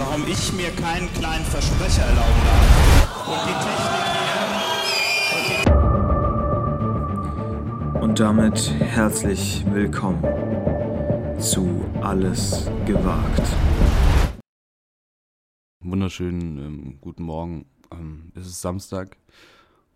warum 0.00 0.26
ich 0.26 0.52
mir 0.54 0.70
keinen 0.70 1.12
kleinen 1.12 1.44
Versprecher 1.44 2.02
erlauben 2.02 2.42
darf. 2.46 3.28
Und 3.28 3.40
die 3.46 3.52
Technik 3.66 4.06
hier. 5.46 5.62
Und 8.02 8.18
damit 8.18 8.70
herzlich 8.80 9.62
willkommen 9.70 10.22
zu 11.38 11.84
Alles 12.00 12.70
gewagt. 12.86 13.42
Wunderschönen 15.84 16.58
ähm, 16.58 16.98
guten 17.02 17.24
Morgen. 17.24 17.66
Ähm, 17.92 18.32
es 18.34 18.46
ist 18.46 18.62
Samstag, 18.62 19.18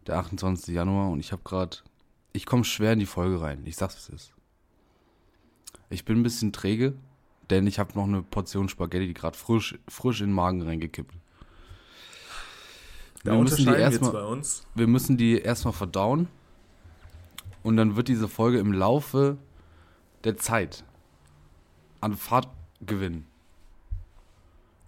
der 0.06 0.18
28. 0.18 0.74
Januar 0.74 1.08
und 1.10 1.20
ich 1.20 1.32
habe 1.32 1.42
gerade, 1.44 1.78
ich 2.34 2.44
komme 2.44 2.64
schwer 2.64 2.92
in 2.92 2.98
die 2.98 3.06
Folge 3.06 3.40
rein. 3.40 3.62
Ich 3.64 3.76
sag's, 3.76 3.96
es 3.96 4.10
ist. 4.10 4.34
Ich 5.88 6.04
bin 6.04 6.18
ein 6.18 6.22
bisschen 6.22 6.52
träge, 6.52 6.92
denn 7.50 7.66
ich 7.66 7.78
habe 7.78 7.94
noch 7.94 8.04
eine 8.04 8.22
Portion 8.22 8.68
Spaghetti, 8.68 9.08
die 9.08 9.14
gerade 9.14 9.36
frisch, 9.36 9.78
frisch 9.88 10.20
in 10.20 10.28
den 10.28 10.34
Magen 10.34 10.62
reingekippt. 10.62 11.14
Da 13.24 13.32
wir 13.32 13.38
müssen 13.42 13.64
die 13.64 13.72
erstmal, 13.72 14.42
wir 14.74 14.86
müssen 14.86 15.16
die 15.16 15.38
erstmal 15.38 15.72
verdauen 15.72 16.28
und 17.62 17.76
dann 17.76 17.96
wird 17.96 18.08
diese 18.08 18.28
Folge 18.28 18.58
im 18.58 18.72
Laufe 18.72 19.38
der 20.24 20.36
Zeit 20.36 20.84
an 22.00 22.14
Fahrt 22.16 22.48
gewinnen. 22.80 23.26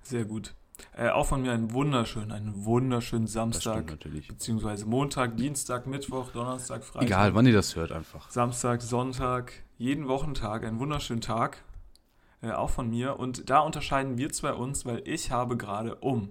Sehr 0.03 0.25
gut. 0.25 0.55
Äh, 0.95 1.09
auch 1.09 1.27
von 1.27 1.43
mir 1.43 1.53
einen 1.53 1.73
wunderschönen, 1.73 2.33
einen 2.33 2.65
wunderschönen 2.65 3.27
Samstag, 3.27 3.87
natürlich. 3.91 4.29
beziehungsweise 4.29 4.85
Montag, 4.85 5.37
Dienstag, 5.37 5.87
Mittwoch, 5.87 6.31
Donnerstag, 6.33 6.85
Freitag. 6.85 7.07
Egal, 7.07 7.35
wann 7.35 7.47
ihr 7.47 7.55
das 7.55 7.77
hört 7.77 7.93
einfach. 7.93 8.31
Samstag, 8.31 8.83
Sonntag, 8.83 9.53
jeden 9.79 10.09
Wochentag, 10.09 10.65
einen 10.65 10.79
wunderschönen 10.79 11.23
Tag. 11.23 11.63
Äh, 12.43 12.53
auch 12.53 12.71
von 12.71 12.91
mir. 12.91 13.19
Und 13.19 13.49
da 13.51 13.61
unterscheiden 13.61 14.19
wir 14.19 14.31
zwei 14.31 14.53
uns, 14.53 14.85
weil 14.85 15.03
ich 15.07 15.31
habe 15.31 15.57
gerade 15.57 15.95
um, 15.97 16.31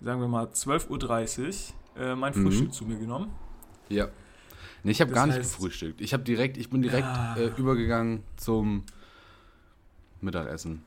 sagen 0.00 0.20
wir 0.20 0.28
mal, 0.28 0.46
12.30 0.46 1.72
Uhr 1.96 2.02
äh, 2.02 2.14
mein 2.16 2.36
Mhm. 2.36 2.42
Frühstück 2.44 2.72
zu 2.74 2.84
mir 2.84 2.98
genommen. 2.98 3.32
Ja. 3.88 4.08
Nee, 4.82 4.90
ich 4.90 5.00
habe 5.00 5.12
gar 5.12 5.26
nicht 5.26 5.36
heißt- 5.36 5.40
gefrühstückt. 5.56 6.00
Ich 6.00 6.12
habe 6.12 6.24
direkt, 6.24 6.56
ich 6.56 6.68
bin 6.70 6.82
direkt 6.82 7.06
Ja. 7.06 7.36
äh, 7.36 7.46
übergegangen 7.56 8.22
zum 8.36 8.84
Mittagessen. 10.20 10.82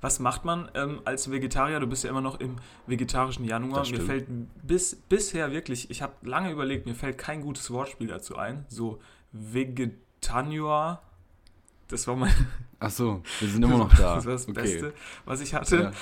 Was 0.00 0.18
macht 0.18 0.44
man 0.44 0.68
ähm, 0.74 1.00
als 1.04 1.30
Vegetarier? 1.30 1.78
Du 1.78 1.86
bist 1.86 2.02
ja 2.02 2.10
immer 2.10 2.20
noch 2.20 2.40
im 2.40 2.56
vegetarischen 2.88 3.44
Januar. 3.44 3.86
Mir 3.88 4.00
fällt 4.00 4.26
bis, 4.66 4.96
bisher 4.96 5.52
wirklich, 5.52 5.90
ich 5.90 6.02
habe 6.02 6.14
lange 6.22 6.50
überlegt, 6.50 6.86
mir 6.86 6.94
fällt 6.96 7.18
kein 7.18 7.40
gutes 7.42 7.70
Wortspiel 7.70 8.08
dazu 8.08 8.36
ein. 8.36 8.64
So 8.68 8.98
Vegetanior. 9.30 11.00
Das 11.92 12.06
war 12.06 12.16
mein 12.16 12.32
Ach 12.80 12.90
so, 12.90 13.22
wir 13.40 13.48
sind 13.48 13.62
immer 13.64 13.76
noch 13.78 13.94
da. 13.94 14.14
das, 14.16 14.24
war 14.26 14.32
das 14.32 14.48
okay. 14.48 14.52
Beste, 14.62 14.94
was 15.26 15.40
ich 15.42 15.54
hatte. 15.54 15.76
Ja. 15.76 15.92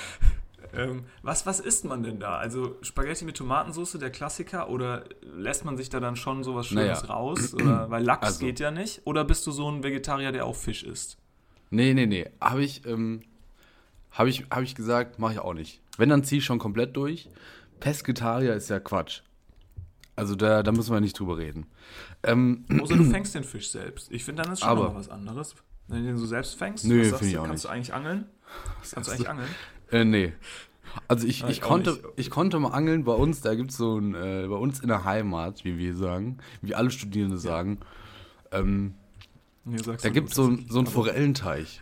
Ähm, 0.73 1.03
was, 1.21 1.45
was 1.45 1.59
isst 1.59 1.83
man 1.83 2.01
denn 2.01 2.19
da? 2.21 2.37
Also 2.37 2.77
Spaghetti 2.81 3.25
mit 3.25 3.35
Tomatensauce, 3.35 3.97
der 3.99 4.09
Klassiker, 4.09 4.69
oder 4.69 5.03
lässt 5.21 5.65
man 5.65 5.75
sich 5.75 5.89
da 5.89 5.99
dann 5.99 6.15
schon 6.15 6.45
sowas 6.45 6.67
Schönes 6.67 7.01
Naja. 7.03 7.13
raus? 7.13 7.53
Oder, 7.53 7.89
weil 7.89 8.03
Lachs 8.05 8.25
Also. 8.25 8.39
geht 8.45 8.61
ja 8.61 8.71
nicht. 8.71 9.01
Oder 9.03 9.25
bist 9.25 9.45
du 9.45 9.51
so 9.51 9.69
ein 9.69 9.83
Vegetarier, 9.83 10.31
der 10.31 10.45
auch 10.45 10.55
Fisch 10.55 10.83
isst? 10.83 11.17
Nee, 11.71 11.93
nee, 11.93 12.05
nee. 12.05 12.29
Habe 12.39 12.63
ich, 12.63 12.85
ähm, 12.85 13.21
hab 14.11 14.27
ich, 14.27 14.45
hab 14.49 14.61
ich 14.61 14.73
gesagt, 14.75 15.19
mache 15.19 15.33
ich 15.33 15.39
auch 15.39 15.53
nicht. 15.53 15.81
Wenn, 15.97 16.07
dann 16.07 16.23
ziehe 16.23 16.39
ich 16.39 16.45
schon 16.45 16.57
komplett 16.59 16.95
durch. 16.95 17.29
Pesketarier 17.81 18.53
ist 18.53 18.69
ja 18.69 18.79
Quatsch. 18.79 19.23
Also 20.15 20.35
da, 20.35 20.63
da 20.63 20.71
müssen 20.71 20.93
wir 20.93 21.01
nicht 21.01 21.19
drüber 21.19 21.37
reden. 21.37 21.65
Ähm, 22.23 22.63
Außer 22.81 22.95
du 22.95 23.03
fängst 23.11 23.35
den 23.35 23.43
Fisch 23.43 23.71
selbst. 23.71 24.09
Ich 24.09 24.23
finde, 24.23 24.43
dann 24.43 24.53
ist 24.53 24.61
schon 24.61 24.69
Aber- 24.69 24.95
was 24.95 25.09
anderes. 25.09 25.53
Wenn 25.91 26.01
du 26.03 26.07
den 26.07 26.17
so 26.17 26.25
selbst 26.25 26.55
fängst, 26.57 26.83
was 26.89 27.09
sagst 27.09 27.19
finde 27.19 27.31
ich 27.31 27.37
auch 27.37 27.45
kannst 27.45 27.63
nicht. 27.63 27.65
du 27.65 27.69
eigentlich 27.75 27.93
angeln? 27.93 28.25
Kannst 28.93 29.07
du 29.09 29.13
eigentlich 29.13 29.29
angeln? 29.29 29.49
Äh, 29.91 30.05
nee. 30.05 30.33
Also 31.07 31.27
ich, 31.27 31.43
ich, 31.43 31.49
ich 31.49 31.61
konnte, 31.61 31.91
nicht. 31.91 32.03
ich 32.17 32.29
konnte 32.29 32.59
mal 32.59 32.69
angeln 32.69 33.03
bei 33.05 33.13
uns, 33.13 33.41
da 33.41 33.55
gibt 33.55 33.71
es 33.71 33.77
so 33.77 33.97
ein, 33.97 34.13
äh, 34.15 34.45
bei 34.49 34.55
uns 34.55 34.79
in 34.81 34.87
der 34.89 35.05
Heimat, 35.05 35.63
wie 35.63 35.77
wir 35.77 35.95
sagen, 35.95 36.37
wie 36.61 36.75
alle 36.75 36.91
Studierende 36.91 37.37
sagen, 37.37 37.79
ähm, 38.51 38.95
Nee, 39.63 39.77
da 39.77 40.09
gibt 40.09 40.29
es 40.29 40.35
so, 40.35 40.47
ein- 40.47 40.65
so 40.69 40.79
einen. 40.79 40.87
Forellenteich. 40.87 41.81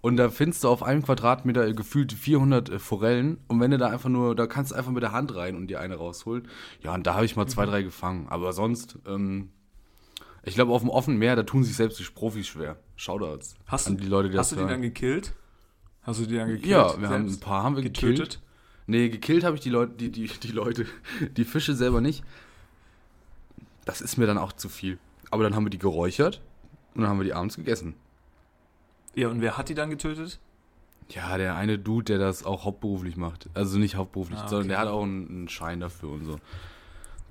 Und 0.00 0.16
da 0.16 0.30
findest 0.30 0.64
du 0.64 0.68
auf 0.68 0.82
einem 0.82 1.02
Quadratmeter 1.02 1.72
gefühlt 1.74 2.12
400 2.12 2.68
äh, 2.70 2.78
Forellen. 2.78 3.38
Und 3.48 3.60
wenn 3.60 3.70
du 3.70 3.78
da 3.78 3.88
einfach 3.88 4.08
nur, 4.08 4.34
da 4.34 4.46
kannst 4.46 4.72
du 4.72 4.76
einfach 4.76 4.92
mit 4.92 5.02
der 5.02 5.12
Hand 5.12 5.34
rein 5.34 5.54
und 5.56 5.66
dir 5.66 5.78
eine 5.80 5.96
rausholen. 5.96 6.48
Ja, 6.82 6.94
und 6.94 7.06
da 7.06 7.14
habe 7.14 7.26
ich 7.26 7.36
mal 7.36 7.44
Mhm. 7.44 7.48
zwei, 7.48 7.66
drei 7.66 7.82
gefangen. 7.82 8.28
Aber 8.28 8.52
sonst, 8.52 8.98
ähm, 9.06 9.50
ich 10.42 10.54
glaube, 10.54 10.72
auf 10.72 10.80
dem 10.80 10.88
offenen 10.88 11.18
Meer, 11.18 11.36
da 11.36 11.42
tun 11.42 11.64
sich 11.64 11.76
selbst 11.76 11.98
die 11.98 12.04
Profis 12.04 12.46
schwer. 12.46 12.76
Shoutouts 12.98 13.54
Hast 13.66 13.86
du, 13.86 13.92
an 13.92 13.96
die 13.96 14.06
Leute, 14.06 14.28
die 14.28 14.36
hast 14.38 14.52
das 14.52 14.58
du 14.58 14.64
die 14.64 14.70
dann 14.70 14.82
gekillt? 14.82 15.32
Hast 16.02 16.20
du 16.20 16.26
die 16.26 16.36
dann 16.36 16.48
gekillt? 16.48 16.66
Ja, 16.66 17.00
wir 17.00 17.08
haben 17.08 17.26
ein 17.26 17.40
paar 17.40 17.62
haben 17.62 17.76
wir 17.76 17.82
gekillt. 17.82 18.16
getötet. 18.18 18.42
Nee, 18.86 19.08
gekillt 19.08 19.44
habe 19.44 19.54
ich 19.56 19.60
die 19.62 19.70
Leute, 19.70 19.92
die, 19.94 20.10
die, 20.10 20.26
die 20.26 20.52
Leute, 20.52 20.86
die 21.36 21.44
Fische 21.44 21.74
selber 21.74 22.00
nicht. 22.00 22.24
Das 23.84 24.00
ist 24.00 24.16
mir 24.16 24.26
dann 24.26 24.38
auch 24.38 24.52
zu 24.52 24.68
viel. 24.68 24.98
Aber 25.30 25.42
dann 25.42 25.54
haben 25.54 25.64
wir 25.64 25.70
die 25.70 25.78
geräuchert 25.78 26.40
und 26.94 27.02
dann 27.02 27.10
haben 27.10 27.18
wir 27.18 27.24
die 27.24 27.34
abends 27.34 27.56
gegessen. 27.56 27.94
Ja, 29.14 29.28
und 29.28 29.40
wer 29.40 29.56
hat 29.56 29.68
die 29.68 29.74
dann 29.74 29.90
getötet? 29.90 30.38
Ja, 31.10 31.38
der 31.38 31.54
eine 31.56 31.78
Dude, 31.78 32.04
der 32.04 32.18
das 32.18 32.44
auch 32.44 32.64
hauptberuflich 32.64 33.16
macht. 33.16 33.48
Also 33.54 33.78
nicht 33.78 33.94
hauptberuflich, 33.96 34.38
Ah, 34.38 34.42
okay. 34.42 34.50
sondern 34.50 34.68
der 34.68 34.78
hat 34.78 34.88
auch 34.88 35.02
einen, 35.02 35.28
einen 35.28 35.48
Schein 35.48 35.80
dafür 35.80 36.10
und 36.10 36.24
so. 36.24 36.38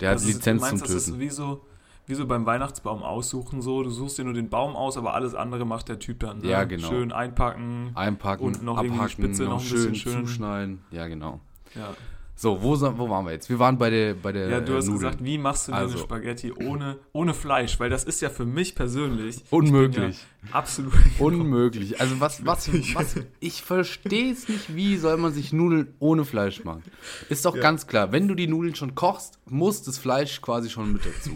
Der 0.00 0.10
hat 0.10 0.16
Also, 0.16 0.28
Lizenz 0.28 0.62
du 0.62 0.66
meinst, 0.68 0.86
zum 0.86 0.94
das 0.94 1.04
Töten. 1.06 1.16
ist 1.16 1.20
wie 1.20 1.30
so, 1.30 1.64
wie 2.08 2.14
so 2.14 2.26
beim 2.26 2.44
Weihnachtsbaum 2.46 3.02
aussuchen, 3.02 3.62
so. 3.62 3.82
Du 3.82 3.90
suchst 3.90 4.18
dir 4.18 4.24
nur 4.24 4.34
den 4.34 4.48
Baum 4.48 4.74
aus, 4.74 4.96
aber 4.96 5.14
alles 5.14 5.34
andere 5.34 5.64
macht 5.64 5.88
der 5.88 5.98
Typ 5.98 6.20
dann. 6.20 6.38
Ne? 6.38 6.48
Ja, 6.48 6.64
genau. 6.64 6.88
Schön 6.88 7.12
einpacken. 7.12 7.92
Einpacken, 7.94 8.44
und 8.44 8.62
noch 8.62 8.82
irgendwie 8.82 9.04
die 9.04 9.10
Spitze 9.10 9.44
noch 9.44 9.50
noch 9.50 9.60
ein 9.60 9.64
schön 9.66 9.90
bisschen 9.92 10.12
schön- 10.12 10.26
zuschneiden. 10.26 10.80
Ja, 10.90 11.06
genau. 11.06 11.40
Ja. 11.74 11.94
So, 12.40 12.62
wo, 12.62 12.80
wo 12.80 13.10
waren 13.10 13.24
wir 13.26 13.32
jetzt? 13.32 13.50
Wir 13.50 13.58
waren 13.58 13.78
bei 13.78 13.90
der, 13.90 14.14
bei 14.14 14.30
der 14.30 14.48
Ja, 14.48 14.60
du 14.60 14.72
äh, 14.72 14.76
hast 14.76 14.84
Nudeln. 14.86 15.00
gesagt, 15.10 15.24
wie 15.24 15.38
machst 15.38 15.66
du 15.66 15.72
Also. 15.72 15.94
eine 15.96 16.02
Spaghetti 16.04 16.52
ohne, 16.52 16.98
ohne 17.12 17.34
Fleisch? 17.34 17.80
Weil 17.80 17.90
das 17.90 18.04
ist 18.04 18.20
ja 18.22 18.30
für 18.30 18.44
mich 18.44 18.76
persönlich 18.76 19.42
Unmöglich. 19.50 20.24
ja 20.44 20.54
absolut. 20.54 20.92
Unmöglich. 21.18 22.00
Also 22.00 22.20
was, 22.20 22.46
was, 22.46 22.70
was, 22.94 23.16
ich 23.40 23.62
verstehe 23.62 24.30
es 24.32 24.48
nicht, 24.48 24.76
wie 24.76 24.96
soll 24.98 25.16
man 25.16 25.32
sich 25.32 25.52
Nudeln 25.52 25.94
ohne 25.98 26.24
Fleisch 26.24 26.62
machen? 26.62 26.84
Ist 27.28 27.44
doch 27.44 27.58
ganz 27.58 27.88
klar, 27.88 28.12
wenn 28.12 28.28
du 28.28 28.36
die 28.36 28.46
Nudeln 28.46 28.76
schon 28.76 28.94
kochst, 28.94 29.40
muss 29.46 29.82
das 29.82 29.98
Fleisch 29.98 30.40
quasi 30.40 30.70
schon 30.70 30.92
mit 30.92 31.02
dazu. 31.04 31.32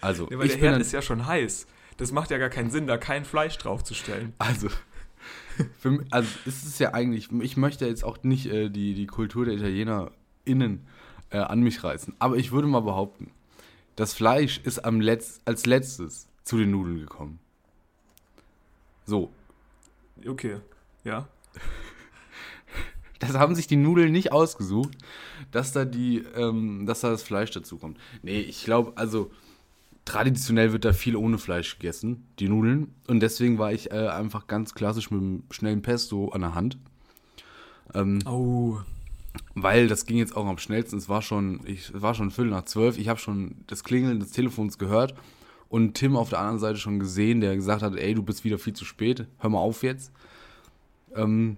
Also, 0.00 0.28
Ja, 0.30 0.38
weil 0.38 0.46
ich 0.46 0.52
der 0.52 0.70
Herd 0.72 0.80
ist 0.80 0.92
ja 0.92 1.02
schon 1.02 1.26
heiß. 1.26 1.66
Das 1.96 2.12
macht 2.12 2.30
ja 2.30 2.38
gar 2.38 2.48
keinen 2.48 2.70
Sinn, 2.70 2.86
da 2.86 2.96
kein 2.96 3.24
Fleisch 3.24 3.58
draufzustellen. 3.58 4.32
also, 4.38 4.68
für 5.78 5.90
mich, 5.90 6.06
also 6.10 6.28
es 6.46 6.64
ist 6.64 6.78
ja 6.80 6.94
eigentlich, 6.94 7.30
ich 7.32 7.56
möchte 7.56 7.86
jetzt 7.86 8.04
auch 8.04 8.22
nicht 8.22 8.46
äh, 8.46 8.70
die, 8.70 8.94
die 8.94 9.06
Kultur 9.06 9.44
der 9.44 9.54
ItalienerInnen 9.54 10.86
äh, 11.30 11.38
an 11.38 11.60
mich 11.60 11.84
reißen, 11.84 12.14
aber 12.18 12.36
ich 12.36 12.52
würde 12.52 12.68
mal 12.68 12.80
behaupten, 12.80 13.30
das 13.96 14.14
Fleisch 14.14 14.58
ist 14.64 14.78
am 14.78 15.00
Letz-, 15.00 15.40
als 15.44 15.66
letztes 15.66 16.28
zu 16.44 16.56
den 16.56 16.70
Nudeln 16.70 16.98
gekommen. 17.00 17.38
So, 19.04 19.30
Okay, 20.26 20.56
ja. 21.04 21.28
Das 23.18 23.34
haben 23.34 23.54
sich 23.54 23.66
die 23.66 23.76
Nudeln 23.76 24.12
nicht 24.12 24.32
ausgesucht, 24.32 24.96
dass 25.50 25.72
da 25.72 25.84
die, 25.84 26.18
ähm, 26.34 26.86
dass 26.86 27.00
da 27.00 27.10
das 27.10 27.22
Fleisch 27.22 27.50
dazu 27.50 27.76
kommt. 27.76 27.98
Nee, 28.22 28.40
ich 28.40 28.64
glaube, 28.64 28.92
also 28.96 29.30
traditionell 30.04 30.72
wird 30.72 30.84
da 30.84 30.92
viel 30.92 31.16
ohne 31.16 31.38
Fleisch 31.38 31.78
gegessen, 31.78 32.26
die 32.38 32.48
Nudeln. 32.48 32.94
Und 33.06 33.20
deswegen 33.20 33.58
war 33.58 33.72
ich 33.72 33.90
äh, 33.90 34.08
einfach 34.08 34.46
ganz 34.46 34.74
klassisch 34.74 35.10
mit 35.10 35.20
einem 35.20 35.42
schnellen 35.50 35.82
Pesto 35.82 36.30
an 36.30 36.40
der 36.40 36.54
Hand. 36.54 36.78
Ähm, 37.94 38.20
Oh, 38.26 38.78
weil 39.54 39.88
das 39.88 40.06
ging 40.06 40.18
jetzt 40.18 40.36
auch 40.36 40.46
am 40.46 40.58
schnellsten. 40.58 40.96
Es 40.98 41.08
war 41.08 41.22
schon, 41.22 41.60
ich, 41.64 41.92
war 41.94 42.14
schon 42.14 42.30
Viertel 42.30 42.50
nach 42.50 42.64
zwölf. 42.64 42.98
Ich 42.98 43.08
habe 43.08 43.20
schon 43.20 43.56
das 43.66 43.84
Klingeln 43.84 44.20
des 44.20 44.32
Telefons 44.32 44.78
gehört 44.78 45.14
und 45.68 45.94
Tim 45.94 46.16
auf 46.16 46.30
der 46.30 46.40
anderen 46.40 46.58
Seite 46.58 46.78
schon 46.78 46.98
gesehen, 46.98 47.40
der 47.40 47.54
gesagt 47.54 47.82
hat, 47.82 47.94
ey, 47.96 48.14
du 48.14 48.22
bist 48.22 48.44
wieder 48.44 48.58
viel 48.58 48.72
zu 48.72 48.84
spät. 48.84 49.26
Hör 49.38 49.50
mal 49.50 49.58
auf 49.58 49.82
jetzt. 49.82 50.12
Ähm, 51.14 51.56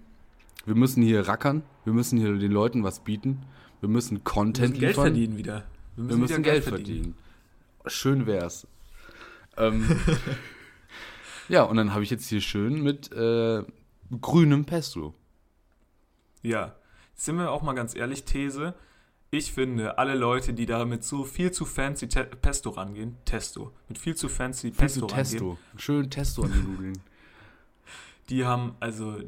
wir 0.66 0.74
müssen 0.74 1.02
hier 1.02 1.26
rackern. 1.26 1.62
Wir 1.84 1.92
müssen 1.92 2.18
hier 2.18 2.34
den 2.34 2.52
Leuten 2.52 2.84
was 2.84 3.00
bieten. 3.00 3.40
Wir 3.80 3.88
müssen 3.88 4.18
wir 4.18 4.24
Content 4.24 4.70
müssen 4.70 4.80
Geld 4.80 4.90
liefern. 4.90 5.04
verdienen 5.04 5.36
wieder. 5.38 5.64
Wir 5.96 6.16
müssen 6.16 6.38
wieder 6.38 6.38
Geld 6.40 6.64
verdienen. 6.64 7.14
Schön 7.87 8.26
wär's. 8.26 8.67
Ähm, 9.56 9.99
ja, 11.49 11.62
und 11.62 11.76
dann 11.76 11.93
habe 11.93 12.02
ich 12.02 12.11
jetzt 12.11 12.29
hier 12.29 12.40
schön 12.40 12.82
mit 12.82 13.12
äh, 13.12 13.62
grünem 14.20 14.64
Pesto. 14.64 15.14
Ja, 16.43 16.75
sind 17.14 17.37
wir 17.37 17.50
auch 17.50 17.62
mal 17.62 17.75
ganz 17.75 17.94
ehrlich, 17.94 18.25
These. 18.25 18.75
Ich 19.31 19.52
finde, 19.52 19.96
alle 19.96 20.14
Leute, 20.14 20.52
die 20.52 20.67
da 20.67 20.84
mit 20.84 21.05
so 21.05 21.25
viel 21.25 21.52
zu 21.52 21.64
fancy 21.64 22.08
Te 22.08 22.25
Pesto 22.25 22.70
rangehen, 22.70 23.17
Testo, 23.25 23.73
mit 23.88 23.96
viel 23.96 24.14
zu 24.14 24.29
fancy 24.29 24.73
Viel 24.73 24.73
Pesto 24.73 25.00
zu 25.00 25.06
rangehen, 25.06 25.25
Testo. 25.25 25.58
Schön 25.76 26.11
Testo 26.11 26.43
an 26.43 26.52
die 26.52 26.58
Nudeln. 26.58 26.99
die 28.29 28.44
haben, 28.44 28.76
also, 28.79 29.20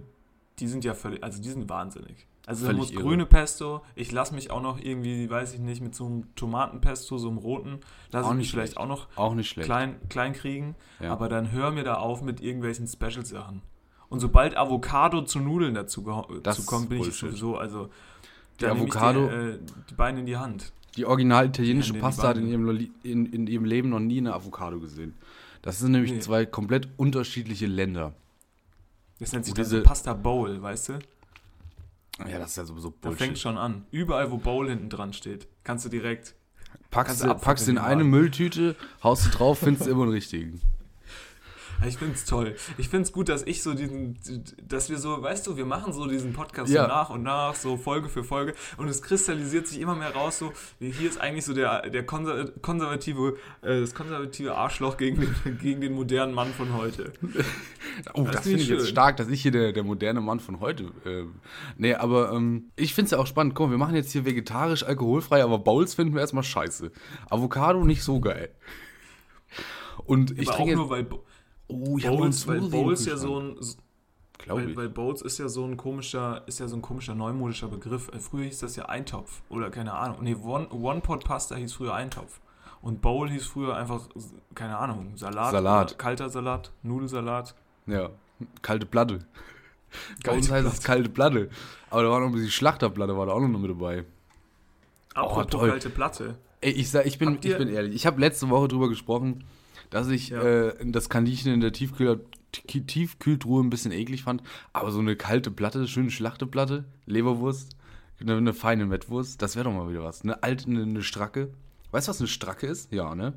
die 0.58 0.68
sind 0.68 0.84
ja 0.84 0.92
völlig, 0.94 1.22
also 1.24 1.40
die 1.40 1.48
sind 1.48 1.68
wahnsinnig. 1.68 2.26
Also 2.46 2.66
Völlig 2.66 2.78
muss 2.78 2.90
irre. 2.90 3.02
grüne 3.02 3.24
Pesto, 3.26 3.82
ich 3.94 4.12
lasse 4.12 4.34
mich 4.34 4.50
auch 4.50 4.60
noch 4.60 4.78
irgendwie, 4.78 5.30
weiß 5.30 5.54
ich 5.54 5.60
nicht, 5.60 5.80
mit 5.80 5.94
so 5.94 6.04
einem 6.04 6.34
Tomatenpesto, 6.34 7.16
so 7.16 7.28
einem 7.28 7.38
roten, 7.38 7.78
lasse 8.12 8.28
ich 8.30 8.36
mich 8.36 8.50
vielleicht 8.50 8.76
auch 8.76 8.86
noch 8.86 9.06
Auch 9.16 9.34
nicht 9.34 9.48
schlecht. 9.48 9.64
klein, 9.66 9.96
klein 10.10 10.34
kriegen. 10.34 10.74
Ja. 11.00 11.10
Aber 11.12 11.30
dann 11.30 11.52
hör 11.52 11.70
mir 11.70 11.84
da 11.84 11.94
auf 11.94 12.20
mit 12.22 12.42
irgendwelchen 12.42 12.86
Special-Sachen. 12.86 13.62
Und 14.10 14.20
sobald 14.20 14.56
Avocado 14.58 15.22
zu 15.22 15.40
Nudeln 15.40 15.74
dazu, 15.74 16.02
Das 16.02 16.42
dazu 16.42 16.66
kommt, 16.66 16.90
bin 16.90 16.98
ich 16.98 17.04
Bullshit. 17.04 17.30
sowieso, 17.30 17.56
also 17.56 17.88
Die 18.60 18.64
da 18.66 18.74
nehme 18.74 18.86
ich 18.86 18.94
Avocado- 18.94 19.28
Die, 19.28 19.34
äh, 19.34 19.58
die 19.90 19.94
Beine 19.94 20.20
in 20.20 20.26
die 20.26 20.36
Hand. 20.36 20.72
Die 20.96 21.06
original 21.06 21.46
italienische 21.46 21.94
Pasta 21.94 22.28
hat 22.28 22.36
in 22.36 22.46
ihrem, 22.46 22.68
in, 23.02 23.26
in 23.26 23.46
ihrem 23.46 23.64
Leben 23.64 23.88
noch 23.88 23.98
nie 24.00 24.18
eine 24.18 24.34
Avocado 24.34 24.78
gesehen. 24.78 25.14
Das 25.62 25.78
sind 25.78 25.92
nämlich 25.92 26.12
Nee. 26.12 26.20
zwei 26.20 26.44
komplett 26.44 26.88
unterschiedliche 26.98 27.66
Länder. 27.66 28.12
Das 29.18 29.32
nennt 29.32 29.46
sich 29.46 29.54
diese- 29.54 29.80
Pasta 29.82 30.12
Bowl, 30.12 30.60
weißt 30.60 30.90
du? 30.90 30.98
Ja, 32.18 32.38
das 32.38 32.50
ist 32.50 32.56
ja 32.56 32.64
sowieso 32.64 32.90
Da 33.00 33.10
fängt 33.10 33.18
Bullshit. 33.18 33.38
schon 33.38 33.58
an. 33.58 33.86
Überall, 33.90 34.30
wo 34.30 34.38
Bowl 34.38 34.68
hinten 34.68 34.88
dran 34.88 35.12
steht, 35.12 35.48
kannst 35.64 35.84
du 35.84 35.88
direkt. 35.88 36.34
Packst, 36.90 37.20
kannst 37.20 37.24
du, 37.24 37.44
packst 37.44 37.68
in 37.68 37.78
eine. 37.78 38.04
Mülltüte, 38.04 38.76
haust 39.02 39.26
du 39.26 39.30
drauf, 39.30 39.58
findest 39.58 39.86
du 39.86 39.90
immer 39.90 40.04
den 40.06 40.12
richtigen. 40.12 40.60
Ich 41.86 41.98
find's 41.98 42.24
toll. 42.24 42.54
Ich 42.78 42.88
find's 42.88 43.12
gut, 43.12 43.28
dass 43.28 43.42
ich 43.42 43.62
so 43.62 43.74
diesen, 43.74 44.18
dass 44.66 44.90
wir 44.90 44.98
so, 44.98 45.22
weißt 45.22 45.46
du, 45.46 45.56
wir 45.56 45.66
machen 45.66 45.92
so 45.92 46.06
diesen 46.06 46.32
Podcast 46.32 46.72
Ja. 46.72 46.82
so 46.82 46.88
nach 46.88 47.10
und 47.10 47.22
nach, 47.22 47.54
so 47.54 47.76
Folge 47.76 48.08
für 48.08 48.24
Folge 48.24 48.54
und 48.76 48.88
es 48.88 49.02
kristallisiert 49.02 49.66
sich 49.66 49.80
immer 49.80 49.94
mehr 49.94 50.14
raus, 50.14 50.38
so, 50.38 50.52
hier 50.80 51.08
ist 51.08 51.20
eigentlich 51.20 51.44
so 51.44 51.54
der, 51.54 51.90
der 51.90 52.04
konser- 52.06 52.50
konservative, 52.60 53.36
äh, 53.62 53.80
das 53.80 53.94
konservative 53.94 54.54
Arschloch 54.56 54.96
gegen 54.96 55.20
den, 55.20 55.58
gegen 55.60 55.80
den 55.80 55.92
modernen 55.94 56.34
Mann 56.34 56.52
von 56.52 56.74
heute. 56.74 57.12
Oh, 58.12 58.24
Das 58.24 58.32
das, 58.36 58.42
finde 58.42 58.58
finde 58.58 58.62
ich 58.62 58.68
jetzt 58.80 58.88
stark, 58.88 59.18
dass 59.18 59.28
ich 59.28 59.40
hier 59.42 59.52
der, 59.52 59.72
der 59.72 59.84
moderne 59.84 60.20
Mann 60.20 60.40
von 60.40 60.58
heute. 60.58 60.84
Äh, 61.04 61.26
nee, 61.76 61.94
aber 61.94 62.32
ähm, 62.32 62.72
ich 62.74 62.92
finde 62.92 63.04
es 63.06 63.10
ja 63.12 63.18
auch 63.18 63.26
spannend. 63.28 63.54
Guck 63.54 63.66
mal, 63.66 63.70
wir 63.72 63.78
machen 63.78 63.94
jetzt 63.94 64.10
hier 64.10 64.24
vegetarisch, 64.24 64.82
alkoholfrei, 64.82 65.44
aber 65.44 65.60
Bowls 65.60 65.94
finden 65.94 66.12
wir 66.12 66.20
erstmal 66.20 66.42
scheiße. 66.42 66.90
Avocado 67.30 67.84
nicht 67.84 68.02
so 68.02 68.18
geil. 68.18 68.48
Und 70.06 70.32
ich 70.38 70.48
Aber 70.48 70.52
auch 70.52 70.56
trinke 70.56 70.74
nur, 70.76 70.96
jetzt. 70.98 71.10
weil 71.12 71.18
Oh, 71.68 71.96
ich 71.98 72.06
Bowls, 72.06 72.46
weil 72.46 72.60
Bowls 72.60 73.06
ja 73.06 73.16
so 73.16 73.40
ein, 73.40 73.56
glaub 74.38 74.58
weil, 74.58 74.70
ich. 74.70 74.76
weil 74.76 74.88
Bowls 74.88 75.22
ist 75.22 75.38
ja 75.38 75.48
so 75.48 75.64
ein 75.64 75.76
komischer, 75.76 76.42
ist 76.46 76.60
ja 76.60 76.68
so 76.68 76.76
ein 76.76 76.82
komischer 76.82 77.14
neumodischer 77.14 77.68
Begriff. 77.68 78.08
Äh, 78.12 78.18
Früher 78.18 78.44
hieß 78.44 78.58
das 78.60 78.76
ja 78.76 78.86
Eintopf 78.86 79.42
oder 79.48 79.70
keine 79.70 79.94
Ahnung. 79.94 80.18
Nee, 80.20 80.34
One- 80.36 80.68
One-Pot-Pasta 80.70 81.54
hieß 81.56 81.72
früher 81.72 81.94
Eintopf. 81.94 82.40
Und 82.82 83.00
Bowl 83.00 83.30
hieß 83.30 83.46
früher 83.46 83.74
einfach, 83.76 84.08
keine 84.54 84.76
Ahnung, 84.76 85.12
Salat. 85.16 85.52
Salat. 85.52 85.98
Kalter 85.98 86.28
Salat, 86.28 86.70
Nudelsalat. 86.82 87.54
Ja, 87.86 88.10
kalte 88.60 88.84
Platte. 88.84 89.20
Bei 89.20 89.96
Kalte 90.24 90.38
uns 90.40 90.50
heißt 90.50 90.66
es 90.66 90.82
kalte 90.82 91.08
Platte. 91.08 91.48
Aber 91.88 92.02
da 92.02 92.10
war 92.10 92.20
noch 92.20 92.26
ein 92.26 92.32
bisschen 92.32 92.50
Schlachterplatte, 92.50 93.16
war 93.16 93.24
da 93.24 93.32
auch 93.32 93.40
noch 93.40 93.48
mit 93.58 93.70
dabei. 93.70 94.04
Apropos 95.14 95.46
toll. 95.46 95.70
kalte 95.70 95.88
Platte. 95.90 96.34
Ey, 96.60 96.72
ich 96.72 96.90
sag, 96.90 97.06
ich 97.06 97.18
bin, 97.18 97.38
ich 97.42 97.56
bin 97.56 97.68
ehrlich. 97.68 97.94
Ich 97.94 98.04
habe 98.06 98.20
letzte 98.20 98.50
Woche 98.50 98.68
drüber 98.68 98.88
gesprochen, 98.90 99.44
dass 99.94 100.08
ich 100.08 100.30
Ja. 100.30 100.42
äh, 100.42 100.74
das 100.90 101.08
Kaninchen 101.08 101.52
in 101.54 101.60
der 101.60 101.72
Tiefkühl 101.72 102.24
Tiefkühltruhe 102.52 103.62
ein 103.64 103.70
bisschen 103.70 103.90
eklig 103.92 104.22
fand. 104.22 104.42
Aber 104.72 104.90
so 104.92 105.00
eine 105.00 105.16
kalte 105.16 105.50
Platte, 105.50 105.88
schöne 105.88 106.10
Schlachteplatte, 106.10 106.84
Leberwurst, 107.06 107.76
eine, 108.20 108.36
eine 108.36 108.52
feine 108.54 108.86
Mettwurst, 108.86 109.42
das 109.42 109.56
wäre 109.56 109.64
doch 109.64 109.72
mal 109.72 109.88
wieder 109.90 110.04
was. 110.04 110.22
Eine 110.22 110.42
alte, 110.42 110.66
eine, 110.66 110.82
eine 110.82 111.02
Stracke. 111.02 111.52
Weißt 111.90 112.06
du, 112.06 112.10
was 112.10 112.20
eine 112.20 112.28
Stracke 112.28 112.66
ist? 112.66 112.92
Ja, 112.92 113.14
ne? 113.14 113.34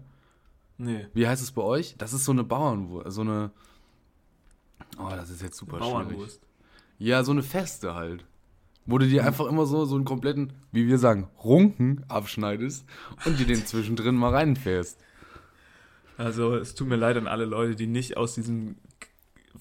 Nee, 0.77 1.07
Wie 1.13 1.27
heißt 1.27 1.41
es 1.41 1.51
bei 1.51 1.63
euch? 1.63 1.95
Das 1.97 2.13
ist 2.13 2.25
so 2.25 2.31
eine 2.31 2.43
Bauernwurst, 2.43 3.11
so 3.11 3.21
eine. 3.21 3.49
Oh, 4.99 5.09
das 5.09 5.29
ist 5.31 5.41
jetzt 5.41 5.57
super 5.57 5.77
schwierig. 5.77 5.91
Bauernwurst. 5.91 6.41
Ja, 6.99 7.23
so 7.23 7.31
eine 7.31 7.43
Feste 7.43 7.95
halt. 7.95 8.25
Wo 8.85 8.97
du 8.99 9.07
dir 9.07 9.25
einfach 9.25 9.47
immer 9.47 9.65
so, 9.65 9.85
so 9.85 9.95
einen 9.95 10.05
kompletten, 10.05 10.53
wie 10.71 10.87
wir 10.87 10.97
sagen, 10.99 11.27
Runken 11.43 12.03
abschneidest 12.07 12.85
und 13.25 13.37
dir 13.39 13.45
den 13.47 13.65
zwischendrin 13.65 14.15
mal 14.15 14.31
reinfährst. 14.33 14.97
Also 16.17 16.55
es 16.55 16.73
tut 16.75 16.87
mir 16.87 16.95
leid 16.95 17.15
an 17.17 17.27
alle 17.27 17.45
Leute, 17.45 17.75
die 17.75 17.87
nicht 17.87 18.17
aus 18.17 18.33
diesem 18.35 18.75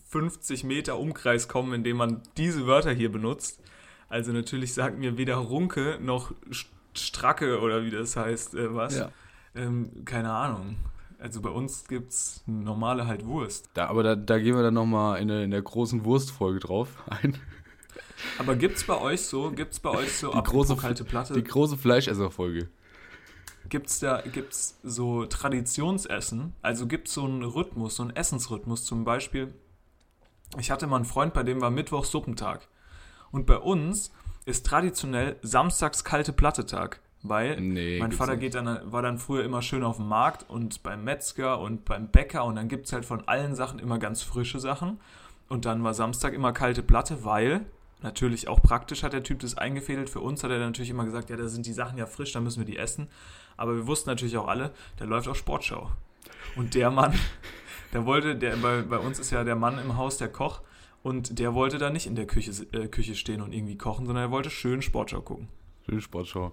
50 0.09 0.65
Meter 0.65 0.99
Umkreis 0.99 1.49
kommen, 1.49 1.73
in 1.75 1.85
dem 1.85 1.97
man 1.97 2.23
diese 2.37 2.67
Wörter 2.67 2.93
hier 2.93 3.11
benutzt. 3.13 3.61
Also 4.09 4.33
natürlich 4.33 4.73
sagt 4.73 4.99
mir 4.99 5.19
weder 5.19 5.37
Runke 5.37 5.99
noch 6.01 6.33
St- 6.51 6.67
Stracke 6.95 7.61
oder 7.61 7.85
wie 7.85 7.91
das 7.91 8.17
heißt, 8.17 8.55
äh, 8.55 8.75
was. 8.75 8.97
Ja. 8.97 9.11
Ähm, 9.55 10.05
keine 10.05 10.33
Ahnung. 10.33 10.77
Also 11.19 11.41
bei 11.41 11.51
uns 11.51 11.87
gibt's 11.89 12.43
normale 12.47 13.07
halt 13.07 13.27
Wurst. 13.27 13.69
Da, 13.75 13.89
aber 13.89 14.03
da, 14.03 14.17
da 14.17 14.39
gehen 14.39 14.55
wir 14.55 14.63
dann 14.63 14.75
nochmal 14.75 15.21
in, 15.21 15.29
der- 15.29 15.43
in 15.45 15.51
der 15.51 15.63
großen 15.63 16.05
Wurstfolge 16.05 16.61
drauf 16.61 16.89
ein. 17.11 17.37
Aber 18.39 18.55
gibt's 18.57 18.85
bei 18.85 18.99
euch 18.99 19.23
so, 19.23 19.51
gibt's 19.51 19.79
bei 19.81 19.91
euch 19.91 20.13
so 20.13 20.33
Die 20.33 20.43
große, 20.43 20.77
kalte 20.77 21.05
Platte, 21.05 21.35
die 21.35 21.45
große 21.45 21.77
Fleischesserfolge. 21.77 22.69
Gibt's 23.69 23.99
da 24.01 24.23
gibt's 24.23 24.79
so 24.83 25.27
Traditionsessen? 25.27 26.55
Also 26.63 26.87
gibt's 26.87 27.15
so 27.15 27.25
einen 27.25 27.43
Rhythmus, 27.43 27.97
so 27.97 28.03
einen 28.03 28.17
Essensrhythmus 28.17 28.85
zum 28.85 29.05
Beispiel. 29.05 29.55
Ich 30.59 30.71
hatte 30.71 30.87
mal 30.87 30.97
einen 30.97 31.05
Freund, 31.05 31.35
bei 31.35 31.43
dem 31.43 31.61
war 31.61 31.71
Mittwoch 31.71 32.05
Suppentag. 32.05 32.69
Und 33.31 33.47
bei 33.47 33.59
uns 33.59 34.13
ist 34.45 34.65
traditionell 34.67 35.37
samstags 35.43 36.05
kalte 36.05 36.33
Platte-Tag. 36.33 37.01
Weil 37.23 37.61
Nee, 37.61 37.99
mein 37.99 38.13
Vater 38.13 38.37
geht 38.37 38.55
dann, 38.55 38.93
war 38.93 39.03
dann 39.03 39.19
früher 39.19 39.45
immer 39.45 39.63
schön 39.63 39.83
auf 39.83 39.97
dem 39.97 40.07
Markt 40.07 40.49
und 40.49 40.83
beim 40.83 41.03
Metzger 41.03 41.59
und 41.61 41.85
beim 41.85 42.09
Bäcker 42.09 42.45
und 42.45 42.57
dann 42.57 42.69
gibt 42.69 42.87
es 42.87 42.93
halt 42.93 43.05
von 43.05 43.27
allen 43.27 43.55
Sachen 43.55 43.79
immer 43.79 43.99
ganz 43.99 44.23
frische 44.23 44.61
Sachen. 44.61 45.01
Und 45.49 45.65
dann 45.65 45.83
war 45.83 45.95
Samstag 45.95 46.35
immer 46.35 46.53
kalte 46.53 46.83
Platte, 46.83 47.25
weil 47.25 47.67
natürlich 48.03 48.49
auch 48.49 48.63
praktisch 48.63 49.03
hat 49.03 49.13
der 49.13 49.23
Typ 49.23 49.41
das 49.41 49.57
eingefädelt. 49.57 50.11
Für 50.11 50.21
uns 50.21 50.45
hat 50.45 50.51
er 50.51 50.59
natürlich 50.59 50.91
immer 50.91 51.05
gesagt, 51.05 51.31
ja, 51.31 51.37
da 51.37 51.49
sind 51.49 51.67
die 51.67 51.73
Sachen 51.73 51.99
ja 51.99 52.07
frisch, 52.07 52.33
da 52.33 52.41
müssen 52.41 52.61
wir 52.61 52.67
die 52.67 52.79
essen. 52.79 53.09
Aber 53.57 53.75
wir 53.77 53.87
wussten 53.87 54.11
natürlich 54.11 54.37
auch 54.37 54.49
alle, 54.49 54.73
da 54.97 55.05
läuft 55.05 55.29
auch 55.29 55.35
Sportschau. 55.35 55.91
Und 56.57 56.75
der 56.75 56.91
Mann, 56.91 57.15
der 57.93 58.07
wollte, 58.07 58.37
der, 58.37 58.57
bei, 58.57 58.83
bei 58.83 58.99
uns 58.99 59.19
ist 59.19 59.31
ja 59.31 59.45
der 59.45 59.57
Mann 59.57 59.79
im 59.79 59.97
Haus 59.97 60.19
der 60.19 60.29
Koch 60.29 60.63
und 61.03 61.39
der 61.39 61.55
wollte 61.55 61.79
da 61.79 61.91
nicht 61.91 62.07
in 62.07 62.17
der 62.17 62.27
Küche, 62.27 62.51
äh, 62.73 62.89
Küche 62.89 63.15
stehen 63.15 63.41
und 63.41 63.53
irgendwie 63.53 63.79
kochen, 63.79 64.07
sondern 64.07 64.25
er 64.25 64.31
wollte 64.31 64.51
schön 64.51 64.83
Sportschau 64.83 65.21
gucken. 65.21 65.49
Schöne 65.85 66.01
Sportschau. 66.01 66.53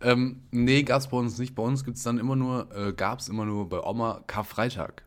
Ähm, 0.00 0.42
nee, 0.50 0.82
gab's 0.82 1.08
bei 1.08 1.16
uns 1.16 1.38
nicht. 1.38 1.54
Bei 1.54 1.62
uns 1.62 1.84
gibt's 1.84 2.02
dann 2.02 2.18
immer 2.18 2.36
nur, 2.36 2.68
äh, 2.76 2.92
gab's 2.92 3.28
immer 3.28 3.44
nur 3.44 3.68
bei 3.68 3.80
Oma 3.80 4.22
Karfreitag. 4.26 5.02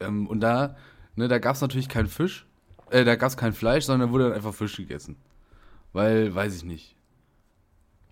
Ähm, 0.00 0.26
und 0.26 0.40
da, 0.40 0.76
ne, 1.14 1.28
da 1.28 1.38
gab's 1.38 1.60
natürlich 1.60 1.88
kein 1.88 2.06
Fisch, 2.06 2.46
äh, 2.90 3.04
da 3.04 3.16
gab's 3.16 3.36
kein 3.36 3.52
Fleisch, 3.52 3.84
sondern 3.84 4.08
da 4.08 4.12
wurde 4.12 4.24
dann 4.24 4.32
einfach 4.32 4.54
Fisch 4.54 4.76
gegessen. 4.76 5.16
Weil, 5.92 6.34
weiß 6.34 6.56
ich 6.56 6.64
nicht. 6.64 6.96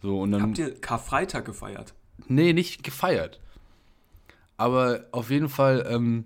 So, 0.02 0.20
und 0.20 0.32
dann. 0.32 0.42
Habt 0.42 0.58
ihr 0.58 0.80
Karfreitag 0.80 1.44
gefeiert? 1.44 1.94
Nee, 2.26 2.52
nicht 2.52 2.82
gefeiert. 2.82 3.40
Aber 4.56 5.06
auf 5.12 5.30
jeden 5.30 5.48
Fall, 5.48 5.86
ähm, 5.88 6.24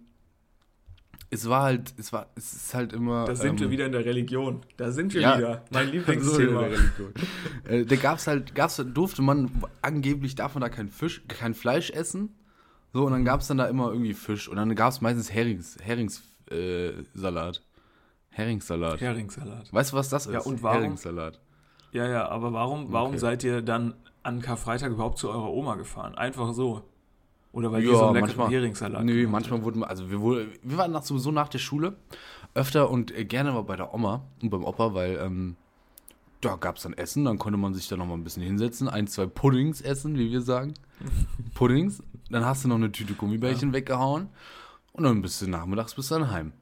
es 1.30 1.48
war 1.48 1.62
halt, 1.62 1.94
es 1.98 2.12
war, 2.12 2.26
es 2.34 2.52
ist 2.52 2.74
halt 2.74 2.92
immer. 2.92 3.24
Da 3.26 3.34
sind 3.34 3.52
ähm, 3.52 3.60
wir 3.60 3.70
wieder 3.70 3.86
in 3.86 3.92
der 3.92 4.04
Religion. 4.04 4.60
Da 4.76 4.90
sind 4.90 5.14
wir 5.14 5.20
ja. 5.20 5.38
wieder. 5.38 5.64
Mein 5.70 5.88
Lieblingsthema. 5.92 6.68
äh, 7.64 7.84
da 7.84 7.96
gab's 7.96 8.26
halt, 8.26 8.54
gab's, 8.54 8.82
durfte 8.94 9.22
man 9.22 9.50
angeblich 9.82 10.34
darf 10.34 10.54
man 10.54 10.62
da 10.62 10.68
kein 10.68 10.88
Fisch, 10.88 11.22
kein 11.28 11.54
Fleisch 11.54 11.90
essen. 11.90 12.34
So, 12.92 13.04
und 13.04 13.12
dann 13.12 13.24
gab's 13.24 13.46
dann 13.46 13.58
da 13.58 13.66
immer 13.66 13.90
irgendwie 13.90 14.14
Fisch. 14.14 14.48
Und 14.48 14.56
dann 14.56 14.74
gab's 14.74 15.00
meistens 15.00 15.32
Herings, 15.32 15.78
Herings, 15.82 16.22
äh, 16.50 16.92
Salat. 17.14 17.62
Heringssalat. 18.30 19.00
Heringssalat. 19.00 19.72
Weißt 19.72 19.92
du, 19.92 19.96
was 19.96 20.08
das 20.08 20.26
ist? 20.26 20.32
Ja, 20.32 20.40
und 20.40 20.62
warum? 20.62 20.78
Heringssalat. 20.80 21.40
Ja, 21.92 22.08
ja, 22.08 22.28
aber 22.28 22.52
warum, 22.54 22.92
warum 22.92 23.10
Okay. 23.10 23.18
seid 23.18 23.44
ihr 23.44 23.60
dann 23.60 23.94
an 24.22 24.40
Karfreitag 24.40 24.90
überhaupt 24.92 25.18
zu 25.18 25.28
eurer 25.30 25.50
Oma 25.50 25.74
gefahren? 25.76 26.14
Einfach 26.14 26.52
so. 26.52 26.82
Oder 27.52 27.70
weil 27.70 27.82
Ja, 27.84 27.90
ihr 27.90 27.96
so 27.96 28.04
einen 28.06 28.14
leckeren 28.14 28.28
manchmal- 28.36 28.50
Heringssalat 28.50 29.04
Nö, 29.04 29.28
manchmal 29.28 29.62
wurden 29.62 29.80
wir, 29.80 29.90
also 29.90 30.10
wir, 30.10 30.20
wurde, 30.20 30.48
wir 30.62 30.78
waren 30.78 30.90
nach, 30.92 31.02
sowieso 31.02 31.30
nach 31.32 31.48
der 31.48 31.58
Schule 31.58 31.96
öfter 32.54 32.88
und 32.90 33.10
äh, 33.16 33.24
gerne 33.26 33.52
mal 33.52 33.62
bei 33.62 33.76
der 33.76 33.92
Oma 33.92 34.22
und 34.42 34.48
beim 34.50 34.64
Opa, 34.64 34.94
weil 34.94 35.16
ähm, 35.22 35.56
da 36.40 36.56
gab 36.56 36.76
es 36.76 36.82
dann 36.84 36.94
Essen, 36.94 37.24
dann 37.26 37.38
konnte 37.38 37.58
man 37.58 37.74
sich 37.74 37.88
da 37.88 37.96
noch 37.96 38.06
mal 38.06 38.14
ein 38.14 38.24
bisschen 38.24 38.42
hinsetzen, 38.42 38.88
ein, 38.88 39.06
zwei 39.06 39.26
Puddings 39.26 39.80
essen, 39.82 40.16
wie 40.18 40.30
wir 40.30 40.40
sagen. 40.40 40.74
Puddings. 41.54 42.02
Dann 42.30 42.44
hast 42.46 42.64
du 42.64 42.68
noch 42.68 42.76
eine 42.76 42.90
Tüte 42.90 43.12
Gummibärchen 43.14 43.74
weggehauen 43.74 44.28
und 44.92 45.04
dann 45.04 45.20
bist 45.20 45.42
du 45.42 45.46
nachmittags 45.50 45.94
bis 45.94 46.08
dann 46.08 46.30
heim. 46.30 46.52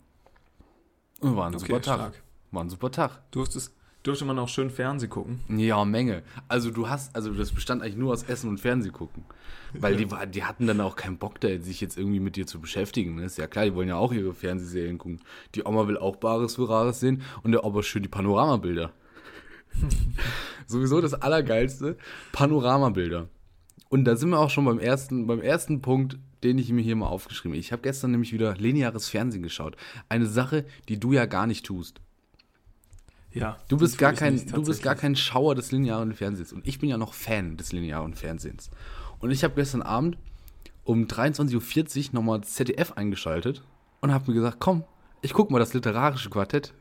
Und 1.21 1.37
war 1.37 1.47
ein 1.47 1.55
Okay, 1.55 1.67
super 1.67 1.81
Tag. 1.83 1.95
stark. 1.95 2.23
War 2.51 2.65
ein 2.65 2.71
super 2.71 2.91
Tag. 2.91 3.31
Durftest, 3.31 3.73
durfte 4.03 4.25
man 4.25 4.39
auch 4.39 4.49
schön 4.49 4.71
Fernsehen 4.71 5.11
gucken? 5.11 5.41
Ja, 5.49 5.85
Menge. 5.85 6.23
Also 6.49 6.71
du 6.71 6.89
hast, 6.89 7.15
also 7.15 7.33
das 7.33 7.53
bestand 7.53 7.83
eigentlich 7.83 7.97
nur 7.97 8.13
aus 8.13 8.23
Essen 8.23 8.49
und 8.49 8.59
Fernseh 8.59 8.91
gucken. 8.91 9.25
Weil 9.73 9.97
die, 9.97 10.09
die 10.33 10.45
hatten 10.45 10.67
dann 10.67 10.81
auch 10.81 10.97
keinen 10.97 11.19
Bock, 11.19 11.41
da 11.41 11.49
sich 11.61 11.81
jetzt 11.81 11.97
irgendwie 11.97 12.21
mit 12.21 12.37
dir 12.37 12.47
zu 12.47 12.61
beschäftigen. 12.61 13.17
Ne? 13.17 13.25
Ist 13.25 13.39
ja 13.39 13.47
klar, 13.47 13.65
die 13.65 13.75
wollen 13.75 13.89
ja 13.89 13.97
auch 13.97 14.13
ihre 14.13 14.35
Fernsehserien 14.35 14.99
gucken. 14.99 15.21
Die 15.55 15.65
Oma 15.65 15.87
will 15.87 15.97
auch 15.97 16.17
Bares 16.17 16.57
für 16.57 16.69
Rares 16.69 17.01
sehen 17.01 17.23
und 17.43 17.53
der 17.53 17.65
Opa 17.65 17.83
schön 17.83 18.03
die 18.03 18.09
Panoramabilder. 18.09 18.93
Sowieso 20.67 21.01
das 21.01 21.15
Allergeilste, 21.15 21.97
Panoramabilder. 22.33 23.29
Und 23.89 24.05
da 24.05 24.17
sind 24.17 24.31
wir 24.31 24.39
auch 24.39 24.51
schon 24.51 24.65
beim 24.65 24.79
ersten, 24.79 25.27
beim 25.27 25.41
ersten 25.41 25.83
Punkt, 25.83 26.19
den 26.43 26.59
ich 26.59 26.73
mir 26.73 26.83
hier 26.83 26.97
mal 26.97 27.09
aufgeschrieben 27.09 27.53
habe. 27.53 27.61
Ich 27.61 27.73
habe 27.73 27.83
gestern 27.83 28.13
nämlich 28.13 28.33
wieder 28.33 28.55
lineares 28.57 29.09
Fernsehen 29.09 29.43
geschaut. 29.43 29.77
Eine 30.09 30.27
Sache, 30.27 30.65
die 30.89 30.99
du 30.99 31.13
ja 31.13 31.27
gar 31.27 31.47
nicht 31.47 31.67
tust. 31.67 32.01
Ja. 33.33 33.57
Du 33.69 33.77
bist, 33.77 33.97
gar 33.99 34.13
kein, 34.13 34.45
du 34.51 34.63
bist 34.65 34.83
gar 34.83 34.95
kein 34.97 35.15
Schauer 35.17 35.55
des 35.55 35.71
linearen 35.73 36.13
Fernsehens. 36.15 36.53
Und 36.53 36.67
ich 36.67 36.79
bin 36.79 36.89
ja 36.89 36.97
noch 36.99 37.15
Fan 37.15 37.57
des 37.57 37.73
linearen 37.73 38.15
Fernsehens. 38.15 38.71
Und 39.21 39.31
ich 39.31 39.45
habe 39.45 39.55
gestern 39.55 39.83
Abend 39.83 40.19
um 40.85 41.05
23.40 41.05 42.09
Uhr 42.09 42.15
nochmal 42.15 42.41
ZDF 42.43 42.93
eingeschaltet 42.93 43.63
und 44.01 44.13
habe 44.13 44.31
mir 44.31 44.35
gesagt, 44.35 44.57
komm, 44.59 44.85
Ich 45.23 45.33
guck 45.35 45.51
mal 45.51 45.59
das 45.59 45.75
literarische 45.75 46.31
Quartett. 46.31 46.73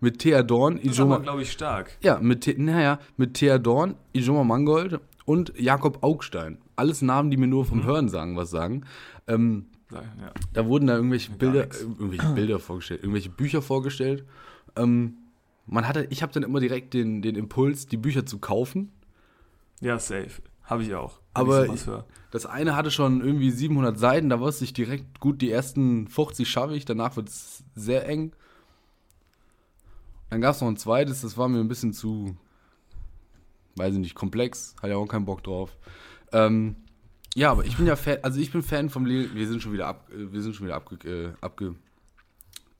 Mit 0.00 0.18
Thea 0.20 0.42
Dorn, 0.44 0.78
Ijoma, 0.78 1.18
glaube 1.18 1.42
ich, 1.42 1.50
stark. 1.50 1.96
ja, 2.02 2.18
mit, 2.20 2.56
naja, 2.58 3.00
mit 3.16 3.34
Thea 3.34 3.58
Dorn, 3.58 3.96
Ijoma 4.12 4.44
Mangold 4.44 5.00
und 5.24 5.52
Jakob 5.58 6.04
Augstein. 6.04 6.58
Alles 6.76 7.02
Namen, 7.02 7.30
die 7.32 7.36
mir 7.36 7.48
nur 7.48 7.64
Mhm. 7.64 7.68
vom 7.68 7.84
Hören 7.84 8.08
sagen, 8.08 8.36
was 8.36 8.50
sagen. 8.50 8.84
Ähm, 9.26 9.66
Ja. 9.90 10.02
da 10.52 10.66
wurden 10.66 10.86
da 10.86 10.94
irgendwelche 10.96 11.32
Bilder, 11.32 11.64
äh, 11.64 11.80
irgendwelche 11.80 12.28
Bilder 12.34 12.58
vorgestellt, 12.60 13.00
irgendwelche 13.02 13.30
Bücher 13.30 13.60
vorgestellt. 13.62 14.24
Ähm, 14.76 15.14
man 15.68 15.86
hatte, 15.86 16.06
ich 16.10 16.22
habe 16.22 16.32
dann 16.32 16.42
immer 16.42 16.60
direkt 16.60 16.94
den, 16.94 17.22
den 17.22 17.36
Impuls, 17.36 17.86
die 17.86 17.96
Bücher 17.96 18.26
zu 18.26 18.38
kaufen. 18.38 18.92
ja, 19.80 19.98
safe. 19.98 20.42
Habe 20.64 20.82
ich 20.82 20.94
auch. 20.94 21.20
Aber 21.32 21.66
ich. 21.66 21.86
Das 22.30 22.44
eine 22.44 22.76
hatte 22.76 22.90
schon 22.90 23.22
irgendwie 23.22 23.50
700 23.50 23.98
Seiten, 23.98 24.28
da 24.28 24.38
wusste 24.38 24.64
ich 24.64 24.74
direkt, 24.74 25.18
gut, 25.18 25.40
die 25.40 25.50
ersten 25.50 26.08
50 26.08 26.46
schaffe 26.46 26.76
ich, 26.76 26.84
danach 26.84 27.16
wird 27.16 27.28
es 27.28 27.64
sehr 27.74 28.06
eng. 28.06 28.32
Dann 30.28 30.42
gab 30.42 30.54
es 30.54 30.60
noch 30.60 30.68
ein 30.68 30.76
zweites, 30.76 31.22
das 31.22 31.38
war 31.38 31.48
mir 31.48 31.60
ein 31.60 31.68
bisschen 31.68 31.94
zu, 31.94 32.36
weiß 33.76 33.94
ich 33.94 34.00
nicht, 34.00 34.14
komplex, 34.14 34.74
hatte 34.76 34.90
ja 34.90 34.96
auch 34.96 35.06
keinen 35.06 35.24
Bock 35.24 35.42
drauf. 35.42 35.74
Ähm, 36.32 36.76
ja, 37.34 37.50
aber 37.50 37.64
ich 37.64 37.78
bin 37.78 37.86
ja 37.86 37.96
Fan, 37.96 38.18
also 38.20 38.38
ich 38.38 38.52
bin 38.52 38.62
Fan 38.62 38.90
vom 38.90 39.06
Le 39.06 39.34
wir 39.34 39.48
sind 39.48 39.62
schon 39.62 39.72
wieder 39.72 39.86
ab, 39.86 40.06
wir 40.10 40.42
sind 40.42 40.54
schon 40.54 40.66
wieder 40.66 40.76
abge, 40.76 41.08
äh, 41.08 41.32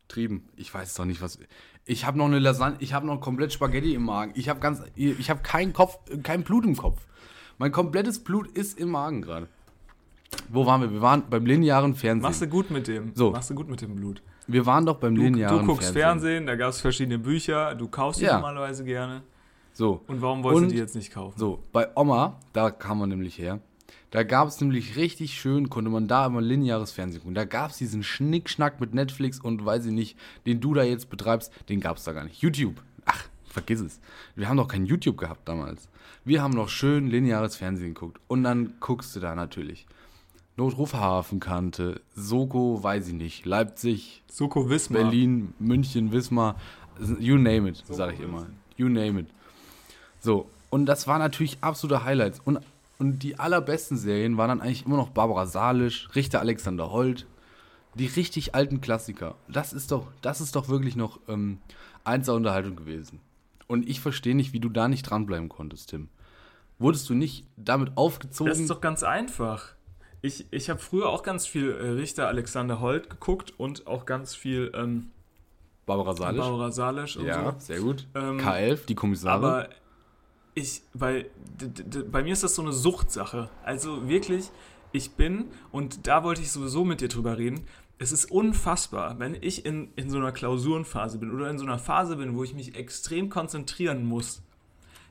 abgetrieben. 0.08 0.42
Ich 0.56 0.72
weiß 0.72 0.94
doch 0.94 1.04
nicht, 1.04 1.20
was. 1.20 1.38
Ich 1.84 2.04
habe 2.06 2.18
noch 2.18 2.26
eine 2.26 2.38
Lasagne, 2.38 2.76
ich 2.80 2.92
habe 2.92 3.06
noch 3.06 3.20
komplett 3.20 3.52
Spaghetti 3.52 3.94
im 3.94 4.04
Magen. 4.04 4.32
Ich 4.34 4.48
habe 4.48 4.60
ganz, 4.60 4.82
ich 4.96 5.30
habe 5.30 5.40
keinen 5.42 5.72
Kopf, 5.72 5.98
kein 6.22 6.42
Blut 6.44 6.64
im 6.64 6.76
Kopf. 6.76 7.00
Mein 7.58 7.72
komplettes 7.72 8.18
Blut 8.22 8.48
ist 8.56 8.78
im 8.78 8.90
Magen 8.90 9.22
gerade. 9.22 9.48
Wo 10.50 10.66
waren 10.66 10.80
wir? 10.82 10.92
Wir 10.92 11.00
waren 11.02 11.24
beim 11.28 11.44
linearen 11.46 11.94
Fernsehen. 11.94 12.22
Machst 12.22 12.42
du 12.42 12.46
gut 12.46 12.70
mit 12.70 12.86
dem. 12.88 13.12
So. 13.14 13.30
Machst 13.32 13.50
du 13.50 13.54
gut 13.54 13.68
mit 13.68 13.80
dem 13.80 13.94
Blut. 13.96 14.22
wir 14.46 14.64
waren 14.66 14.86
doch 14.86 14.96
beim 14.96 15.14
Du, 15.14 15.22
linearen 15.22 15.58
du 15.60 15.66
guckst 15.66 15.92
Fernsehen, 15.92 16.46
da 16.46 16.54
gab 16.56 16.70
es 16.70 16.80
verschiedene 16.80 17.18
Bücher, 17.18 17.74
du 17.74 17.86
kaufst 17.88 18.20
die 18.20 18.24
Ja. 18.24 18.34
normalerweise 18.34 18.84
gerne. 18.84 19.22
So, 19.74 20.02
Und 20.06 20.20
warum 20.22 20.42
wolltest 20.42 20.62
Und- 20.62 20.68
du 20.70 20.74
die 20.74 20.80
jetzt 20.80 20.96
nicht 20.96 21.12
kaufen? 21.12 21.38
so, 21.38 21.62
bei 21.72 21.86
Oma, 21.94 22.38
da 22.52 22.70
kam 22.70 22.98
man 23.00 23.08
nämlich 23.10 23.38
her. 23.38 23.60
Da 24.10 24.22
gab 24.22 24.48
es 24.48 24.60
nämlich 24.60 24.96
richtig 24.96 25.38
schön, 25.38 25.68
konnte 25.68 25.90
man 25.90 26.08
da 26.08 26.26
immer 26.26 26.40
lineares 26.40 26.92
Fernsehen 26.92 27.20
gucken. 27.20 27.34
Da 27.34 27.44
gab 27.44 27.70
es 27.70 27.78
diesen 27.78 28.02
Schnickschnack 28.02 28.80
mit 28.80 28.94
Netflix 28.94 29.38
und 29.38 29.64
weiß 29.64 29.86
ich 29.86 29.92
nicht, 29.92 30.16
den 30.46 30.60
du 30.60 30.72
da 30.72 30.82
jetzt 30.82 31.10
betreibst, 31.10 31.52
den 31.68 31.80
gab 31.80 31.98
es 31.98 32.04
da 32.04 32.12
gar 32.12 32.24
nicht. 32.24 32.40
YouTube, 32.40 32.82
ach, 33.04 33.24
vergiss 33.44 33.80
es. 33.80 34.00
Wir 34.34 34.48
haben 34.48 34.56
doch 34.56 34.68
kein 34.68 34.86
YouTube 34.86 35.18
gehabt 35.18 35.46
damals. 35.46 35.88
Wir 36.24 36.42
haben 36.42 36.54
noch 36.54 36.68
schön 36.68 37.08
lineares 37.08 37.56
Fernsehen 37.56 37.94
geguckt. 37.94 38.20
Und 38.28 38.44
dann 38.44 38.74
guckst 38.80 39.14
du 39.14 39.20
da 39.20 39.34
natürlich. 39.34 39.86
Notruf 40.56 40.94
Hafenkante, 40.94 42.00
Soko, 42.16 42.82
weiß 42.82 43.08
ich 43.08 43.14
nicht, 43.14 43.46
Leipzig, 43.46 44.24
Soko 44.26 44.68
Wismar. 44.68 45.02
Berlin, 45.02 45.54
München, 45.60 46.10
Wismar, 46.10 46.56
you 47.20 47.36
name 47.36 47.68
it, 47.68 47.84
sage 47.88 48.14
ich 48.14 48.20
immer. 48.20 48.46
You 48.76 48.88
name 48.88 49.20
it. 49.20 49.26
So, 50.18 50.50
und 50.70 50.86
das 50.86 51.06
war 51.06 51.20
natürlich 51.20 51.58
absolute 51.60 52.02
Highlights. 52.02 52.40
Und, 52.44 52.58
und 52.98 53.20
die 53.20 53.38
allerbesten 53.38 53.96
Serien 53.96 54.36
waren 54.36 54.48
dann 54.48 54.60
eigentlich 54.60 54.84
immer 54.84 54.96
noch 54.96 55.10
Barbara 55.10 55.46
Salisch, 55.46 56.08
Richter 56.14 56.40
Alexander 56.40 56.90
Holt, 56.90 57.26
die 57.94 58.06
richtig 58.06 58.54
alten 58.54 58.80
Klassiker. 58.80 59.36
Das 59.48 59.72
ist 59.72 59.92
doch, 59.92 60.08
das 60.20 60.40
ist 60.40 60.56
doch 60.56 60.68
wirklich 60.68 60.96
noch 60.96 61.20
ähm, 61.28 61.58
einser 62.04 62.34
Unterhaltung 62.34 62.76
gewesen. 62.76 63.20
Und 63.66 63.88
ich 63.88 64.00
verstehe 64.00 64.34
nicht, 64.34 64.52
wie 64.52 64.60
du 64.60 64.68
da 64.68 64.88
nicht 64.88 65.02
dranbleiben 65.02 65.48
konntest, 65.48 65.90
Tim. 65.90 66.08
Wurdest 66.78 67.08
du 67.10 67.14
nicht 67.14 67.44
damit 67.56 67.96
aufgezogen? 67.96 68.50
Das 68.50 68.58
ist 68.58 68.70
doch 68.70 68.80
ganz 68.80 69.02
einfach. 69.02 69.74
Ich, 70.20 70.46
ich 70.50 70.70
habe 70.70 70.80
früher 70.80 71.08
auch 71.08 71.22
ganz 71.22 71.46
viel 71.46 71.70
äh, 71.70 71.90
Richter 71.90 72.28
Alexander 72.28 72.80
Holt 72.80 73.10
geguckt 73.10 73.52
und 73.56 73.86
auch 73.86 74.06
ganz 74.06 74.34
viel 74.34 74.72
ähm, 74.74 75.10
Barbara 75.86 76.14
Salisch? 76.14 76.40
Barbara 76.40 76.72
Salisch 76.72 77.16
und 77.16 77.26
ja, 77.26 77.52
so. 77.52 77.58
sehr 77.58 77.80
gut. 77.80 78.06
Ähm, 78.14 78.38
K11, 78.38 78.86
die 78.86 78.94
Kommissare. 78.94 79.34
Aber 79.34 79.68
ich, 80.58 80.82
weil 80.94 81.30
bei 82.10 82.22
mir 82.22 82.32
ist 82.32 82.42
das 82.42 82.54
so 82.54 82.62
eine 82.62 82.72
Suchtsache. 82.72 83.48
Also 83.64 84.08
wirklich, 84.08 84.50
ich 84.92 85.12
bin, 85.12 85.46
und 85.72 86.06
da 86.06 86.24
wollte 86.24 86.42
ich 86.42 86.50
sowieso 86.52 86.84
mit 86.84 87.00
dir 87.00 87.08
drüber 87.08 87.38
reden, 87.38 87.64
es 87.98 88.12
ist 88.12 88.30
unfassbar, 88.30 89.18
wenn 89.18 89.36
ich 89.40 89.66
in, 89.66 89.88
in 89.96 90.08
so 90.08 90.18
einer 90.18 90.30
Klausurenphase 90.32 91.18
bin 91.18 91.34
oder 91.34 91.50
in 91.50 91.58
so 91.58 91.64
einer 91.64 91.78
Phase 91.78 92.16
bin, 92.16 92.36
wo 92.36 92.44
ich 92.44 92.54
mich 92.54 92.76
extrem 92.76 93.28
konzentrieren 93.28 94.04
muss, 94.04 94.42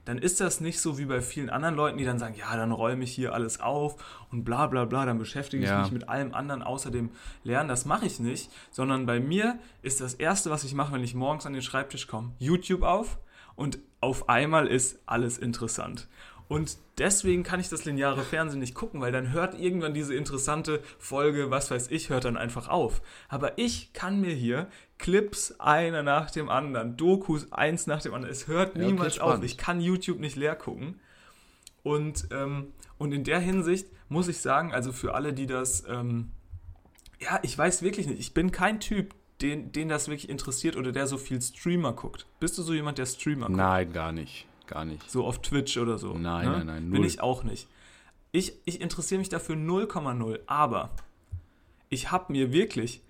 dann 0.05 0.17
ist 0.19 0.39
das 0.39 0.61
nicht 0.61 0.79
so 0.79 0.97
wie 0.97 1.03
bei 1.03 1.19
vielen 1.19 1.49
anderen 1.49 1.75
Leuten, 1.75 1.97
die 1.97 2.05
dann 2.05 2.17
sagen, 2.17 2.35
ja, 2.39 2.55
dann 2.55 2.71
räume 2.71 3.03
ich 3.03 3.11
hier 3.11 3.33
alles 3.33 3.59
auf 3.59 3.97
und 4.31 4.45
bla 4.45 4.67
bla 4.67 4.85
bla, 4.85 5.05
dann 5.05 5.17
beschäftige 5.17 5.65
ich 5.65 5.69
Ja. 5.69 5.79
mich 5.79 5.91
mit 5.91 6.07
allem 6.07 6.33
anderen 6.33 6.63
außer 6.63 6.91
dem 6.91 7.09
Lernen. 7.43 7.67
Das 7.67 7.85
mache 7.85 8.05
ich 8.05 8.21
nicht, 8.21 8.49
sondern 8.71 9.05
bei 9.05 9.19
mir 9.19 9.59
ist 9.81 9.99
das 9.99 10.13
Erste, 10.13 10.49
was 10.49 10.63
ich 10.63 10.73
mache, 10.73 10.93
wenn 10.93 11.03
ich 11.03 11.13
morgens 11.13 11.45
an 11.45 11.51
den 11.51 11.61
Schreibtisch 11.61 12.07
komme, 12.07 12.31
YouTube 12.39 12.83
auf 12.83 13.17
und 13.57 13.79
auf 13.99 14.29
einmal 14.29 14.67
ist 14.67 15.01
alles 15.05 15.37
interessant. 15.37 16.07
Und 16.47 16.77
deswegen 16.97 17.43
kann 17.43 17.59
ich 17.59 17.67
das 17.67 17.83
lineare 17.83 18.23
Fernsehen 18.23 18.61
nicht 18.61 18.73
gucken, 18.73 19.01
weil 19.01 19.11
dann 19.11 19.33
hört 19.33 19.59
irgendwann 19.59 19.93
diese 19.93 20.15
interessante 20.15 20.81
Folge, 20.97 21.51
was 21.51 21.69
weiß 21.71 21.91
ich, 21.91 22.09
hört 22.09 22.23
dann 22.23 22.37
einfach 22.37 22.69
auf. 22.69 23.01
Aber 23.27 23.57
ich 23.57 23.91
kann 23.91 24.21
mir 24.21 24.33
hier 24.33 24.69
Clips 24.97 25.59
einer 25.59 26.03
nach 26.03 26.31
dem 26.31 26.47
anderen, 26.47 26.95
Dokus 26.95 27.51
eins 27.51 27.85
nach 27.85 28.01
dem 28.01 28.13
anderen. 28.13 28.31
Es 28.31 28.47
hört 28.47 28.75
Ja, 28.75 28.81
okay, 28.83 28.91
niemals 28.91 29.19
auf. 29.19 29.43
Ich 29.43 29.57
kann 29.57 29.81
YouTube 29.81 30.19
nicht 30.19 30.37
leer 30.37 30.55
gucken. 30.55 31.01
Und, 31.83 32.29
ähm, 32.31 32.71
und 32.97 33.11
in 33.11 33.25
der 33.25 33.39
Hinsicht 33.39 33.87
muss 34.07 34.29
ich 34.29 34.37
sagen, 34.37 34.73
also 34.73 34.93
für 34.93 35.15
alle, 35.15 35.33
die 35.33 35.47
das, 35.47 35.83
ähm, 35.89 36.31
ja, 37.19 37.39
ich 37.41 37.57
weiß 37.57 37.81
wirklich 37.81 38.07
nicht, 38.07 38.19
ich 38.19 38.33
bin 38.33 38.51
kein 38.51 38.79
Typ, 38.79 39.15
den, 39.41 39.71
den 39.71 39.89
das 39.89 40.07
wirklich 40.07 40.29
interessiert 40.29 40.75
oder 40.75 40.91
der 40.91 41.07
so 41.07 41.17
viel 41.17 41.41
Streamer 41.41 41.93
guckt. 41.93 42.25
Bist 42.39 42.57
du 42.57 42.63
so 42.63 42.73
jemand, 42.73 42.97
der 42.97 43.05
Streamer 43.05 43.47
guckt? 43.47 43.57
Nein, 43.57 43.93
gar 43.93 44.11
nicht. 44.11 44.47
Gar 44.65 44.85
nicht. 44.85 45.09
So 45.09 45.25
auf 45.25 45.41
Twitch 45.41 45.77
oder 45.77 45.97
so. 45.97 46.13
Nein, 46.17 46.45
ne? 46.45 46.57
nein, 46.57 46.65
nein, 46.65 46.89
Bin 46.91 47.01
null. 47.01 47.05
ich 47.07 47.21
auch 47.21 47.43
nicht. 47.43 47.67
Ich, 48.31 48.53
ich 48.65 48.81
interessiere 48.81 49.19
mich 49.19 49.29
dafür 49.29 49.55
0,0, 49.55 50.39
aber 50.47 50.89
ich 51.89 52.11
habe 52.11 52.33
mir 52.33 52.51
wirklich 52.51 53.01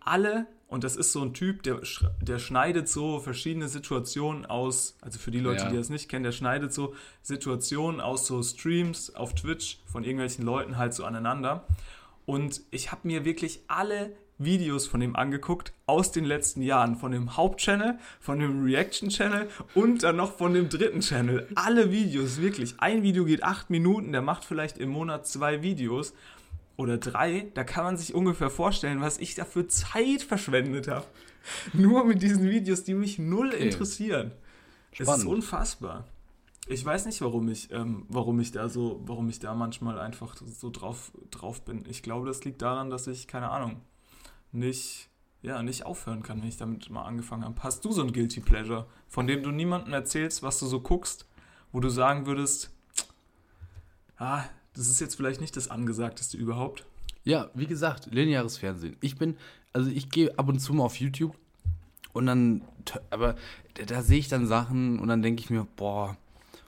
alle, 0.00 0.46
und 0.68 0.84
das 0.84 0.96
ist 0.96 1.12
so 1.12 1.20
ein 1.20 1.34
Typ, 1.34 1.62
der, 1.64 1.80
der 2.22 2.38
schneidet 2.38 2.88
so 2.88 3.20
verschiedene 3.20 3.68
Situationen 3.68 4.46
aus, 4.46 4.96
also 5.02 5.18
für 5.18 5.30
die 5.30 5.40
Leute, 5.40 5.64
Ja. 5.64 5.70
die 5.70 5.76
das 5.76 5.90
nicht 5.90 6.08
kennen, 6.08 6.24
der 6.24 6.32
schneidet 6.32 6.72
so 6.72 6.94
Situationen 7.20 8.00
aus 8.00 8.26
so 8.26 8.42
Streams 8.42 9.14
auf 9.14 9.34
Twitch 9.34 9.80
von 9.84 10.04
irgendwelchen 10.04 10.44
Leuten 10.44 10.78
halt 10.78 10.94
so 10.94 11.04
aneinander. 11.04 11.66
Und 12.24 12.62
ich 12.70 12.90
habe 12.90 13.06
mir 13.06 13.24
wirklich 13.26 13.60
alle 13.68 14.12
Videos 14.44 14.86
von 14.86 15.00
dem 15.00 15.16
angeguckt 15.16 15.72
aus 15.86 16.12
den 16.12 16.24
letzten 16.24 16.62
Jahren. 16.62 16.96
Von 16.96 17.12
dem 17.12 17.36
Hauptchannel, 17.36 17.98
von 18.20 18.38
dem 18.38 18.64
Reaction-Channel 18.64 19.48
und 19.74 20.02
dann 20.02 20.16
noch 20.16 20.36
von 20.36 20.54
dem 20.54 20.68
dritten 20.68 21.00
Channel. 21.00 21.48
Alle 21.54 21.90
Videos, 21.90 22.40
wirklich. 22.40 22.74
Ein 22.78 23.02
Video 23.02 23.24
geht 23.24 23.42
acht 23.42 23.70
Minuten, 23.70 24.12
der 24.12 24.22
macht 24.22 24.44
vielleicht 24.44 24.78
im 24.78 24.90
Monat 24.90 25.26
zwei 25.26 25.62
Videos 25.62 26.14
oder 26.76 26.98
drei. 26.98 27.50
Da 27.54 27.64
kann 27.64 27.84
man 27.84 27.96
sich 27.96 28.14
ungefähr 28.14 28.50
vorstellen, 28.50 29.00
was 29.00 29.18
ich 29.18 29.34
da 29.34 29.44
für 29.44 29.66
Zeit 29.68 30.22
verschwendet 30.22 30.88
habe. 30.88 31.06
Nur 31.72 32.04
mit 32.04 32.22
diesen 32.22 32.48
Videos, 32.48 32.84
die 32.84 32.94
mich 32.94 33.18
null 33.18 33.48
Okay. 33.48 33.64
interessieren. 33.64 34.32
Es 34.92 35.00
ist 35.00 35.06
Spannend. 35.06 35.26
unfassbar. 35.26 36.04
Ich 36.68 36.84
weiß 36.84 37.06
nicht, 37.06 37.20
warum 37.20 37.48
ich, 37.48 37.72
ähm, 37.72 38.06
warum 38.08 38.38
ich 38.38 38.52
da 38.52 38.68
so, 38.68 39.00
warum 39.04 39.28
ich 39.28 39.40
da 39.40 39.52
manchmal 39.54 39.98
einfach 39.98 40.36
so 40.36 40.70
drauf, 40.70 41.10
drauf 41.32 41.64
bin. 41.64 41.84
Ich 41.88 42.02
glaube, 42.04 42.26
das 42.28 42.44
liegt 42.44 42.62
daran, 42.62 42.88
dass 42.88 43.08
ich, 43.08 43.26
keine 43.26 43.50
Ahnung, 43.50 43.80
nicht, 44.52 45.08
ja, 45.42 45.62
nicht 45.62 45.84
aufhören 45.84 46.22
kann, 46.22 46.40
wenn 46.40 46.48
ich 46.48 46.56
damit 46.56 46.88
mal 46.90 47.02
angefangen 47.02 47.44
habe. 47.44 47.62
Hast 47.62 47.84
du 47.84 47.92
so 47.92 48.02
ein 48.02 48.12
Guilty 48.12 48.40
Pleasure, 48.40 48.86
von 49.08 49.26
dem 49.26 49.42
du 49.42 49.50
niemandem 49.50 49.92
erzählst, 49.92 50.42
was 50.42 50.58
du 50.58 50.66
so 50.66 50.80
guckst, 50.80 51.26
wo 51.72 51.80
du 51.80 51.88
sagen 51.88 52.26
würdest, 52.26 52.70
ah, 54.18 54.44
das 54.74 54.88
ist 54.88 55.00
jetzt 55.00 55.16
vielleicht 55.16 55.40
nicht 55.40 55.56
das 55.56 55.68
Angesagteste 55.68 56.36
überhaupt? 56.36 56.86
Ja, 57.24 57.50
wie 57.54 57.66
gesagt, 57.66 58.06
lineares 58.10 58.58
Fernsehen. 58.58 58.96
Ich 59.00 59.16
bin, 59.16 59.36
also 59.72 59.90
ich 59.90 60.10
gehe 60.10 60.38
ab 60.38 60.48
und 60.48 60.58
zu 60.58 60.72
mal 60.74 60.84
auf 60.84 60.96
YouTube 60.96 61.36
und 62.12 62.26
dann, 62.26 62.62
aber 63.10 63.36
da, 63.74 63.84
da 63.84 64.02
sehe 64.02 64.18
ich 64.18 64.28
dann 64.28 64.46
Sachen 64.46 64.98
und 64.98 65.08
dann 65.08 65.22
denke 65.22 65.40
ich 65.40 65.50
mir, 65.50 65.66
boah, 65.76 66.16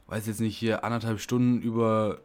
weiß 0.07 0.27
jetzt 0.27 0.41
nicht, 0.41 0.57
hier 0.57 0.85
anderthalb 0.85 1.21
Stunden 1.21 1.61
über, 1.61 2.21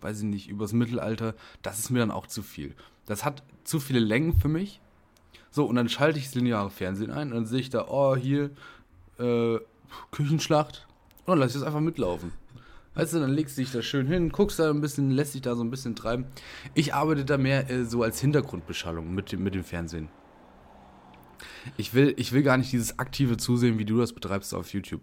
weiß 0.00 0.18
ich 0.18 0.24
nicht, 0.24 0.48
übers 0.48 0.72
Mittelalter, 0.72 1.34
das 1.62 1.78
ist 1.78 1.90
mir 1.90 1.98
dann 1.98 2.10
auch 2.10 2.26
zu 2.26 2.42
viel. 2.42 2.74
Das 3.06 3.24
hat 3.24 3.42
zu 3.64 3.80
viele 3.80 4.00
Längen 4.00 4.38
für 4.38 4.48
mich. 4.48 4.80
So, 5.54 5.66
und 5.66 5.76
dann 5.76 5.88
schalte 5.88 6.18
ich 6.18 6.24
das 6.24 6.34
lineare 6.34 6.68
Fernsehen 6.68 7.12
ein 7.12 7.28
und 7.28 7.34
dann 7.36 7.46
sehe 7.46 7.60
ich 7.60 7.70
da, 7.70 7.86
oh, 7.88 8.16
hier, 8.16 8.50
äh, 9.20 9.60
Küchenschlacht. 10.10 10.84
Und 11.18 11.28
dann 11.28 11.38
lasse 11.38 11.50
ich 11.50 11.60
das 11.60 11.62
einfach 11.62 11.78
mitlaufen. 11.78 12.32
Weißt 12.96 13.14
du, 13.14 13.20
dann 13.20 13.30
legst 13.30 13.56
du 13.56 13.60
dich 13.60 13.70
da 13.70 13.80
schön 13.80 14.08
hin, 14.08 14.30
guckst 14.30 14.58
da 14.58 14.68
ein 14.68 14.80
bisschen, 14.80 15.12
lässt 15.12 15.32
dich 15.32 15.42
da 15.42 15.54
so 15.54 15.62
ein 15.62 15.70
bisschen 15.70 15.94
treiben. 15.94 16.24
Ich 16.74 16.92
arbeite 16.92 17.24
da 17.24 17.38
mehr 17.38 17.70
äh, 17.70 17.84
so 17.84 18.02
als 18.02 18.20
Hintergrundbeschallung 18.20 19.14
mit 19.14 19.30
dem, 19.30 19.44
mit 19.44 19.54
dem 19.54 19.62
Fernsehen. 19.62 20.08
Ich 21.76 21.94
will, 21.94 22.14
ich 22.16 22.32
will 22.32 22.42
gar 22.42 22.56
nicht 22.56 22.72
dieses 22.72 22.98
aktive 22.98 23.36
Zusehen, 23.36 23.78
wie 23.78 23.84
du 23.84 23.96
das 23.96 24.12
betreibst 24.12 24.56
auf 24.56 24.72
YouTube. 24.72 25.02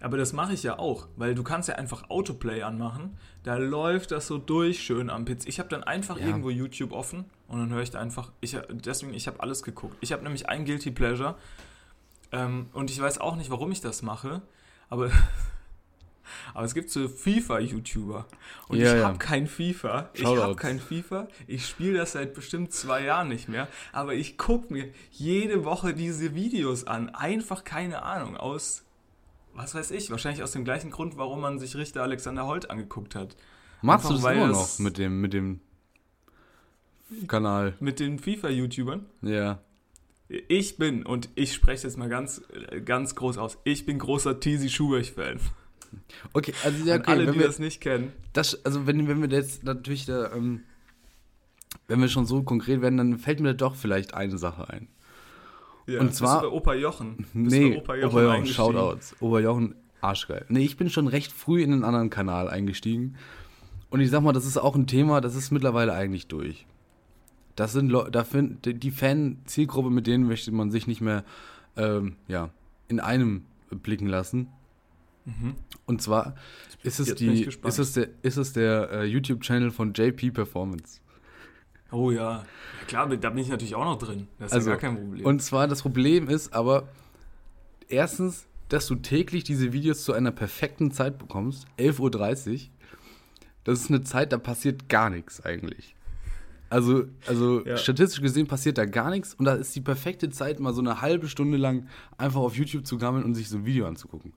Aber 0.00 0.18
das 0.18 0.32
mache 0.34 0.52
ich 0.52 0.62
ja 0.62 0.78
auch, 0.78 1.08
weil 1.16 1.34
du 1.34 1.42
kannst 1.42 1.68
ja 1.68 1.76
einfach 1.76 2.10
Autoplay 2.10 2.62
anmachen. 2.62 3.16
Da 3.42 3.56
läuft 3.56 4.10
das 4.10 4.26
so 4.26 4.36
durch 4.38 4.82
schön 4.82 5.08
am 5.08 5.24
PC. 5.24 5.46
Ich 5.46 5.58
habe 5.58 5.68
dann 5.70 5.82
einfach 5.82 6.18
Ja. 6.18 6.26
irgendwo 6.26 6.50
YouTube 6.50 6.92
offen 6.92 7.24
und 7.48 7.58
dann 7.60 7.70
höre 7.70 7.80
ich 7.82 7.90
da 7.90 8.00
einfach. 8.00 8.30
Ich, 8.40 8.56
deswegen, 8.70 9.14
ich 9.14 9.26
habe 9.26 9.40
alles 9.40 9.62
geguckt. 9.62 9.96
Ich 10.00 10.12
habe 10.12 10.22
nämlich 10.22 10.48
ein 10.48 10.64
Guilty 10.66 10.90
Pleasure 10.90 11.36
ähm, 12.32 12.66
und 12.74 12.90
ich 12.90 13.00
weiß 13.00 13.18
auch 13.18 13.36
nicht, 13.36 13.50
warum 13.50 13.72
ich 13.72 13.80
das 13.80 14.02
mache, 14.02 14.42
aber, 14.90 15.10
aber 16.54 16.64
es 16.64 16.74
gibt 16.74 16.90
so 16.90 17.08
FIFA-YouTuber 17.08 18.26
und 18.68 18.78
Ja, 18.78 18.92
ich 18.94 19.00
ja. 19.00 19.06
habe 19.06 19.18
kein 19.18 19.46
FIFA. 19.46 20.10
Ich 20.14 20.24
habe 20.24 20.36
Shoutouts. 20.36 20.60
kein 20.60 20.80
FIFA. 20.80 21.28
Ich 21.46 21.66
spiele 21.66 21.98
das 21.98 22.12
seit 22.12 22.34
bestimmt 22.34 22.72
zwei 22.72 23.04
Jahren 23.04 23.28
nicht 23.28 23.48
mehr, 23.48 23.68
aber 23.92 24.14
ich 24.14 24.36
gucke 24.36 24.72
mir 24.72 24.90
jede 25.12 25.64
Woche 25.64 25.94
diese 25.94 26.34
Videos 26.34 26.86
an. 26.86 27.08
Einfach 27.14 27.64
keine 27.64 28.02
Ahnung 28.02 28.36
aus 28.36 28.83
was 29.54 29.74
weiß 29.74 29.90
ich, 29.92 30.10
wahrscheinlich 30.10 30.42
aus 30.42 30.52
dem 30.52 30.64
gleichen 30.64 30.90
Grund, 30.90 31.16
warum 31.16 31.40
man 31.40 31.58
sich 31.58 31.76
Richter 31.76 32.02
Alexander 32.02 32.46
Holt 32.46 32.70
angeguckt 32.70 33.14
hat. 33.14 33.36
Machst 33.82 34.08
du 34.08 34.14
das 34.14 34.24
immer 34.24 34.48
noch 34.48 34.78
mit 34.78 34.98
dem, 34.98 35.20
mit 35.20 35.32
dem 35.32 35.60
Kanal? 37.28 37.74
Mit 37.80 38.00
den 38.00 38.18
FIFA-YouTubern. 38.18 39.06
Ja. 39.22 39.60
Ich 40.28 40.78
bin, 40.78 41.04
und 41.04 41.28
ich 41.34 41.52
spreche 41.52 41.86
jetzt 41.86 41.98
mal 41.98 42.08
ganz, 42.08 42.42
ganz 42.84 43.14
groß 43.14 43.38
aus, 43.38 43.58
ich 43.64 43.84
bin 43.84 43.98
großer 43.98 44.40
Tizi 44.40 44.70
Schubert-Fan. 44.70 45.38
Okay, 46.32 46.54
also 46.64 46.84
ja, 46.84 46.94
An 46.94 47.00
okay, 47.02 47.10
alle, 47.10 47.26
wenn 47.26 47.34
die 47.34 47.40
wir, 47.40 47.46
das 47.46 47.58
nicht 47.58 47.80
kennen. 47.80 48.12
das, 48.32 48.64
also 48.64 48.86
wenn, 48.86 49.06
wenn 49.06 49.20
wir 49.20 49.28
jetzt 49.28 49.64
natürlich 49.64 50.06
da, 50.06 50.32
ähm, 50.32 50.62
wenn 51.86 52.00
wir 52.00 52.08
schon 52.08 52.26
so 52.26 52.42
konkret 52.42 52.80
werden, 52.80 52.96
dann 52.96 53.18
fällt 53.18 53.40
mir 53.40 53.54
doch 53.54 53.76
vielleicht 53.76 54.14
eine 54.14 54.38
Sache 54.38 54.68
ein. 54.70 54.88
Ja, 55.86 56.00
Und 56.00 56.06
bist 56.08 56.18
zwar- 56.18 56.42
du 56.42 56.48
bei 56.50 56.54
Opa 56.56 56.74
Jochen. 56.74 57.16
Bist 57.18 57.30
Nee, 57.34 57.70
bei 57.70 57.76
Oberjochen, 57.78 58.10
Oberjochen 58.12 58.36
eingestiegen? 58.36 58.56
Shoutouts. 58.72 59.16
Oberjochen, 59.20 59.74
arschgeil. 60.00 60.44
Nee, 60.48 60.64
ich 60.64 60.76
bin 60.76 60.88
schon 60.90 61.08
recht 61.08 61.32
früh 61.32 61.62
in 61.62 61.72
einen 61.72 61.84
anderen 61.84 62.10
Kanal 62.10 62.48
eingestiegen. 62.48 63.16
Und 63.90 64.00
ich 64.00 64.10
sag 64.10 64.22
mal, 64.22 64.32
das 64.32 64.46
ist 64.46 64.56
auch 64.56 64.74
ein 64.74 64.86
Thema, 64.86 65.20
das 65.20 65.34
ist 65.36 65.50
mittlerweile 65.50 65.92
eigentlich 65.92 66.26
durch. 66.26 66.66
Das 67.54 67.72
sind 67.72 67.88
Leute, 67.90 68.10
da 68.10 68.24
find, 68.24 68.66
die 68.82 68.90
Fan-Zielgruppe, 68.90 69.90
mit 69.90 70.06
denen 70.08 70.26
möchte 70.26 70.50
man 70.50 70.70
sich 70.72 70.86
nicht 70.88 71.00
mehr 71.00 71.24
ähm, 71.76 72.16
ja, 72.26 72.50
in 72.88 72.98
einem 72.98 73.44
blicken 73.70 74.08
lassen. 74.08 74.48
Mhm. 75.24 75.54
Und 75.86 76.02
zwar 76.02 76.34
ist 76.82 76.98
es, 76.98 77.08
Jetzt 77.08 77.20
die, 77.20 77.44
ist 77.44 77.78
es 77.78 77.92
der, 77.92 78.08
ist 78.22 78.36
es 78.36 78.52
der 78.52 78.90
äh, 78.90 79.04
YouTube-Channel 79.04 79.70
von 79.70 79.92
JP 79.94 80.32
Performance. 80.32 81.00
Oh 81.94 82.10
ja. 82.10 82.38
ja. 82.38 82.44
Klar, 82.86 83.08
da 83.16 83.30
bin 83.30 83.38
ich 83.38 83.48
natürlich 83.48 83.74
auch 83.74 83.84
noch 83.84 83.98
drin. 83.98 84.28
Das 84.38 84.48
ist 84.48 84.52
Also, 84.54 84.70
ja 84.70 84.76
gar 84.76 84.80
kein 84.90 84.96
Problem. 85.00 85.24
Und 85.26 85.40
zwar 85.42 85.68
das 85.68 85.82
Problem 85.82 86.28
ist 86.28 86.52
aber, 86.52 86.88
erstens, 87.88 88.46
dass 88.68 88.86
du 88.86 88.96
täglich 88.96 89.44
diese 89.44 89.72
Videos 89.72 90.04
zu 90.04 90.12
einer 90.12 90.30
perfekten 90.32 90.90
Zeit 90.90 91.18
bekommst, 91.18 91.66
11.30 91.78 92.52
Uhr. 92.52 92.60
Das 93.64 93.80
ist 93.80 93.88
eine 93.90 94.02
Zeit, 94.02 94.32
da 94.32 94.38
passiert 94.38 94.88
gar 94.88 95.08
nichts 95.10 95.42
eigentlich. 95.44 95.94
Also, 96.70 97.04
also 97.26 97.64
Ja. 97.64 97.76
statistisch 97.76 98.20
gesehen 98.20 98.46
passiert 98.46 98.78
da 98.78 98.84
gar 98.84 99.10
nichts 99.10 99.34
und 99.34 99.44
da 99.44 99.54
ist 99.54 99.74
die 99.76 99.80
perfekte 99.80 100.28
Zeit, 100.30 100.60
mal 100.60 100.74
so 100.74 100.80
eine 100.80 101.00
halbe 101.00 101.28
Stunde 101.28 101.56
lang 101.56 101.86
einfach 102.18 102.40
auf 102.40 102.56
YouTube 102.56 102.86
zu 102.86 102.98
gammeln 102.98 103.24
und 103.24 103.34
sich 103.34 103.48
so 103.48 103.58
ein 103.58 103.64
Video 103.66 103.86
anzugucken. 103.86 104.34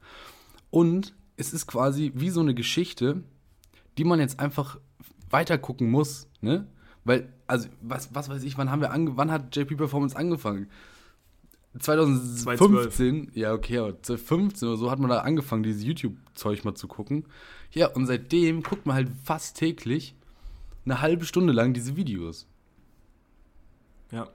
Und 0.69 1.15
es 1.35 1.53
ist 1.53 1.67
quasi 1.67 2.11
wie 2.15 2.29
so 2.29 2.41
eine 2.41 2.53
Geschichte, 2.53 3.23
die 3.97 4.03
man 4.03 4.19
jetzt 4.19 4.39
einfach 4.39 4.79
weiter 5.29 5.57
gucken 5.57 5.89
muss, 5.89 6.27
ne? 6.41 6.67
Weil, 7.07 7.29
also, 7.47 7.69
was, 7.81 8.13
was 8.13 8.29
weiß 8.29 8.43
ich, 8.43 8.57
wann 8.57 8.69
haben 8.69 8.81
wir 8.81 8.91
ange 8.91 9.15
wann 9.15 9.31
hat 9.31 9.55
JP 9.55 9.77
Performance 9.77 10.15
angefangen? 10.15 10.69
2015, 11.79 13.31
ja, 13.33 13.53
okay, 13.53 13.77
aber 13.77 14.01
2015 14.01 14.67
oder 14.67 14.77
so 14.77 14.91
hat 14.91 14.99
man 14.99 15.09
da 15.09 15.19
angefangen, 15.19 15.63
dieses 15.63 15.83
YouTube-Zeug 15.83 16.65
mal 16.65 16.75
zu 16.75 16.87
gucken. 16.87 17.25
Ja, 17.71 17.87
und 17.87 18.07
seitdem 18.07 18.61
guckt 18.61 18.85
man 18.85 18.95
halt 18.95 19.09
fast 19.23 19.57
täglich 19.57 20.15
eine 20.83 21.01
halbe 21.01 21.25
Stunde 21.25 21.53
lang 21.53 21.73
diese 21.73 21.95
Videos. 21.95 22.45
Ja. 24.11 24.27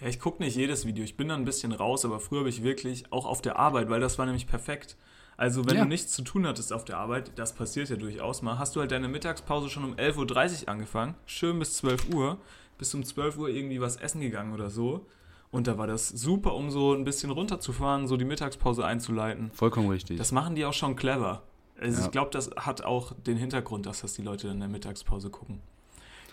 Ja, 0.00 0.06
ich 0.06 0.20
gucke 0.20 0.42
nicht 0.42 0.56
jedes 0.56 0.86
Video. 0.86 1.04
Ich 1.04 1.16
bin 1.16 1.28
da 1.28 1.34
ein 1.34 1.44
bisschen 1.44 1.72
raus, 1.72 2.04
aber 2.06 2.18
früher 2.18 2.40
habe 2.40 2.48
ich 2.48 2.62
wirklich 2.62 3.12
auch 3.12 3.26
auf 3.26 3.42
der 3.42 3.58
Arbeit, 3.58 3.90
weil 3.90 4.00
das 4.00 4.18
war 4.18 4.24
nämlich 4.24 4.46
perfekt. 4.46 4.96
Also, 5.38 5.64
wenn 5.66 5.76
Ja. 5.76 5.82
du 5.84 5.88
nichts 5.88 6.12
zu 6.12 6.22
tun 6.22 6.46
hattest 6.46 6.72
auf 6.72 6.84
der 6.84 6.98
Arbeit, 6.98 7.32
das 7.36 7.52
passiert 7.54 7.88
ja 7.88 7.96
durchaus 7.96 8.42
mal, 8.42 8.58
hast 8.58 8.74
du 8.76 8.80
halt 8.80 8.90
deine 8.90 9.08
Mittagspause 9.08 9.70
schon 9.70 9.84
um 9.84 9.94
11.30 9.94 10.62
Uhr 10.64 10.68
angefangen, 10.68 11.14
schön 11.26 11.58
bis 11.60 11.74
12 11.78 12.12
Uhr, 12.12 12.38
bis 12.76 12.92
um 12.94 13.04
12 13.04 13.38
Uhr 13.38 13.48
irgendwie 13.48 13.80
was 13.80 13.96
essen 13.96 14.20
gegangen 14.20 14.52
oder 14.52 14.68
so. 14.68 15.06
Und 15.50 15.66
da 15.66 15.78
war 15.78 15.86
das 15.86 16.08
super, 16.08 16.54
um 16.54 16.70
so 16.70 16.92
ein 16.92 17.04
bisschen 17.04 17.30
runterzufahren, 17.30 18.06
so 18.08 18.16
die 18.18 18.24
Mittagspause 18.26 18.84
einzuleiten. 18.84 19.50
Vollkommen 19.54 19.88
richtig. 19.88 20.18
Das 20.18 20.32
machen 20.32 20.54
die 20.56 20.64
auch 20.66 20.72
schon 20.74 20.94
clever. 20.96 21.42
Also 21.80 22.00
Ja. 22.00 22.04
ich 22.06 22.10
glaube, 22.10 22.30
das 22.32 22.50
hat 22.56 22.82
auch 22.84 23.12
den 23.14 23.36
Hintergrund, 23.38 23.86
dass 23.86 24.00
das 24.00 24.14
die 24.14 24.22
Leute 24.22 24.48
in 24.48 24.58
der 24.58 24.68
Mittagspause 24.68 25.30
gucken. 25.30 25.60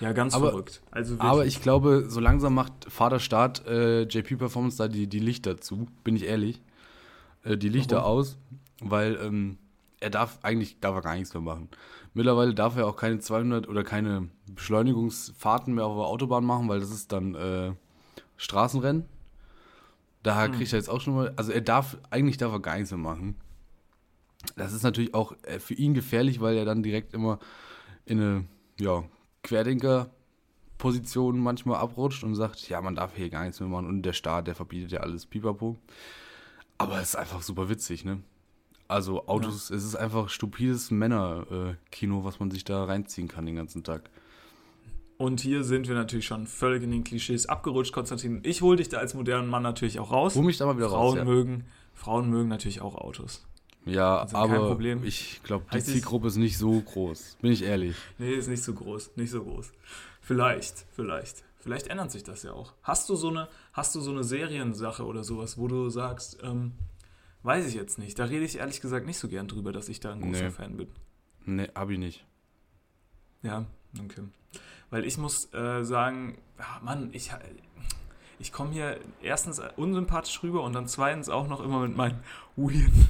Ja, 0.01 0.11
ganz 0.13 0.33
Aber- 0.33 0.49
verrückt. 0.49 0.81
Also 0.91 1.15
Aber 1.19 1.45
ich 1.45 1.61
glaube, 1.61 2.05
so 2.09 2.19
langsam 2.19 2.55
macht 2.55 2.73
Vaterstaat 2.89 3.65
äh, 3.67 4.01
JP 4.01 4.35
Performance 4.37 4.77
da 4.77 4.87
die, 4.87 5.07
die 5.07 5.19
Lichter 5.19 5.61
zu, 5.61 5.87
bin 6.03 6.15
ich 6.17 6.23
ehrlich. 6.25 6.59
Äh, 7.43 7.55
die 7.55 7.69
Lichter 7.69 7.97
Warum? 7.97 8.19
aus, 8.19 8.37
weil 8.81 9.17
ähm, 9.21 9.57
er 9.99 10.09
darf, 10.09 10.39
eigentlich 10.43 10.79
darf 10.79 10.95
er 10.95 11.01
gar 11.01 11.15
nichts 11.15 11.33
mehr 11.33 11.41
machen. 11.41 11.69
Mittlerweile 12.13 12.53
darf 12.53 12.77
er 12.77 12.87
auch 12.87 12.95
keine 12.95 13.19
200 13.19 13.67
oder 13.67 13.83
keine 13.83 14.29
Beschleunigungsfahrten 14.47 15.73
mehr 15.73 15.85
auf 15.85 15.97
der 15.97 16.05
Autobahn 16.05 16.45
machen, 16.45 16.69
weil 16.69 16.79
das 16.79 16.91
ist 16.91 17.11
dann 17.11 17.35
äh, 17.35 17.73
Straßenrennen. 18.37 19.05
Da 20.23 20.47
kriegt 20.47 20.73
er 20.73 20.79
jetzt 20.79 20.89
auch 20.89 21.01
schon 21.01 21.15
mal, 21.15 21.33
also 21.35 21.51
er 21.51 21.61
darf, 21.61 21.97
eigentlich 22.09 22.37
darf 22.37 22.51
er 22.51 22.59
gar 22.59 22.75
nichts 22.75 22.89
mehr 22.89 22.97
machen. 22.97 23.35
Das 24.55 24.73
ist 24.73 24.81
natürlich 24.83 25.13
auch 25.13 25.33
äh, 25.43 25.59
für 25.59 25.75
ihn 25.75 25.93
gefährlich, 25.93 26.41
weil 26.41 26.57
er 26.57 26.65
dann 26.65 26.81
direkt 26.83 27.13
immer 27.13 27.37
in 28.05 28.19
eine, 28.19 28.45
ja, 28.79 29.03
Querdenker-Position 29.43 31.37
manchmal 31.37 31.77
abrutscht 31.77 32.23
und 32.23 32.33
sagt, 32.33 32.67
ja, 32.69 32.81
man 32.81 32.95
darf 32.95 33.15
hier 33.15 33.29
gar 33.29 33.43
nichts 33.43 33.59
mehr 33.59 33.69
machen 33.69 33.85
und 33.87 34.01
der 34.01 34.13
Staat, 34.13 34.47
der 34.47 34.55
verbietet 34.55 34.91
ja 34.91 35.01
alles, 35.01 35.27
pipapo. 35.27 35.77
Aber 36.77 36.99
es 36.99 37.09
ist 37.09 37.15
einfach 37.15 37.41
super 37.43 37.69
witzig, 37.69 38.03
ne? 38.03 38.21
Also 38.87 39.27
Autos, 39.27 39.71
es 39.71 39.83
ist 39.83 39.95
einfach 39.95 40.29
stupides 40.29 40.91
Männer-Kino, 40.91 42.23
was 42.23 42.39
man 42.39 42.51
sich 42.51 42.63
da 42.63 42.83
reinziehen 42.83 43.27
kann 43.27 43.45
den 43.45 43.55
ganzen 43.55 43.83
Tag. 43.83 44.09
Und 45.17 45.39
hier 45.39 45.63
sind 45.63 45.87
wir 45.87 45.95
natürlich 45.95 46.25
schon 46.25 46.45
völlig 46.45 46.83
in 46.83 46.91
den 46.91 47.03
Klischees 47.03 47.45
abgerutscht, 47.47 47.93
Konstantin. 47.93 48.41
Ich 48.43 48.61
hole 48.61 48.77
dich 48.77 48.89
da 48.89 48.97
als 48.97 49.13
modernen 49.13 49.49
Mann 49.49 49.63
natürlich 49.63 49.99
auch 49.99 50.11
raus. 50.11 50.35
Hol 50.35 50.43
mich 50.43 50.57
da 50.57 50.65
mal 50.65 50.77
wieder 50.77 50.89
Frauen 50.89 51.17
raus. 51.17 51.25
mögen, 51.25 51.65
Frauen 51.93 52.29
mögen 52.29 52.49
natürlich 52.49 52.81
auch 52.81 52.95
Autos. 52.95 53.45
Ja, 53.85 54.19
ja 54.19 54.25
kein 54.25 54.35
aber 54.35 54.67
Problem. 54.67 55.03
ich 55.03 55.41
glaube, 55.43 55.65
die 55.71 55.77
Heißt 55.77 55.87
Zielgruppe 55.87 56.27
ist 56.27 56.35
nicht 56.35 56.57
so 56.57 56.81
groß, 56.81 57.37
bin 57.41 57.51
ich 57.51 57.63
ehrlich. 57.63 57.95
Nee, 58.17 58.33
ist 58.33 58.49
nicht 58.49 58.63
so 58.63 58.73
groß, 58.73 59.11
nicht 59.15 59.31
so 59.31 59.43
groß. 59.43 59.71
Vielleicht, 60.21 60.85
vielleicht. 60.91 61.43
Vielleicht 61.59 61.87
ändert 61.87 62.11
sich 62.11 62.23
das 62.23 62.43
ja 62.43 62.51
auch. 62.51 62.73
Hast 62.83 63.09
du 63.09 63.15
so 63.15 63.29
eine, 63.29 63.47
hast 63.73 63.95
du 63.95 64.01
so 64.01 64.11
eine 64.11 64.23
Seriensache 64.23 65.03
oder 65.03 65.23
sowas, 65.23 65.57
wo 65.57 65.67
du 65.67 65.89
sagst, 65.89 66.37
ähm, 66.43 66.73
weiß 67.45 67.67
ich 67.67 67.73
jetzt 67.75 67.97
nicht. 67.99 68.17
Da 68.19 68.25
rede 68.25 68.43
ich 68.45 68.57
ehrlich 68.57 68.81
gesagt 68.81 69.05
nicht 69.05 69.17
so 69.17 69.27
gern 69.27 69.47
drüber, 69.47 69.71
dass 69.71 69.89
ich 69.89 69.99
da 69.99 70.11
ein 70.11 70.21
großer 70.21 70.45
Nee. 70.45 70.51
Fan 70.51 70.77
bin. 70.77 70.87
Ne, 71.45 71.69
hab 71.75 71.89
ich 71.89 71.99
nicht. 71.99 72.25
Ja, 73.43 73.65
okay. 74.03 74.23
Weil 74.89 75.05
ich 75.05 75.17
muss 75.17 75.53
äh, 75.53 75.83
sagen, 75.83 76.37
ah, 76.57 76.79
Mann, 76.81 77.09
ich, 77.13 77.31
ich 78.39 78.51
komme 78.51 78.71
hier 78.71 78.99
erstens 79.21 79.61
unsympathisch 79.75 80.41
rüber 80.41 80.63
und 80.63 80.73
dann 80.73 80.87
zweitens 80.87 81.29
auch 81.29 81.47
noch 81.47 81.63
immer 81.63 81.79
mit 81.87 81.95
meinen 81.95 82.19
weirden, 82.55 83.09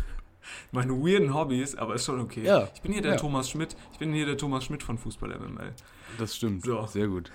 meinen 0.72 0.92
weirden 1.02 1.34
Hobbys, 1.34 1.76
aber 1.76 1.96
ist 1.96 2.06
schon 2.06 2.20
okay. 2.20 2.44
Ja, 2.44 2.70
Ich 2.76 2.82
bin 2.82 2.92
hier 2.92 3.02
der 3.02 3.14
ja. 3.14 3.18
Thomas 3.18 3.50
Schmidt, 3.50 3.76
ich 3.94 4.00
bin 4.00 4.14
hier 4.14 4.26
der 4.26 4.38
Thomas 4.38 4.66
Schmidt 4.66 4.84
von 4.84 4.98
Fußball 4.98 5.38
MML. 5.38 5.74
Das 6.18 6.36
stimmt. 6.36 6.66
So. 6.66 6.86
Sehr 6.88 7.08
gut. 7.08 7.32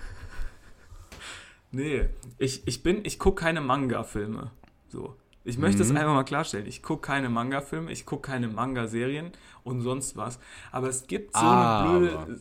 Nee, 1.73 2.09
ich, 2.39 2.67
ich 2.67 2.83
bin, 2.83 3.05
ich 3.05 3.19
gucke 3.19 3.43
keine 3.43 3.61
Manga-Filme. 3.61 4.51
So. 4.89 5.17
Ich 5.45 5.57
möchte 5.59 5.83
es 5.83 5.91
Mhm. 5.91 5.97
einfach 5.97 6.15
mal 6.15 6.25
klarstellen. 6.25 6.67
Ich 6.67 6.83
gucke 6.83 7.07
keine 7.07 7.29
Manga-Filme, 7.31 7.91
ich 7.91 8.05
gucke 8.07 8.31
keine 8.31 8.49
Manga-Serien 8.49 9.33
und 9.65 9.81
sonst 9.81 10.17
was. 10.17 10.39
Aber 10.71 10.89
es 10.89 11.07
gibt 11.07 11.35
so 11.35 11.41
Aber. 11.41 11.89
eine 11.89 11.99
blöde. 11.99 12.41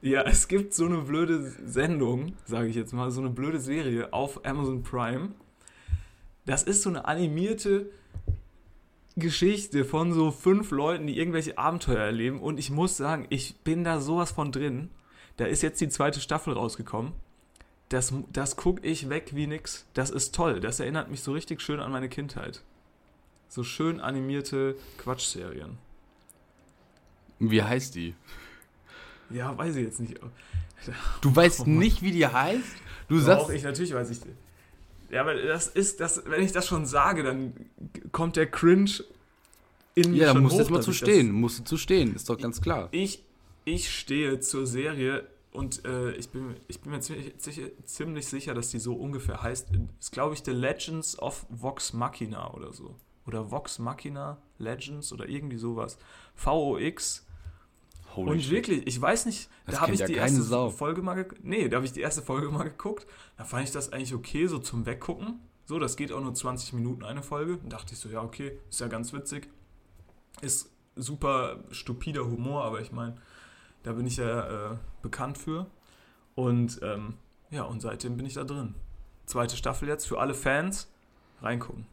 Ja, 0.00 0.22
es 0.22 0.46
gibt 0.46 0.74
so 0.74 0.86
eine 0.86 0.98
blöde 0.98 1.42
Sendung, 1.66 2.34
sage 2.44 2.68
ich 2.68 2.76
jetzt 2.76 2.92
mal, 2.92 3.10
so 3.10 3.20
eine 3.20 3.30
blöde 3.30 3.58
Serie 3.58 4.12
auf 4.12 4.44
Amazon 4.46 4.84
Prime. 4.84 5.30
Das 6.46 6.62
ist 6.62 6.82
so 6.82 6.88
eine 6.90 7.04
animierte 7.06 7.90
Geschichte 9.16 9.84
von 9.84 10.12
so 10.12 10.30
fünf 10.30 10.70
Leuten, 10.70 11.08
die 11.08 11.18
irgendwelche 11.18 11.58
Abenteuer 11.58 11.98
erleben. 11.98 12.38
Und 12.40 12.58
ich 12.58 12.70
muss 12.70 12.96
sagen, 12.96 13.26
ich 13.30 13.56
bin 13.64 13.82
da 13.82 14.00
sowas 14.00 14.30
von 14.30 14.52
drin. 14.52 14.90
Da 15.36 15.46
ist 15.46 15.62
jetzt 15.62 15.80
die 15.80 15.88
zweite 15.88 16.20
Staffel 16.20 16.52
rausgekommen. 16.52 17.12
Das, 17.88 18.12
das 18.32 18.56
gucke 18.56 18.86
ich 18.86 19.08
weg 19.08 19.30
wie 19.32 19.46
nix. 19.46 19.86
Das 19.94 20.10
ist 20.10 20.34
toll. 20.34 20.60
Das 20.60 20.78
erinnert 20.80 21.10
mich 21.10 21.22
so 21.22 21.32
richtig 21.32 21.62
schön 21.62 21.80
an 21.80 21.90
meine 21.90 22.08
Kindheit. 22.08 22.62
So 23.48 23.64
schön 23.64 24.00
animierte 24.00 24.76
Quatschserien. 24.98 25.78
Wie 27.38 27.62
heißt 27.62 27.94
die? 27.94 28.14
Ja, 29.30 29.56
weiß 29.56 29.76
ich 29.76 29.84
jetzt 29.84 30.00
nicht. 30.00 30.18
Du 31.22 31.34
weißt 31.34 31.62
Oh 31.62 31.64
nicht, 31.64 32.02
wie 32.02 32.12
die 32.12 32.24
heißt? 32.26 32.62
Du 33.08 33.16
Doch, 33.18 33.24
sagst, 33.24 33.50
ich 33.50 33.64
natürlich 33.64 33.92
weiß 33.92 34.10
ich. 34.10 34.20
Ja, 35.10 35.22
aber 35.22 35.34
das 35.34 35.66
ist 35.66 35.98
das, 35.98 36.22
wenn 36.26 36.40
ich 36.42 36.52
das 36.52 36.68
schon 36.68 36.86
sage, 36.86 37.24
dann 37.24 37.52
kommt 38.12 38.36
der 38.36 38.46
Cringe 38.46 39.02
in 39.96 40.12
mir 40.12 40.18
Ja, 40.18 40.32
schon 40.32 40.42
musst 40.42 40.52
du 40.52 40.56
hoch, 40.58 40.60
jetzt 40.60 40.70
mal 40.70 40.82
zu 40.82 40.92
stehen. 40.92 41.32
Musst 41.32 41.58
du 41.58 41.64
zu 41.64 41.76
stehen, 41.78 42.14
ist 42.14 42.28
doch 42.28 42.38
ganz 42.38 42.60
klar. 42.60 42.88
Ich, 42.92 43.24
ich 43.64 43.90
stehe 43.92 44.38
zur 44.38 44.68
Serie 44.68 45.26
und 45.58 45.84
äh, 45.84 46.12
ich, 46.12 46.30
bin, 46.30 46.54
ich 46.68 46.80
bin 46.80 46.92
mir 46.92 47.00
ziemlich, 47.00 47.34
sicher- 47.38 47.70
ziemlich 47.84 48.26
sicher, 48.26 48.54
dass 48.54 48.70
die 48.70 48.78
so 48.78 48.94
ungefähr 48.94 49.42
heißt. 49.42 49.68
Ist, 50.00 50.12
glaube 50.12 50.34
ich, 50.34 50.42
The 50.44 50.52
Legends 50.52 51.18
of 51.18 51.44
Vox 51.50 51.92
Machina 51.92 52.52
oder 52.54 52.72
so. 52.72 52.96
Oder 53.26 53.50
Vox 53.50 53.78
Machina 53.78 54.38
Legends 54.58 55.12
oder 55.12 55.28
irgendwie 55.28 55.58
sowas. 55.58 55.98
VOX. 56.34 57.26
Holy 58.16 58.30
und 58.30 58.40
shit. 58.40 58.50
wirklich, 58.52 58.86
ich 58.86 59.00
weiß 59.00 59.26
nicht, 59.26 59.50
Das 59.66 59.74
da 59.74 59.80
habe 59.82 59.92
ich 59.92 60.00
ja 60.00 60.06
die 60.06 60.14
erste 60.14 60.42
Sau. 60.42 60.70
Folge 60.70 61.02
mal 61.02 61.14
geguckt. 61.14 61.44
Nee, 61.44 61.68
da 61.68 61.76
habe 61.76 61.86
ich 61.86 61.92
die 61.92 62.00
erste 62.00 62.22
Folge 62.22 62.48
mal 62.50 62.64
geguckt. 62.64 63.06
Da 63.36 63.44
fand 63.44 63.64
ich 63.64 63.70
das 63.72 63.92
eigentlich 63.92 64.14
okay, 64.14 64.46
so 64.46 64.58
zum 64.58 64.86
Weggucken. 64.86 65.40
So, 65.66 65.78
das 65.78 65.96
geht 65.96 66.12
auch 66.12 66.20
nur 66.22 66.32
20 66.34 66.72
Minuten 66.72 67.04
eine 67.04 67.22
Folge. 67.22 67.58
Dann 67.58 67.68
dachte 67.70 67.92
ich 67.92 67.98
so, 68.00 68.08
ja, 68.08 68.22
okay, 68.22 68.58
ist 68.70 68.80
ja 68.80 68.88
ganz 68.88 69.12
witzig. 69.12 69.48
Ist 70.40 70.70
super 70.96 71.64
stupider 71.70 72.24
Humor, 72.24 72.64
aber 72.64 72.80
ich 72.80 72.92
meine, 72.92 73.16
da 73.82 73.92
bin 73.92 74.06
ich 74.06 74.16
ja 74.16 74.72
äh, 74.72 74.76
bekannt 75.02 75.38
für. 75.38 75.66
Und 76.34 76.80
ähm, 76.82 77.14
ja, 77.50 77.62
und 77.64 77.80
seitdem 77.80 78.16
bin 78.16 78.26
ich 78.26 78.34
da 78.34 78.44
drin. 78.44 78.74
Zweite 79.26 79.56
Staffel 79.56 79.88
jetzt 79.88 80.06
für 80.06 80.18
alle 80.20 80.34
Fans. 80.34 80.88
Reingucken. 81.42 81.86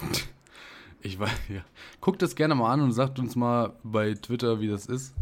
Ich 1.04 1.18
weiß, 1.18 1.32
ja. 1.48 1.62
Guckt 2.00 2.22
das 2.22 2.36
gerne 2.36 2.54
mal 2.54 2.72
an 2.72 2.80
und 2.80 2.92
sagt 2.92 3.18
uns 3.18 3.34
mal 3.34 3.72
bei 3.82 4.14
Twitter, 4.14 4.60
wie 4.60 4.68
das 4.68 4.86
ist. 4.86 5.12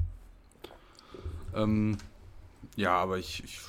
Ähm, 1.55 1.97
ja, 2.77 2.95
aber 2.99 3.17
ich. 3.17 3.43
ich 3.43 3.61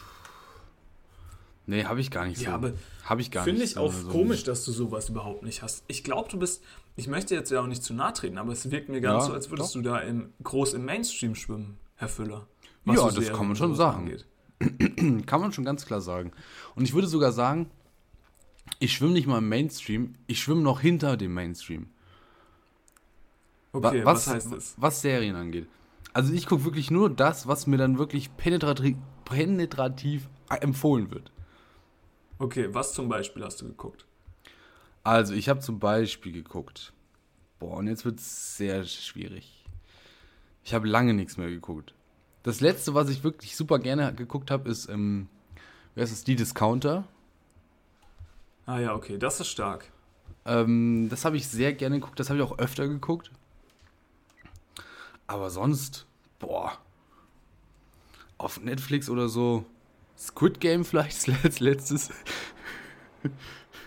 nee, 1.68 1.86
habe 1.86 2.02
ich 2.02 2.12
gar 2.12 2.26
nicht 2.26 2.40
so. 2.40 2.44
Ja, 2.44 2.56
aber 2.56 2.74
habe 3.06 3.22
ich 3.22 3.32
gar 3.32 3.46
Finde 3.46 3.62
nicht 3.62 3.72
ich 3.72 3.78
auch 3.78 3.94
so- 3.94 4.10
komisch, 4.10 4.44
dass 4.44 4.66
du 4.66 4.74
sowas 4.74 5.08
überhaupt 5.08 5.44
nicht 5.44 5.62
hast. 5.62 5.86
Ich 5.88 6.04
glaube, 6.04 6.30
du 6.30 6.38
bist, 6.38 6.62
ich 6.96 7.08
möchte 7.08 7.36
jetzt 7.36 7.52
ja 7.52 7.62
auch 7.62 7.68
nicht 7.68 7.84
zu 7.84 7.94
nahe 7.94 8.14
treten, 8.14 8.38
aber 8.38 8.52
es 8.52 8.70
wirkt 8.70 8.90
mir 8.90 9.02
ganz 9.02 9.24
Ja, 9.24 9.28
so, 9.28 9.34
als 9.34 9.50
würdest 9.50 9.70
doch. 9.76 9.82
du 9.82 9.90
da 9.90 10.00
im, 10.00 10.34
groß 10.44 10.74
im 10.74 10.86
Mainstream 10.86 11.36
schwimmen, 11.36 11.78
Herr 11.96 12.10
Füller. 12.10 12.48
Ja, 12.86 13.10
das 13.12 13.30
kann 13.30 13.48
man 13.48 13.56
schon 13.56 13.76
sagen. 13.76 14.00
angeht. 14.00 14.26
Kann 15.26 15.42
man 15.42 15.52
schon 15.52 15.66
ganz 15.66 15.88
klar 15.88 16.02
sagen. 16.02 16.32
Und 16.76 16.84
ich 16.84 16.94
würde 16.94 17.08
sogar 17.08 17.32
sagen, 17.32 17.72
ich 18.80 18.94
schwimme 18.94 19.14
nicht 19.14 19.26
mal 19.26 19.40
im 19.40 19.50
Mainstream, 19.50 20.14
ich 20.28 20.40
schwimme 20.40 20.62
noch 20.62 20.82
hinter 20.82 21.18
dem 21.18 21.34
Mainstream. 21.34 21.90
Okay, 23.74 24.06
was, 24.06 24.28
heißt 24.28 24.52
das? 24.52 24.76
Was 24.78 25.02
Serien 25.02 25.36
angeht. 25.36 25.68
Also 26.14 26.34
ich 26.34 26.46
gucke 26.46 26.66
wirklich 26.66 26.92
nur 26.92 27.10
das, 27.10 27.48
was 27.48 27.68
mir 27.68 27.78
dann 27.78 27.98
wirklich 27.98 28.36
penetrativ, 28.36 28.98
penetrativ 29.26 30.28
empfohlen 30.50 31.10
wird. 31.10 31.32
Okay, 32.38 32.68
was 32.74 32.94
zum 32.94 33.08
Beispiel 33.08 33.44
hast 33.44 33.62
du 33.62 33.68
geguckt? 33.68 34.06
Also 35.04 35.34
ich 35.34 35.50
habe 35.50 35.60
zum 35.60 35.80
Beispiel 35.80 36.32
geguckt. 36.32 36.94
Boah, 37.60 37.78
und 37.78 37.88
jetzt 37.88 38.06
wird 38.06 38.20
es 38.20 38.58
sehr 38.58 38.86
schwierig. 38.86 39.66
Ich 40.64 40.74
habe 40.74 40.88
lange 40.88 41.14
nichts 41.14 41.38
mehr 41.38 41.50
geguckt. 41.50 41.94
Das 42.44 42.62
letzte, 42.62 42.94
was 42.94 43.10
ich 43.10 43.24
wirklich 43.24 43.56
super 43.56 43.80
gerne 43.80 44.14
geguckt 44.14 44.52
habe, 44.52 44.70
ist, 44.70 44.90
ähm, 44.90 45.28
wer 45.96 46.04
ist 46.04 46.12
es, 46.12 46.24
die 46.24 46.36
Discounter. 46.36 47.08
Ah 48.66 48.80
ja, 48.80 48.96
okay, 48.96 49.18
das 49.18 49.40
ist 49.40 49.48
stark. 49.48 49.92
Ähm, 50.46 51.08
das 51.10 51.26
habe 51.26 51.38
ich 51.38 51.48
sehr 51.48 51.74
gerne 51.74 52.00
geguckt, 52.00 52.20
das 52.20 52.30
habe 52.30 52.40
ich 52.40 52.46
auch 52.46 52.58
öfter 52.58 52.88
geguckt. 52.88 53.32
Aber 55.28 55.50
sonst, 55.50 56.06
boah, 56.40 56.78
auf 58.38 58.60
Netflix 58.60 59.10
oder 59.10 59.30
so, 59.30 59.66
Squid 60.18 60.60
Game 60.60 60.84
vielleicht 60.86 61.30
als 61.44 61.60
letztes. 61.60 62.10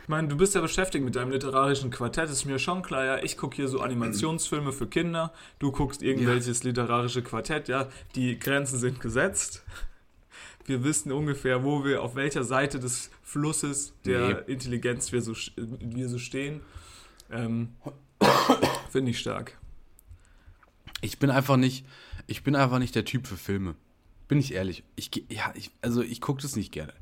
Ich 0.04 0.08
meine, 0.08 0.28
du 0.28 0.36
bist 0.36 0.54
ja 0.54 0.60
beschäftigt 0.60 1.02
mit 1.02 1.16
deinem 1.16 1.30
literarischen 1.30 1.90
Quartett, 1.90 2.28
ist 2.28 2.44
mir 2.44 2.58
schon 2.58 2.82
klar, 2.82 3.06
ja. 3.06 3.22
Ich 3.22 3.38
gucke 3.38 3.56
hier 3.56 3.68
so 3.68 3.80
Animationsfilme 3.80 4.70
für 4.70 4.86
Kinder, 4.86 5.32
du 5.60 5.72
guckst 5.72 6.02
irgendwelches 6.02 6.62
literarische 6.62 7.22
Quartett, 7.22 7.68
ja. 7.68 7.88
Die 8.14 8.38
Grenzen 8.38 8.78
sind 8.78 9.00
gesetzt. 9.00 9.62
Wir 10.66 10.84
wissen 10.84 11.10
ungefähr, 11.10 11.64
wo 11.64 11.86
wir, 11.86 12.02
auf 12.02 12.16
welcher 12.16 12.44
Seite 12.44 12.78
des 12.78 13.10
Flusses 13.22 13.94
der 14.04 14.46
Intelligenz 14.46 15.10
wir 15.10 15.22
so, 15.22 15.32
wir 15.56 16.08
so 16.10 16.18
stehen. 16.18 16.60
Ähm, 17.30 17.70
Finde 18.90 19.10
ich 19.10 19.18
stark. 19.18 19.56
Ich 21.00 21.18
bin 21.18 21.30
einfach 21.30 21.56
nicht, 21.56 21.86
ich 22.26 22.42
bin 22.42 22.56
einfach 22.56 22.78
nicht 22.78 22.94
der 22.94 23.06
Typ 23.06 23.26
für 23.26 23.38
Filme. 23.38 23.74
Bin 24.28 24.38
ich 24.38 24.52
ehrlich. 24.52 24.84
Ich, 24.96 25.10
ja, 25.30 25.50
ich, 25.54 25.70
also 25.80 26.02
ich 26.02 26.20
gucke 26.20 26.42
das 26.42 26.56
nicht 26.56 26.72
gerne. 26.72 26.92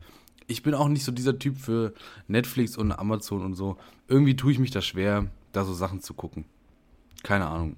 Ich 0.53 0.63
bin 0.63 0.75
auch 0.75 0.89
nicht 0.89 1.05
so 1.05 1.11
dieser 1.13 1.39
Typ 1.39 1.57
für 1.59 1.93
Netflix 2.29 2.77
und 2.77 2.93
Amazon 2.93 3.43
und 3.45 3.55
so. 3.55 3.77
Irgendwie 4.09 4.37
tue 4.37 4.53
ich 4.53 4.59
mich 4.59 4.71
da 4.71 4.81
schwer, 4.83 5.27
da 5.53 5.65
so 5.65 5.73
Sachen 5.75 6.01
zu 6.01 6.15
gucken. 6.15 6.45
Keine 7.23 7.47
Ahnung. 7.47 7.77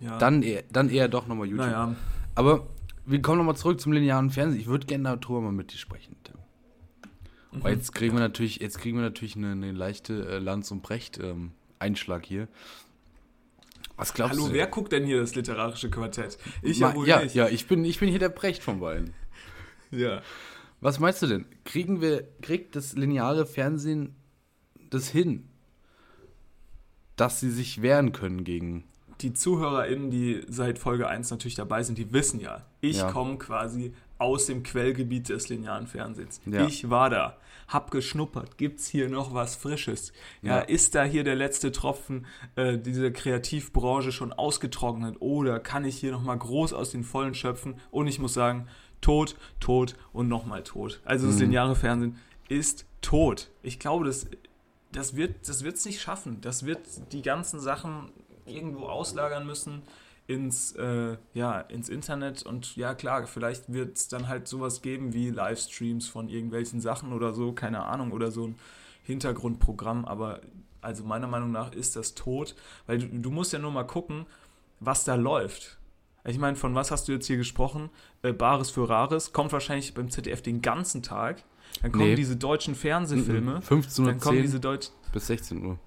Ja. 0.00 0.18
Dann 0.18 0.42
eher, 0.42 0.62
dann 0.72 0.88
eher 0.88 1.08
doch 1.08 1.26
nochmal 1.26 1.46
YouTube. 1.46 1.66
naja, 1.66 1.94
Aber 2.34 2.66
wir 3.06 3.20
kommen 3.22 3.38
nochmal 3.38 3.56
zurück 3.56 3.80
zum 3.80 3.92
linearen 3.92 4.30
Fernsehen. 4.30 4.60
Ich 4.60 4.66
würde 4.66 4.86
gerne 4.86 5.16
darüber 5.18 5.40
mal 5.40 5.52
mit 5.52 5.72
dir 5.72 5.78
sprechen. 5.78 6.16
Tim. 6.24 6.36
Mhm. 7.52 7.64
Weil 7.64 7.74
jetzt 7.74 7.94
kriegen 7.94 8.14
wir 8.14 8.20
natürlich, 8.20 8.60
jetzt 8.60 8.78
kriegen 8.78 8.96
wir 8.96 9.02
natürlich 9.02 9.36
eine, 9.36 9.52
eine 9.52 9.72
leichte 9.72 10.26
äh, 10.26 10.38
Lanz 10.38 10.70
und 10.70 10.82
Brecht 10.82 11.18
ähm, 11.18 11.52
Einschlag 11.78 12.24
hier. 12.24 12.48
Was 13.96 14.14
glaubst 14.14 14.34
hallo, 14.38 14.48
du? 14.48 14.54
wer 14.54 14.66
guckt 14.66 14.92
denn 14.92 15.04
hier 15.04 15.20
das 15.20 15.34
literarische 15.34 15.90
Quartett? 15.90 16.38
Ich 16.62 16.80
Ma- 16.80 16.94
ja 17.04 17.20
ja, 17.20 17.22
ja, 17.22 17.48
ich 17.48 17.66
bin, 17.66 17.84
ich 17.84 17.98
bin 18.00 18.08
hier 18.08 18.18
der 18.18 18.28
Brecht 18.30 18.62
von 18.62 18.80
beiden. 18.80 19.12
ja. 19.90 20.22
Was 20.80 20.98
meinst 20.98 21.20
du 21.22 21.26
denn? 21.26 21.44
Kriegen 21.64 22.00
wir, 22.00 22.26
kriegt 22.42 22.74
das 22.76 22.94
lineare 22.94 23.46
Fernsehen 23.46 24.14
das 24.90 25.08
hin, 25.08 25.48
dass 27.16 27.40
sie 27.40 27.50
sich 27.50 27.82
wehren 27.82 28.12
können 28.12 28.44
gegen. 28.44 28.84
die 29.20 29.34
ZuhörerInnen, 29.34 30.10
die 30.10 30.40
seit 30.48 30.78
Folge 30.78 31.06
1 31.06 31.30
natürlich 31.30 31.54
dabei 31.54 31.82
sind, 31.82 31.98
die 31.98 32.10
wissen 32.10 32.40
ja, 32.40 32.64
ich 32.80 32.96
Ja. 32.96 33.12
komme 33.12 33.36
quasi 33.36 33.92
aus 34.16 34.46
dem 34.46 34.62
Quellgebiet 34.62 35.28
des 35.28 35.50
linearen 35.50 35.86
Fernsehens. 35.86 36.40
Ja. 36.46 36.66
Ich 36.66 36.88
war 36.88 37.10
da, 37.10 37.36
hab 37.68 37.90
geschnuppert, 37.90 38.56
gibt's 38.56 38.88
hier 38.88 39.10
noch 39.10 39.34
was 39.34 39.56
Frisches? 39.56 40.14
Ja, 40.40 40.56
Ja. 40.56 40.60
ist 40.60 40.94
da 40.94 41.04
hier 41.04 41.22
der 41.22 41.34
letzte 41.36 41.70
Tropfen 41.70 42.24
äh, 42.56 42.78
dieser 42.78 43.10
Kreativbranche 43.10 44.10
schon 44.10 44.32
ausgetrocknet 44.32 45.16
oder 45.20 45.60
kann 45.60 45.84
ich 45.84 45.98
hier 45.98 46.12
nochmal 46.12 46.38
groß 46.38 46.72
aus 46.72 46.88
den 46.90 47.04
Vollen 47.04 47.34
schöpfen? 47.34 47.74
Und 47.90 48.06
ich 48.06 48.18
muss 48.20 48.32
sagen, 48.32 48.68
tot, 49.00 49.36
tot 49.60 49.94
und 50.12 50.28
nochmal 50.28 50.62
tot. 50.62 51.00
Also 51.04 51.26
das 51.26 51.36
Mhm. 51.36 51.42
lineare 51.42 51.76
Fernsehen 51.76 52.16
ist 52.48 52.86
tot. 53.00 53.48
Ich 53.62 53.78
glaube, 53.78 54.04
das, 54.04 54.26
das 54.92 55.16
wird 55.16 55.48
das 55.48 55.62
wird's 55.64 55.84
nicht 55.84 56.00
schaffen. 56.00 56.40
Das 56.40 56.66
wird 56.66 56.80
die 57.12 57.22
ganzen 57.22 57.60
Sachen 57.60 58.10
irgendwo 58.46 58.86
auslagern 58.86 59.46
müssen 59.46 59.82
ins, 60.26 60.72
äh, 60.72 61.16
ja, 61.34 61.60
ins 61.60 61.88
Internet 61.88 62.44
und 62.44 62.76
ja 62.76 62.94
klar, 62.94 63.26
vielleicht 63.26 63.72
wird 63.72 63.96
es 63.96 64.06
dann 64.08 64.28
halt 64.28 64.46
sowas 64.46 64.80
geben 64.80 65.12
wie 65.12 65.30
Livestreams 65.30 66.06
von 66.08 66.28
irgendwelchen 66.28 66.80
Sachen 66.80 67.12
oder 67.12 67.32
so, 67.32 67.52
keine 67.52 67.84
Ahnung, 67.84 68.12
oder 68.12 68.30
so 68.30 68.46
ein 68.46 68.54
Hintergrundprogramm, 69.02 70.04
aber 70.04 70.40
also 70.82 71.02
meiner 71.04 71.26
Meinung 71.26 71.50
nach 71.50 71.72
ist 71.72 71.96
das 71.96 72.14
tot, 72.14 72.54
weil 72.86 72.98
du, 72.98 73.06
du 73.08 73.30
musst 73.30 73.52
ja 73.52 73.58
nur 73.58 73.72
mal 73.72 73.84
gucken, 73.84 74.24
was 74.78 75.04
da 75.04 75.14
läuft. 75.16 75.78
Ich 76.24 76.38
meine, 76.38 76.56
von 76.56 76.74
was 76.74 76.90
hast 76.90 77.08
du 77.08 77.12
jetzt 77.12 77.26
hier 77.26 77.36
gesprochen? 77.38 77.88
Äh, 78.22 78.32
Bares 78.32 78.70
für 78.70 78.88
Rares 78.88 79.32
kommt 79.32 79.52
wahrscheinlich 79.52 79.94
beim 79.94 80.10
ZDF 80.10 80.42
den 80.42 80.60
ganzen 80.60 81.02
Tag. 81.02 81.42
Dann 81.82 81.92
kommen 81.92 82.04
Nee. 82.04 82.14
diese 82.16 82.36
deutschen 82.36 82.74
Fernsehfilme. 82.74 83.62
15 83.62 84.04
Uhr 84.04 84.10
Dann 84.10 84.20
kommen 84.20 84.42
diese 84.42 84.60
deutschen. 84.60 84.92
bis 85.12 85.26
16 85.28 85.64
Uhr. 85.64 85.78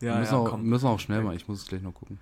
Ja, 0.00 0.18
müssen, 0.18 0.32
ja, 0.34 0.38
auch, 0.40 0.56
müssen 0.58 0.86
auch 0.86 0.98
schnell 1.00 1.22
mal, 1.22 1.36
ich 1.36 1.46
muss 1.48 1.62
es 1.62 1.68
gleich 1.68 1.80
noch 1.82 1.94
gucken. 1.94 2.18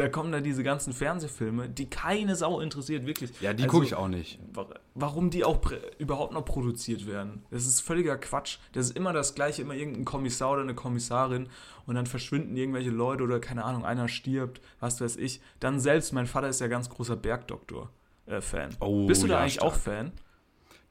Da 0.00 0.08
kommen 0.08 0.32
da 0.32 0.40
diese 0.40 0.62
ganzen 0.62 0.92
Fernsehfilme, 0.92 1.68
die 1.68 1.90
keine 1.90 2.34
Sau 2.36 2.60
interessiert, 2.60 3.06
wirklich. 3.06 3.30
Ja, 3.40 3.52
die 3.52 3.64
Also, 3.64 3.72
gucke 3.74 3.86
ich 3.86 3.94
auch 3.94 4.08
nicht. 4.08 4.38
wa- 4.52 4.66
Warum 4.94 5.30
die 5.30 5.44
auch 5.44 5.60
überhaupt 5.98 6.32
noch 6.32 6.44
produziert 6.44 7.06
werden. 7.06 7.42
Das 7.50 7.66
ist 7.66 7.80
völliger 7.80 8.16
Quatsch. 8.16 8.58
Das 8.72 8.86
ist 8.86 8.96
immer 8.96 9.12
das 9.12 9.34
Gleiche, 9.34 9.62
immer 9.62 9.74
irgendein 9.74 10.04
Kommissar 10.04 10.52
oder 10.52 10.62
eine 10.62 10.74
Kommissarin 10.74 11.48
und 11.86 11.94
dann 11.96 12.06
verschwinden 12.06 12.56
irgendwelche 12.56 12.90
Leute 12.90 13.22
oder 13.24 13.40
keine 13.40 13.64
Ahnung, 13.64 13.84
einer 13.84 14.08
stirbt, 14.08 14.60
was 14.80 15.00
weiß 15.00 15.16
ich. 15.16 15.40
Dann 15.60 15.80
selbst, 15.80 16.12
mein 16.12 16.26
Vater 16.26 16.48
ist 16.48 16.60
ja 16.60 16.66
ganz 16.68 16.88
großer 16.88 17.16
Bergdoktor-Fan. 17.16 18.70
Oh, 18.80 19.06
Bist 19.06 19.22
du 19.22 19.26
da 19.26 19.34
ja, 19.34 19.40
eigentlich 19.40 19.54
stark. 19.54 19.72
auch 19.72 19.76
Fan? 19.76 20.12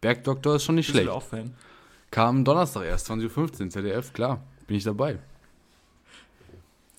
Bergdoktor 0.02 0.56
ist 0.56 0.63
schon 0.63 0.76
nicht 0.76 0.88
Bist 0.88 0.95
du 0.95 1.00
schlecht. 1.00 1.10
da 1.10 1.13
auch 1.13 1.24
Fan? 1.24 1.54
Kam 2.12 2.43
Donnerstag 2.43 2.86
erst, 2.86 3.10
20.15 3.10 3.62
Uhr, 3.65 3.69
ZDF, 3.69 4.13
klar. 4.13 4.43
Bin 4.67 4.78
ich 4.78 4.84
dabei. 4.84 5.19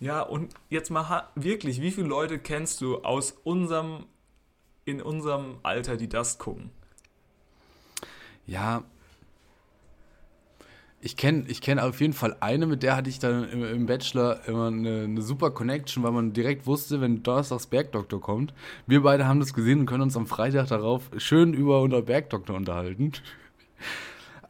Ja, 0.01 0.23
und 0.23 0.55
jetzt 0.71 0.91
mal 0.91 1.29
wirklich, 1.35 1.83
wie 1.83 1.91
viele 1.91 2.09
Leute 2.09 2.39
kennst 2.39 2.81
du 2.81 2.99
aus 3.03 3.33
unserem, 3.45 4.07
in 4.87 5.03
unserem 5.03 5.59
Alter, 5.63 5.97
die 5.99 6.09
das 6.09 6.39
gucken? 6.39 6.71
Ja. 8.47 8.83
Ich 11.03 11.17
kenne 11.17 11.45
ich 11.49 11.61
kenn 11.63 11.79
auf 11.79 12.01
jeden 12.01 12.13
Fall 12.13 12.37
eine, 12.41 12.67
mit 12.67 12.83
der 12.83 12.97
hatte 12.97 13.09
ich 13.09 13.19
dann 13.19 13.49
im, 13.49 13.65
im 13.65 13.87
Bachelor 13.87 14.47
immer 14.47 14.67
eine, 14.67 15.05
eine 15.05 15.23
super 15.23 15.51
Connection, 15.51 16.03
weil 16.03 16.13
man 16.13 16.33
direkt 16.35 16.67
wusste, 16.67 17.01
wenn 17.01 17.23
Donnerstags 17.23 17.67
Bergdoktor 17.67 18.21
kommt. 18.21 18.53
Wir 18.87 19.03
beide 19.03 19.27
haben 19.27 19.41
das 19.41 19.55
gesehen 19.55 19.81
und 19.81 19.87
können 19.87 20.03
uns 20.03 20.17
am 20.17 20.27
Freitag 20.27 20.69
darauf 20.69 21.11
schön 21.17 21.55
über 21.55 21.81
unser 21.81 22.03
Bergdoktor 22.03 22.57
unterhalten. 22.57 23.13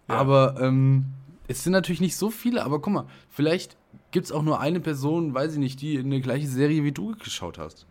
Ja. 0.08 0.14
Aber 0.16 0.56
ähm, 0.60 1.06
Es 1.46 1.64
sind 1.64 1.72
natürlich 1.72 2.00
nicht 2.00 2.16
so 2.16 2.30
viele, 2.30 2.64
aber 2.64 2.80
guck 2.80 2.92
mal, 2.92 3.06
vielleicht 3.28 3.76
gibt 4.10 4.26
es 4.26 4.32
auch 4.32 4.42
nur 4.42 4.60
eine 4.60 4.80
Person, 4.80 5.34
weiß 5.34 5.54
ich 5.54 5.58
nicht, 5.58 5.80
die 5.80 5.98
eine 5.98 6.20
gleiche 6.20 6.48
Serie 6.48 6.84
wie 6.84 6.92
du 6.92 7.16
geschaut 7.16 7.58
hast. 7.58 7.86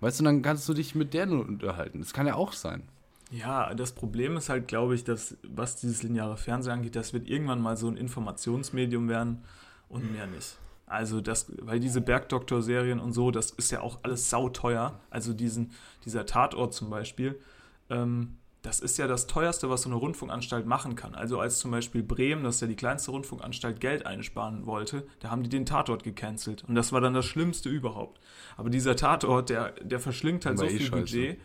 Weißt 0.00 0.20
du, 0.20 0.24
dann 0.24 0.42
kannst 0.42 0.68
du 0.68 0.74
dich 0.74 0.94
mit 0.94 1.14
der 1.14 1.26
nur 1.26 1.46
unterhalten. 1.46 2.00
Das 2.00 2.12
kann 2.12 2.26
ja 2.26 2.34
auch 2.34 2.52
sein. 2.52 2.82
Ja, 3.30 3.74
das 3.74 3.92
Problem 3.92 4.36
ist 4.36 4.48
halt, 4.48 4.68
glaube 4.68 4.94
ich, 4.94 5.04
dass, 5.04 5.36
was 5.42 5.76
dieses 5.76 6.02
lineare 6.02 6.36
Fernsehen 6.36 6.74
angeht, 6.74 6.94
das 6.94 7.12
wird 7.12 7.28
irgendwann 7.28 7.60
mal 7.60 7.76
so 7.76 7.88
ein 7.88 7.96
Informationsmedium 7.96 9.08
werden 9.08 9.42
und 9.88 10.12
mehr 10.12 10.26
nicht. 10.26 10.56
Also 10.86 11.20
das, 11.20 11.50
weil 11.60 11.80
diese 11.80 12.00
Bergdoktor-Serien 12.00 13.00
und 13.00 13.12
so, 13.12 13.30
das 13.30 13.50
ist 13.50 13.70
ja 13.70 13.80
auch 13.80 14.00
alles 14.02 14.28
sauteuer. 14.30 15.00
Also 15.10 15.32
diesen, 15.32 15.72
dieser 16.04 16.26
Tatort 16.26 16.74
zum 16.74 16.90
Beispiel, 16.90 17.40
ähm, 17.88 18.36
das 18.64 18.80
ist 18.80 18.96
ja 18.98 19.06
das 19.06 19.26
teuerste, 19.28 19.68
was 19.70 19.82
so 19.82 19.88
eine 19.90 19.96
Rundfunkanstalt 19.96 20.66
machen 20.66 20.96
kann. 20.96 21.14
Also 21.14 21.38
als 21.38 21.58
zum 21.58 21.70
Beispiel 21.70 22.02
Bremen, 22.02 22.42
das 22.44 22.56
ist 22.56 22.60
ja 22.62 22.66
die 22.66 22.74
kleinste 22.76 23.10
Rundfunkanstalt, 23.12 23.78
Geld 23.78 24.06
einsparen 24.06 24.64
wollte, 24.66 25.06
da 25.20 25.30
haben 25.30 25.42
die 25.42 25.48
den 25.50 25.66
Tatort 25.66 26.02
gecancelt. 26.02 26.64
Und 26.66 26.74
das 26.74 26.90
war 26.90 27.00
dann 27.02 27.12
das 27.14 27.26
Schlimmste 27.26 27.68
überhaupt. 27.68 28.20
Aber 28.56 28.70
dieser 28.70 28.96
Tatort, 28.96 29.50
der, 29.50 29.72
der 29.82 30.00
verschlingt 30.00 30.46
halt 30.46 30.58
Aber 30.58 30.68
so 30.68 30.74
eh 30.74 30.78
viel 30.78 30.86
scheiße. 30.86 30.98
Budget. 31.00 31.38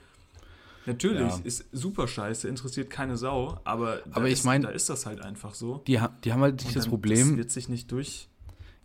Natürlich, 0.86 1.34
Ja. 1.34 1.42
ist 1.44 1.66
super 1.74 2.08
scheiße, 2.08 2.48
interessiert 2.48 2.90
keine 2.90 3.18
Sau, 3.18 3.60
aber, 3.66 3.98
da 3.98 4.16
Aber 4.16 4.28
ich 4.28 4.34
ist, 4.34 4.46
mein- 4.46 4.62
da 4.62 4.70
ist 4.70 4.90
das 4.90 5.06
halt 5.06 5.22
einfach 5.22 5.54
so. 5.54 5.84
Die, 5.88 6.00
ha- 6.00 6.16
die 6.24 6.32
haben 6.34 6.42
halt 6.42 6.64
nicht 6.64 6.76
das 6.76 6.88
Problem. 6.88 7.28
Das 7.28 7.38
wird 7.38 7.52
sich 7.52 7.70
nicht 7.70 7.92
durch. 7.92 8.30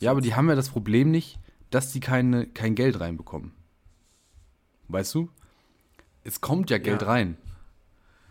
Ja, 0.01 0.11
aber 0.11 0.20
die 0.20 0.35
haben 0.35 0.49
ja 0.49 0.57
das 0.57 0.68
Problem 0.70 1.11
nicht, 1.12 1.38
dass 1.70 1.92
die 1.92 2.01
keine, 2.01 2.47
kein 2.49 2.75
Geld 2.75 2.99
reinbekommen. 2.99 3.53
Weißt 4.88 5.14
du? 5.14 5.29
Es 6.25 6.40
kommt 6.40 6.68
ja 6.70 6.79
Geld 6.79 7.03
Ja. 7.03 7.09
rein. 7.09 7.37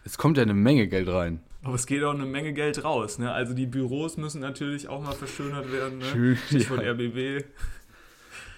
Es 0.06 0.18
kommt 0.18 0.38
ja 0.38 0.44
eine 0.44 0.54
Menge 0.54 0.88
Geld 0.88 1.08
rein. 1.08 1.42
Aber 1.64 1.76
es 1.76 1.86
geht 1.86 2.04
auch 2.04 2.14
eine 2.14 2.26
Menge 2.26 2.52
Geld 2.54 2.84
raus. 2.84 3.20
Ne? 3.20 3.32
Also 3.32 3.54
die 3.54 3.66
Büros 3.66 4.18
müssen 4.18 4.42
natürlich 4.42 4.90
auch 4.90 5.02
mal 5.02 5.14
verschönert 5.14 5.72
werden. 5.72 6.00
Ne? 6.00 6.06
Schön, 6.06 6.38
Stichwort 6.38 6.84
ja. 6.84 6.92
RBB. 6.92 7.46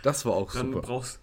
Das 0.01 0.25
war 0.25 0.33
auch 0.33 0.51
Dann 0.53 0.67
super. 0.67 0.81
brauchst, 0.81 1.19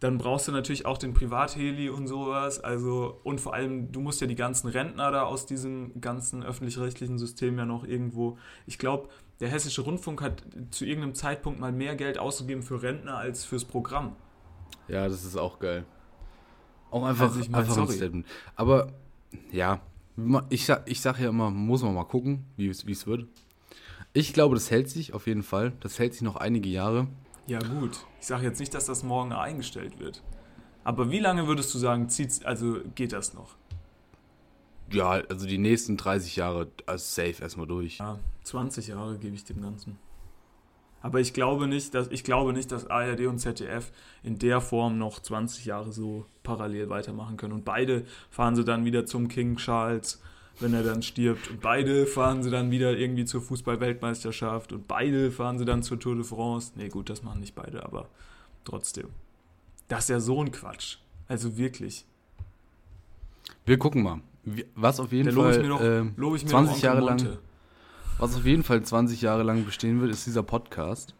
dann 0.00 0.18
brauchst 0.18 0.46
du 0.46 0.52
natürlich 0.52 0.86
auch 0.86 0.98
den 0.98 1.14
Privatheli 1.14 1.88
und 1.88 2.06
sowas. 2.06 2.60
Also, 2.60 3.20
und 3.24 3.40
vor 3.40 3.54
allem, 3.54 3.90
du 3.90 4.00
musst 4.00 4.20
ja 4.20 4.28
die 4.28 4.36
ganzen 4.36 4.68
Rentner 4.68 5.10
da 5.10 5.22
aus 5.24 5.46
diesem 5.46 6.00
ganzen 6.00 6.44
öffentlich-rechtlichen 6.44 7.18
System 7.18 7.58
ja 7.58 7.64
noch 7.64 7.84
irgendwo. 7.84 8.38
Ich 8.66 8.78
glaube, 8.78 9.08
der 9.40 9.48
Hessische 9.48 9.82
Rundfunk 9.82 10.22
hat 10.22 10.44
zu 10.70 10.84
irgendeinem 10.84 11.14
Zeitpunkt 11.14 11.58
mal 11.58 11.72
mehr 11.72 11.96
Geld 11.96 12.18
ausgegeben 12.18 12.62
für 12.62 12.82
Rentner 12.82 13.18
als 13.18 13.44
fürs 13.44 13.64
Programm. 13.64 14.14
Ja, 14.88 15.08
das 15.08 15.24
ist 15.24 15.36
auch 15.36 15.58
geil. 15.58 15.84
Auch 16.90 17.04
einfach, 17.04 17.28
Also 17.28 17.40
ich 17.40 17.50
mein, 17.50 17.62
einfach 17.62 17.76
ein. 17.76 17.88
Statement. 17.88 18.26
Aber 18.54 18.92
ja, 19.52 19.80
ich 20.48 20.64
sag, 20.64 20.88
ich 20.88 21.00
sag 21.00 21.18
ja 21.18 21.28
immer, 21.28 21.50
muss 21.50 21.82
man 21.82 21.94
mal 21.94 22.04
gucken, 22.04 22.44
wie 22.56 22.68
es, 22.68 23.06
wird. 23.06 23.26
Ich 24.12 24.32
glaube, 24.32 24.54
das 24.54 24.70
hält 24.70 24.88
sich 24.88 25.12
auf 25.12 25.26
jeden 25.26 25.42
Fall. 25.42 25.72
Das 25.80 25.98
hält 25.98 26.14
sich 26.14 26.22
noch 26.22 26.36
einige 26.36 26.68
Jahre. 26.68 27.06
Ja, 27.46 27.58
gut. 27.58 28.06
Ich 28.20 28.26
sage 28.26 28.44
jetzt 28.44 28.58
nicht, 28.58 28.72
dass 28.72 28.86
das 28.86 29.02
morgen 29.02 29.32
eingestellt 29.32 29.98
wird. 29.98 30.22
Aber 30.84 31.10
wie 31.10 31.18
lange 31.18 31.46
würdest 31.46 31.74
du 31.74 31.78
sagen, 31.78 32.08
zieht's, 32.08 32.44
also 32.44 32.78
geht 32.94 33.12
das 33.12 33.34
noch? 33.34 33.56
Ja, 34.90 35.10
also 35.10 35.46
die 35.46 35.58
nächsten 35.58 35.96
30 35.96 36.36
Jahre 36.36 36.70
also 36.86 37.04
safe 37.04 37.42
erstmal 37.42 37.66
durch. 37.66 37.98
Ja, 37.98 38.18
20 38.44 38.86
Jahre 38.88 39.18
gebe 39.18 39.34
ich 39.34 39.44
dem 39.44 39.60
Ganzen. 39.60 39.98
Aber 41.06 41.20
ich 41.20 41.32
glaube 41.32 41.68
nicht, 41.68 41.94
dass 41.94 42.08
ich 42.08 42.24
glaube 42.24 42.52
nicht, 42.52 42.72
dass 42.72 42.90
ARD 42.90 43.26
und 43.26 43.38
ZDF 43.38 43.92
in 44.24 44.40
der 44.40 44.60
Form 44.60 44.98
noch 44.98 45.20
20 45.20 45.64
Jahre 45.64 45.92
so 45.92 46.26
parallel 46.42 46.88
weitermachen 46.88 47.36
können. 47.36 47.52
Und 47.52 47.64
beide 47.64 48.04
fahren 48.28 48.56
sie 48.56 48.64
dann 48.64 48.84
wieder 48.84 49.06
zum 49.06 49.28
King 49.28 49.54
Charles, 49.54 50.20
wenn 50.58 50.74
er 50.74 50.82
dann 50.82 51.02
stirbt. 51.02 51.48
Und 51.48 51.60
beide 51.60 52.06
fahren 52.06 52.42
sie 52.42 52.50
dann 52.50 52.72
wieder 52.72 52.98
irgendwie 52.98 53.24
zur 53.24 53.40
Fußball-Weltmeisterschaft. 53.40 54.72
Und 54.72 54.88
beide 54.88 55.30
fahren 55.30 55.60
sie 55.60 55.64
dann 55.64 55.84
zur 55.84 56.00
Tour 56.00 56.16
de 56.16 56.24
France. 56.24 56.72
Nee, 56.74 56.88
gut, 56.88 57.08
das 57.08 57.22
machen 57.22 57.38
nicht 57.38 57.54
beide, 57.54 57.84
aber 57.84 58.08
trotzdem. 58.64 59.06
Das 59.86 60.00
ist 60.00 60.08
ja 60.08 60.18
so 60.18 60.42
ein 60.42 60.50
Quatsch. 60.50 60.96
Also 61.28 61.56
wirklich. 61.56 62.04
Wir 63.64 63.78
gucken 63.78 64.02
mal. 64.02 64.20
Was 64.74 64.98
auf 64.98 65.12
jeden 65.12 65.28
Da 65.28 65.34
lobe 65.34 65.48
Fall 65.50 65.56
ich 65.56 65.62
mir 65.62 65.68
doch, 65.68 65.80
ähm, 65.80 66.14
lobe 66.16 66.36
ich 66.36 66.42
mir 66.42 66.50
20 66.50 66.74
doch 66.74 66.82
Jahre 66.82 67.00
lang, 67.00 67.22
Monte. 67.22 67.38
Was 68.18 68.34
auf 68.36 68.44
jeden 68.44 68.62
Fall 68.62 68.82
20 68.82 69.20
Jahre 69.22 69.42
lang 69.42 69.64
bestehen 69.64 70.00
wird, 70.00 70.10
ist 70.10 70.26
dieser 70.26 70.42
Podcast. 70.42 71.14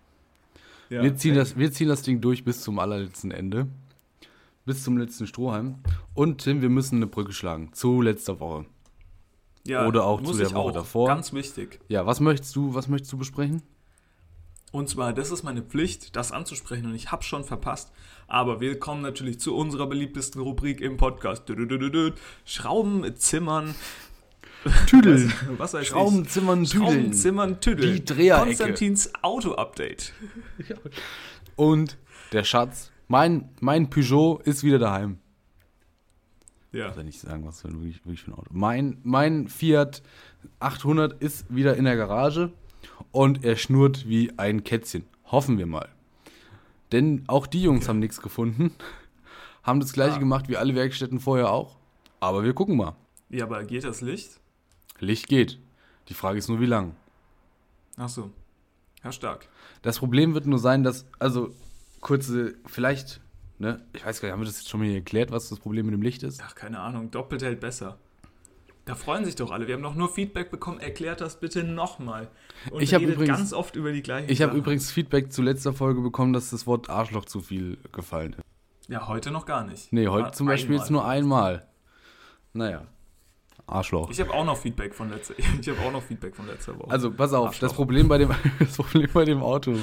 Ja. 0.89 1.03
Wir, 1.03 1.17
ziehen 1.17 1.35
das, 1.35 1.57
wir 1.57 1.73
ziehen 1.73 1.89
das 1.89 2.03
Ding 2.03 2.21
durch 2.21 2.45
bis 2.45 2.63
zum 2.63 2.79
allerletzten 2.79 3.31
Ende. 3.31 3.67
Bis 4.65 4.83
zum 4.83 4.99
letzten 4.99 5.27
Strohhalm. 5.27 5.77
Und 6.15 6.43
Tim, 6.43 6.63
wir 6.63 6.71
müssen 6.71 6.97
eine 6.97 7.07
Brücke 7.07 7.33
schlagen. 7.33 7.73
Zu 7.73 8.01
letzter 8.03 8.41
Woche. 8.41 8.67
Ja, 9.65 9.87
Oder 9.87 10.05
auch 10.05 10.23
zu 10.23 10.37
der 10.37 10.53
Woche 10.53 10.71
auch. 10.71 10.73
davor. 10.73 11.09
Ganz 11.09 11.33
wichtig. 11.33 11.81
Ja, 11.89 12.07
was 12.07 12.21
möchtest 12.21 12.55
du, 12.55 12.75
was 12.75 12.89
möchtest 12.89 13.13
du 13.13 13.19
besprechen? 13.19 13.63
Und 14.73 14.89
zwar, 14.89 15.13
das 15.13 15.31
ist 15.31 15.43
meine 15.43 15.63
Pflicht, 15.63 16.17
das 16.17 16.33
anzusprechen 16.33 16.87
und 16.87 16.95
ich 16.95 17.11
habe 17.11 17.23
schon 17.23 17.45
verpasst. 17.45 17.93
Aber 18.29 18.61
wir 18.61 18.79
kommen 18.79 19.03
natürlich 19.03 19.41
zu 19.41 19.57
unserer 19.57 19.87
beliebtesten 19.87 20.41
Rubrik 20.41 20.81
im 20.81 20.97
Podcast. 20.97 21.45
Schrauben, 22.45 23.17
Zimmern. 23.17 23.75
Tüdeln. 24.87 25.33
Was, 25.50 25.59
was 25.59 25.74
weiß 25.74 25.87
Schrauben, 25.88 26.26
Zimmern, 26.29 26.62
ich? 26.62 26.70
Tüdeln. 26.70 27.12
Zimmern, 27.12 27.61
Tüdeln. 27.61 27.94
Die 27.94 28.05
Dreherecke. 28.05 28.44
Konstantins 28.46 29.11
Auto-Update. 29.22 30.12
Und 31.57 31.96
der 32.33 32.44
Schatz. 32.44 32.90
Mein, 33.09 33.48
mein 33.61 33.88
Peugeot 33.90 34.40
ist 34.44 34.64
wieder 34.64 34.79
daheim. 34.79 35.18
Ja. 36.72 36.88
Ich 36.88 36.94
kann 36.96 37.07
nicht 37.07 37.20
sagen, 37.20 37.46
was 37.46 37.61
für 37.62 37.68
ein, 37.68 37.74
wirklich, 37.81 38.05
wirklich 38.05 38.22
für 38.22 38.33
ein 38.33 38.35
Auto. 38.35 38.50
Mein, 38.52 38.98
mein 39.05 39.48
Fiat 39.48 40.02
800 40.61 41.22
ist 41.22 41.46
wieder 41.55 41.76
in 41.76 41.85
der 41.85 41.96
Garage 41.96 42.52
und 43.12 43.44
er 43.44 43.57
schnurrt 43.57 44.09
wie 44.09 44.33
ein 44.38 44.64
Kätzchen. 44.64 45.05
Hoffen 45.26 45.57
wir 45.59 45.66
mal. 45.66 45.88
Denn 46.92 47.24
auch 47.29 47.46
die 47.46 47.62
Jungs 47.62 47.88
haben 47.88 47.98
nichts 48.00 48.20
gefunden. 48.20 48.72
Haben 49.62 49.81
das 49.81 49.92
gleiche 49.92 50.16
Ah. 50.16 50.18
gemacht 50.18 50.48
wie 50.48 50.57
alle 50.57 50.74
Werkstätten 50.74 51.18
vorher 51.20 51.50
auch. 51.50 51.76
Aber 52.20 52.44
wir 52.44 52.52
gucken 52.55 52.76
mal. 52.76 52.94
ja, 53.31 53.44
aber 53.44 53.64
geht 53.64 53.85
das 53.85 54.00
Licht? 54.00 54.40
Licht 54.99 55.29
geht. 55.29 55.59
Die 56.09 56.15
Frage 56.15 56.39
ist 56.39 56.49
nur, 56.49 56.61
wie 56.61 56.67
lang. 56.67 56.95
Ach 57.97 58.09
so. 58.09 58.31
Ja, 59.05 59.13
stark. 59.13 59.49
Das 59.83 59.99
Problem 59.99 60.35
wird 60.35 60.47
nur 60.47 60.59
sein, 60.59 60.83
dass, 60.83 61.07
also, 61.19 61.51
kurze, 62.01 62.55
vielleicht, 62.67 63.21
ne, 63.59 63.83
ich 63.93 64.05
weiß 64.05 64.21
gar 64.21 64.29
nicht, 64.29 64.33
haben 64.33 64.41
wir 64.41 64.47
das 64.47 64.59
jetzt 64.59 64.69
schon 64.69 64.81
mal 64.81 64.87
hier 64.87 64.97
erklärt, 64.97 65.31
was 65.31 65.49
das 65.49 65.59
Problem 65.61 65.87
mit 65.87 65.95
dem 65.95 66.03
Licht 66.03 66.23
ist? 66.23 66.41
Ach, 66.45 66.55
keine 66.55 66.81
Ahnung. 66.81 67.11
Doppelt 67.11 67.43
hält 67.43 67.61
besser. 67.61 67.99
Da 68.85 68.95
freuen 68.95 69.25
sich 69.25 69.35
doch 69.35 69.51
alle. 69.51 69.67
Wir 69.67 69.75
haben 69.75 69.83
doch 69.83 69.97
nur 69.97 70.09
Feedback 70.09 70.51
bekommen. 70.53 70.79
Erklärt 70.79 71.21
das 71.21 71.41
bitte 71.41 71.65
nochmal. 71.65 72.29
Und 72.71 72.83
Ich 72.83 72.95
redet 72.95 73.15
übrigens- 73.17 73.37
ganz 73.39 73.53
oft 73.53 73.75
über 73.75 73.91
die 73.93 74.03
gleichen 74.03 74.31
Ich 74.31 74.43
habe 74.43 74.57
übrigens 74.57 74.93
Feedback 74.93 75.33
zu 75.33 75.43
letzter 75.43 75.73
Folge 75.73 76.01
bekommen, 76.03 76.33
dass 76.33 76.51
das 76.51 76.69
Wort 76.69 76.89
Arschloch 76.89 77.25
zu 77.25 77.41
viel 77.41 77.79
gefallen 77.91 78.35
ist. 78.35 78.43
Ja, 78.89 79.09
heute 79.09 79.33
noch 79.33 79.45
gar 79.45 79.65
nicht. 79.65 79.93
Nee, 79.93 80.07
heute 80.07 80.29
Ja, 80.29 80.33
zum 80.33 80.47
Beispiel 80.47 80.77
jetzt 80.77 80.87
einmal. 80.89 81.03
nur 81.03 81.11
einmal. 81.11 81.67
Naja. 82.53 82.87
Arschloch. 83.66 84.11
Ich 84.11 84.20
habe 84.20 84.33
auch 84.33 84.44
noch 84.44 84.57
Feedback 84.57 84.94
von 84.94 85.11
letzter 85.11 85.35
Ich 85.61 85.68
habe 85.68 85.81
auch 85.81 85.92
noch 85.92 86.02
Feedback 86.02 86.37
von 86.37 86.46
letzter 86.46 86.79
Woche. 86.79 86.90
Also, 86.90 87.11
pass 87.11 87.33
auf, 87.33 87.48
Arschloch. 87.48 87.68
das 87.68 87.72
Problem 87.74 88.09
bei 88.09 88.18
dem, 88.18 88.31
das 88.59 88.76
Problem 88.76 89.09
bei 89.12 89.24
dem 89.24 89.42
Auto, 89.42 89.76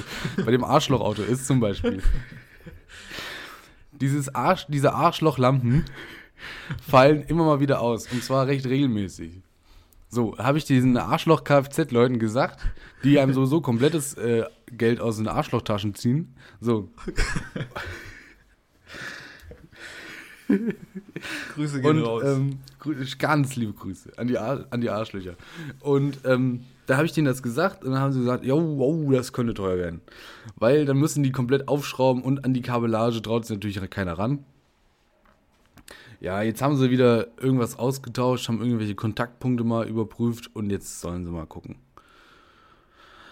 bei 0.44 0.50
dem 0.50 0.64
Arschlochauto 0.64 1.22
ist 1.22 1.46
zum 1.46 1.60
Beispiel, 1.60 2.02
dieses 3.92 4.34
Arsch, 4.34 4.66
diese 4.68 4.94
Arschlochlampen 4.94 5.84
fallen 6.88 7.22
immer 7.24 7.44
mal 7.44 7.60
wieder 7.60 7.80
aus. 7.80 8.10
Und 8.10 8.22
zwar 8.24 8.46
recht 8.46 8.66
regelmäßig. 8.66 9.42
So, 10.08 10.38
habe 10.38 10.58
ich 10.58 10.64
diesen 10.64 10.96
Arschloch-Kfz-Leuten 10.96 12.20
gesagt, 12.20 12.60
die 13.02 13.18
einem 13.18 13.34
so, 13.34 13.46
so 13.46 13.60
komplettes 13.60 14.14
äh, 14.14 14.44
Geld 14.70 15.00
aus 15.00 15.16
den 15.16 15.26
Arschlochtaschen 15.26 15.94
ziehen. 15.94 16.36
So, 16.60 16.88
Grüße 21.54 21.80
gehen 21.80 21.98
Und 21.98 22.02
raus. 22.02 22.22
ähm, 22.24 22.58
ganz 23.18 23.56
liebe 23.56 23.72
Grüße 23.72 24.12
an 24.18 24.26
die, 24.26 24.38
Ar 24.38 24.66
an 24.70 24.80
die 24.80 24.90
Arschlöcher. 24.90 25.34
Und 25.80 26.18
ähm, 26.24 26.64
da 26.86 26.96
habe 26.96 27.06
ich 27.06 27.12
denen 27.12 27.26
das 27.26 27.42
gesagt 27.42 27.84
und 27.84 27.92
dann 27.92 28.00
haben 28.00 28.12
sie 28.12 28.20
gesagt, 28.20 28.44
jo, 28.44 28.78
wow, 28.78 29.12
das 29.12 29.32
könnte 29.32 29.54
teuer 29.54 29.78
werden. 29.78 30.00
Weil 30.56 30.84
dann 30.84 30.98
müssen 30.98 31.22
die 31.22 31.32
komplett 31.32 31.68
aufschrauben 31.68 32.22
und 32.22 32.44
an 32.44 32.52
die 32.52 32.62
Kabellage 32.62 33.22
traut 33.22 33.46
sich 33.46 33.56
natürlich 33.56 33.90
keiner 33.90 34.18
ran. 34.18 34.44
Ja, 36.20 36.42
jetzt 36.42 36.62
haben 36.62 36.76
sie 36.76 36.90
wieder 36.90 37.28
irgendwas 37.38 37.78
ausgetauscht, 37.78 38.48
haben 38.48 38.62
irgendwelche 38.62 38.94
Kontaktpunkte 38.94 39.64
mal 39.64 39.86
überprüft 39.86 40.50
und 40.54 40.70
jetzt 40.70 41.00
sollen 41.00 41.24
sie 41.24 41.30
mal 41.30 41.46
gucken. 41.46 41.76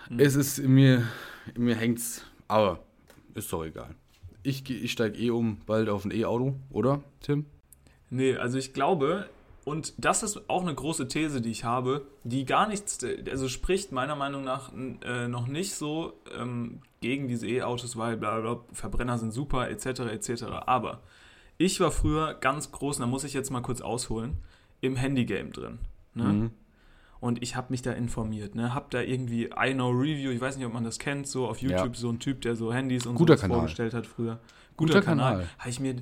Hm. 0.08 0.18
Es 0.18 0.34
ist 0.34 0.58
in 0.58 0.74
mir, 0.74 1.06
in 1.54 1.64
mir 1.64 1.74
hängt's, 1.74 2.24
aber 2.48 2.80
ist 3.34 3.52
doch 3.52 3.64
egal. 3.64 3.94
Ich, 4.42 4.68
ich 4.68 4.92
steige 4.92 5.18
eh 5.18 5.30
um 5.30 5.58
bald 5.66 5.88
auf 5.88 6.04
ein 6.04 6.10
E-Auto, 6.10 6.54
oder, 6.70 7.02
Tim? 7.20 7.46
nee, 8.10 8.36
also 8.36 8.58
ich 8.58 8.72
glaube, 8.72 9.28
und 9.64 9.94
das 9.96 10.22
ist 10.22 10.50
auch 10.50 10.62
eine 10.62 10.74
große 10.74 11.06
These, 11.08 11.40
die 11.40 11.50
ich 11.50 11.64
habe, 11.64 12.06
die 12.24 12.44
gar 12.44 12.68
nichts, 12.68 12.98
also 13.30 13.48
spricht 13.48 13.92
meiner 13.92 14.16
Meinung 14.16 14.42
nach 14.42 14.72
äh, 15.04 15.28
noch 15.28 15.46
nicht 15.46 15.74
so 15.74 16.14
ähm, 16.36 16.80
gegen 17.00 17.28
diese 17.28 17.46
E-Autos, 17.48 17.96
weil 17.96 18.16
bla, 18.16 18.40
bla, 18.40 18.60
Verbrenner 18.72 19.18
sind 19.18 19.32
super, 19.32 19.70
etc., 19.70 20.00
etc. 20.00 20.44
Aber 20.66 21.00
ich 21.58 21.78
war 21.78 21.92
früher 21.92 22.34
ganz 22.34 22.72
groß, 22.72 22.96
und 22.96 23.02
da 23.02 23.06
muss 23.06 23.24
ich 23.24 23.34
jetzt 23.34 23.50
mal 23.50 23.60
kurz 23.60 23.80
ausholen, 23.80 24.38
im 24.80 24.96
Handygame 24.96 25.50
drin. 25.50 25.78
Ne? 26.14 26.24
Mhm. 26.24 26.50
Und 27.22 27.40
ich 27.40 27.54
habe 27.54 27.68
mich 27.70 27.82
da 27.82 27.92
informiert, 27.92 28.56
ne? 28.56 28.74
Hab 28.74 28.90
da 28.90 29.00
irgendwie 29.00 29.44
I 29.56 29.72
Know 29.74 29.90
Review, 29.90 30.30
ich 30.32 30.40
weiß 30.40 30.56
nicht, 30.56 30.66
ob 30.66 30.72
man 30.74 30.82
das 30.82 30.98
kennt, 30.98 31.28
so 31.28 31.46
auf 31.46 31.58
YouTube, 31.62 31.94
Ja. 31.94 31.94
so 31.94 32.10
ein 32.10 32.18
Typ, 32.18 32.40
der 32.42 32.56
so 32.56 32.72
Handys 32.74 33.06
und 33.06 33.14
Guter 33.14 33.36
so 33.36 33.42
Kanal. 33.42 33.56
vorgestellt 33.58 33.94
hat 33.94 34.06
früher. 34.08 34.40
Guter 34.76 35.02
Kanal. 35.02 35.46
Habe 35.58 35.70
ich, 35.70 35.78
mir, 35.78 35.94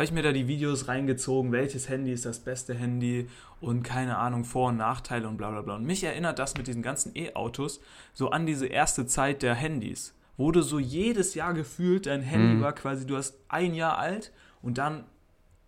ich 0.00 0.12
mir 0.12 0.22
da 0.22 0.30
die 0.30 0.46
Videos 0.46 0.86
reingezogen, 0.86 1.50
welches 1.50 1.88
Handy 1.88 2.12
ist 2.12 2.24
das 2.26 2.38
beste 2.38 2.74
Handy 2.74 3.28
und 3.60 3.82
keine 3.82 4.18
Ahnung, 4.18 4.44
Vor- 4.44 4.68
und 4.68 4.76
Nachteile 4.76 5.26
und 5.28 5.36
bla 5.36 5.50
bla 5.50 5.62
bla. 5.62 5.74
Und 5.74 5.84
mich 5.84 6.04
erinnert 6.04 6.38
das 6.38 6.56
mit 6.56 6.68
diesen 6.68 6.82
ganzen 6.82 7.10
E-Autos 7.16 7.80
so 8.14 8.30
an 8.30 8.46
diese 8.46 8.66
erste 8.68 9.04
Zeit 9.06 9.42
der 9.42 9.56
Handys. 9.56 10.14
Wo 10.36 10.52
du 10.52 10.62
so 10.62 10.78
jedes 10.78 11.34
Jahr 11.34 11.54
gefühlt, 11.54 12.06
dein 12.06 12.22
Handy 12.22 12.54
Mhm. 12.54 12.60
war 12.62 12.72
quasi, 12.72 13.04
du 13.04 13.16
hast 13.16 13.36
ein 13.48 13.74
Jahr 13.74 13.98
alt 13.98 14.30
und 14.62 14.78
dann 14.78 15.02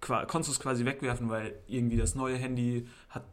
konntest 0.01 0.49
du 0.49 0.53
es 0.53 0.61
quasi 0.61 0.85
wegwerfen, 0.85 1.29
weil 1.29 1.55
irgendwie 1.67 1.97
das 1.97 2.15
neue 2.15 2.37
Handy 2.37 2.87
hat 3.09 3.25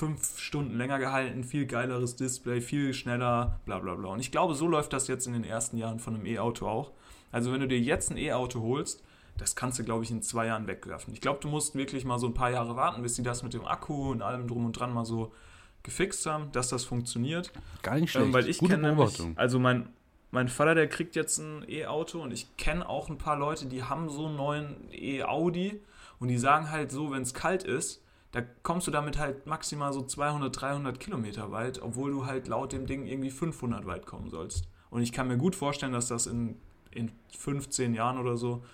fünf 0.00 0.38
Stunden 0.38 0.78
länger 0.78 0.98
gehalten, 0.98 1.44
viel 1.44 1.66
geileres 1.66 2.16
Display, 2.16 2.62
viel 2.62 2.94
schneller, 2.94 3.60
bla 3.66 3.80
bla 3.80 3.94
bla. 3.96 4.08
Und 4.08 4.20
ich 4.20 4.32
glaube, 4.32 4.54
so 4.54 4.66
läuft 4.66 4.94
das 4.94 5.08
jetzt 5.08 5.26
in 5.26 5.34
den 5.34 5.44
ersten 5.44 5.76
Jahren 5.76 5.98
von 5.98 6.14
einem 6.14 6.24
E-Auto 6.24 6.66
auch. 6.66 6.92
Also 7.30 7.52
wenn 7.52 7.60
du 7.60 7.68
dir 7.68 7.78
jetzt 7.78 8.10
ein 8.10 8.16
E-Auto 8.16 8.62
holst, 8.62 9.04
das 9.36 9.54
kannst 9.56 9.78
du, 9.78 9.84
glaube 9.84 10.02
ich, 10.02 10.10
in 10.10 10.22
zwei 10.22 10.46
Jahren 10.46 10.66
wegwerfen. 10.66 11.12
Ich 11.12 11.20
glaube, 11.20 11.40
du 11.42 11.48
musst 11.48 11.74
wirklich 11.74 12.06
mal 12.06 12.18
so 12.18 12.28
ein 12.28 12.34
paar 12.34 12.50
Jahre 12.50 12.76
warten, 12.76 13.02
bis 13.02 13.16
sie 13.16 13.22
das 13.22 13.42
mit 13.42 13.52
dem 13.52 13.66
Akku 13.66 14.10
und 14.10 14.22
allem 14.22 14.48
drum 14.48 14.64
und 14.64 14.72
dran 14.72 14.94
mal 14.94 15.04
so 15.04 15.34
gefixt 15.82 16.24
haben, 16.24 16.50
dass 16.52 16.68
das 16.68 16.84
funktioniert. 16.84 17.52
Gar 17.82 17.96
nicht 17.96 18.10
schlecht. 18.10 18.26
Ähm, 18.26 18.32
weil 18.32 18.48
ich 18.48 18.56
Gute 18.56 18.76
kenne 18.76 18.94
nämlich, 18.94 19.20
also 19.36 19.58
mein, 19.58 19.90
mein 20.30 20.48
Vater, 20.48 20.74
der 20.74 20.88
kriegt 20.88 21.14
jetzt 21.14 21.36
ein 21.38 21.62
E-Auto 21.68 22.22
und 22.22 22.32
ich 22.32 22.56
kenne 22.56 22.88
auch 22.88 23.10
ein 23.10 23.18
paar 23.18 23.36
Leute, 23.36 23.66
die 23.66 23.82
haben 23.84 24.08
so 24.08 24.26
einen 24.26 24.36
neuen 24.36 24.76
E-Audi 24.92 25.78
und 26.18 26.28
die 26.28 26.38
sagen 26.38 26.70
halt 26.70 26.90
so, 26.90 27.10
wenn 27.10 27.20
es 27.20 27.34
kalt 27.34 27.64
ist, 27.64 28.02
da 28.32 28.42
kommst 28.62 28.86
du 28.86 28.90
damit 28.90 29.18
halt 29.18 29.46
maximal 29.46 29.92
so 29.92 30.02
200, 30.02 30.60
300 30.60 31.00
Kilometer 31.00 31.50
weit, 31.50 31.82
obwohl 31.82 32.12
du 32.12 32.26
halt 32.26 32.46
laut 32.46 32.72
dem 32.72 32.86
Ding 32.86 33.06
irgendwie 33.06 33.30
500 33.30 33.86
weit 33.86 34.06
kommen 34.06 34.30
sollst. 34.30 34.68
Und 34.90 35.02
ich 35.02 35.12
kann 35.12 35.28
mir 35.28 35.36
gut 35.36 35.56
vorstellen, 35.56 35.92
dass 35.92 36.08
das 36.08 36.26
in, 36.26 36.56
in 36.92 37.10
15 37.36 37.94
Jahren 37.94 38.18
oder 38.18 38.36
so, 38.36 38.64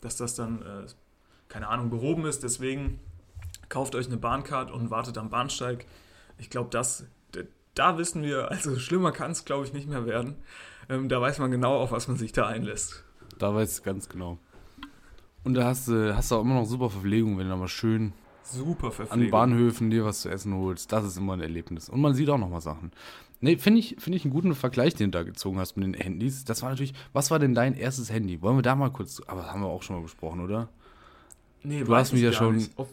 dass 0.00 0.16
das 0.16 0.34
dann, 0.34 0.62
äh, 0.62 0.86
keine 1.48 1.68
Ahnung, 1.68 1.90
behoben 1.90 2.26
ist. 2.26 2.42
Deswegen 2.42 3.00
kauft 3.68 3.94
euch 3.94 4.06
eine 4.06 4.18
Bahncard 4.18 4.70
und 4.70 4.90
wartet 4.90 5.16
am 5.18 5.30
Bahnsteig. 5.30 5.86
Ich 6.38 6.50
glaube, 6.50 6.68
das, 6.70 7.06
da 7.74 7.98
wissen 7.98 8.22
wir, 8.22 8.50
also 8.50 8.78
schlimmer 8.78 9.12
kann 9.12 9.30
es, 9.30 9.44
glaube 9.44 9.64
ich, 9.64 9.72
nicht 9.72 9.88
mehr 9.88 10.06
werden. 10.06 10.36
Ähm, 10.88 11.08
da 11.08 11.20
weiß 11.20 11.38
man 11.38 11.50
genau, 11.50 11.78
auf 11.78 11.92
was 11.92 12.08
man 12.08 12.16
sich 12.16 12.32
da 12.32 12.46
einlässt. 12.46 13.04
Da 13.38 13.54
weiß 13.54 13.78
ich 13.78 13.84
ganz 13.84 14.08
genau. 14.08 14.38
Und 15.44 15.54
da 15.54 15.64
hast 15.64 15.88
du, 15.88 16.14
hast 16.16 16.30
du 16.30 16.36
auch 16.36 16.40
immer 16.42 16.54
noch 16.54 16.66
super 16.66 16.90
Verpflegung, 16.90 17.38
wenn 17.38 17.44
du 17.44 17.50
da 17.50 17.56
mal 17.56 17.68
schön 17.68 18.12
Super 18.50 18.86
an 18.88 18.92
Verpflegung. 18.92 19.30
Bahnhöfen 19.30 19.90
dir 19.90 20.04
was 20.04 20.22
zu 20.22 20.28
essen 20.28 20.54
holst. 20.54 20.92
Das 20.92 21.04
ist 21.04 21.16
immer 21.16 21.32
ein 21.34 21.40
Erlebnis. 21.40 21.88
Und 21.88 22.00
man 22.00 22.14
sieht 22.14 22.28
auch 22.30 22.38
noch 22.38 22.48
mal 22.48 22.60
Sachen. 22.60 22.92
Nee, 23.40 23.58
finde 23.58 23.80
ich, 23.80 23.96
find 23.98 24.16
ich 24.16 24.24
einen 24.24 24.32
guten 24.32 24.54
Vergleich, 24.54 24.94
den 24.94 25.10
du 25.10 25.18
da 25.18 25.22
gezogen 25.24 25.58
hast 25.58 25.76
mit 25.76 25.84
den 25.86 25.94
Handys. 25.94 26.44
Das 26.44 26.62
war 26.62 26.70
natürlich, 26.70 26.94
was 27.12 27.30
war 27.30 27.38
denn 27.38 27.54
dein 27.54 27.74
erstes 27.74 28.10
Handy? 28.10 28.40
Wollen 28.40 28.56
wir 28.56 28.62
da 28.62 28.74
mal 28.74 28.90
kurz, 28.90 29.20
aber 29.26 29.52
haben 29.52 29.60
wir 29.60 29.68
auch 29.68 29.82
schon 29.82 29.96
mal 29.96 30.02
besprochen, 30.02 30.40
oder? 30.40 30.68
Nee, 31.62 31.84
Du 31.84 31.94
hast 31.94 32.12
mich 32.12 32.22
ich 32.22 32.26
ja 32.26 32.32
schon- 32.32 32.56
nicht. 32.56 32.78
Auf- 32.78 32.88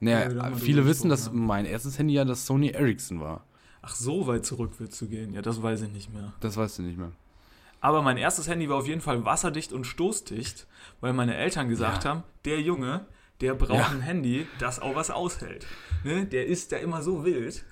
Naja, 0.00 0.30
Ja, 0.30 0.42
haben 0.42 0.56
viele 0.56 0.84
wissen, 0.84 1.08
dass 1.08 1.20
gesprochen, 1.24 1.46
mein 1.46 1.64
erstes 1.64 1.98
Handy 1.98 2.12
ja 2.14 2.24
das 2.26 2.44
Sony 2.44 2.68
Ericsson 2.68 3.20
war. 3.20 3.44
Ach, 3.80 3.94
so 3.94 4.26
weit 4.26 4.44
zurück 4.44 4.72
willst 4.78 5.00
du 5.00 5.06
gehen. 5.08 5.32
Ja, 5.32 5.40
das 5.40 5.62
weiß 5.62 5.80
ich 5.82 5.90
nicht 5.92 6.12
mehr. 6.12 6.32
Das 6.40 6.56
weißt 6.58 6.78
du 6.78 6.82
nicht 6.82 6.98
mehr. 6.98 7.12
Aber 7.80 8.02
mein 8.02 8.16
erstes 8.18 8.48
Handy 8.48 8.68
war 8.68 8.76
auf 8.78 8.86
jeden 8.88 9.00
Fall 9.00 9.24
wasserdicht 9.24 9.72
und 9.72 9.84
stoßdicht, 9.86 10.66
weil 11.00 11.12
meine 11.14 11.34
Eltern 11.36 11.68
gesagt 11.68 12.04
Ja. 12.04 12.10
haben, 12.10 12.22
der 12.44 12.60
Junge, 12.60 13.06
der 13.40 13.54
braucht 13.54 13.78
Ja. 13.78 13.88
ein 13.88 14.00
Handy, 14.00 14.46
das 14.58 14.80
auch 14.80 14.94
was 14.94 15.10
aushält. 15.10 15.66
Ne? 16.04 16.26
Der 16.26 16.46
ist 16.46 16.72
da 16.72 16.76
immer 16.76 17.02
so 17.02 17.24
wild. 17.24 17.64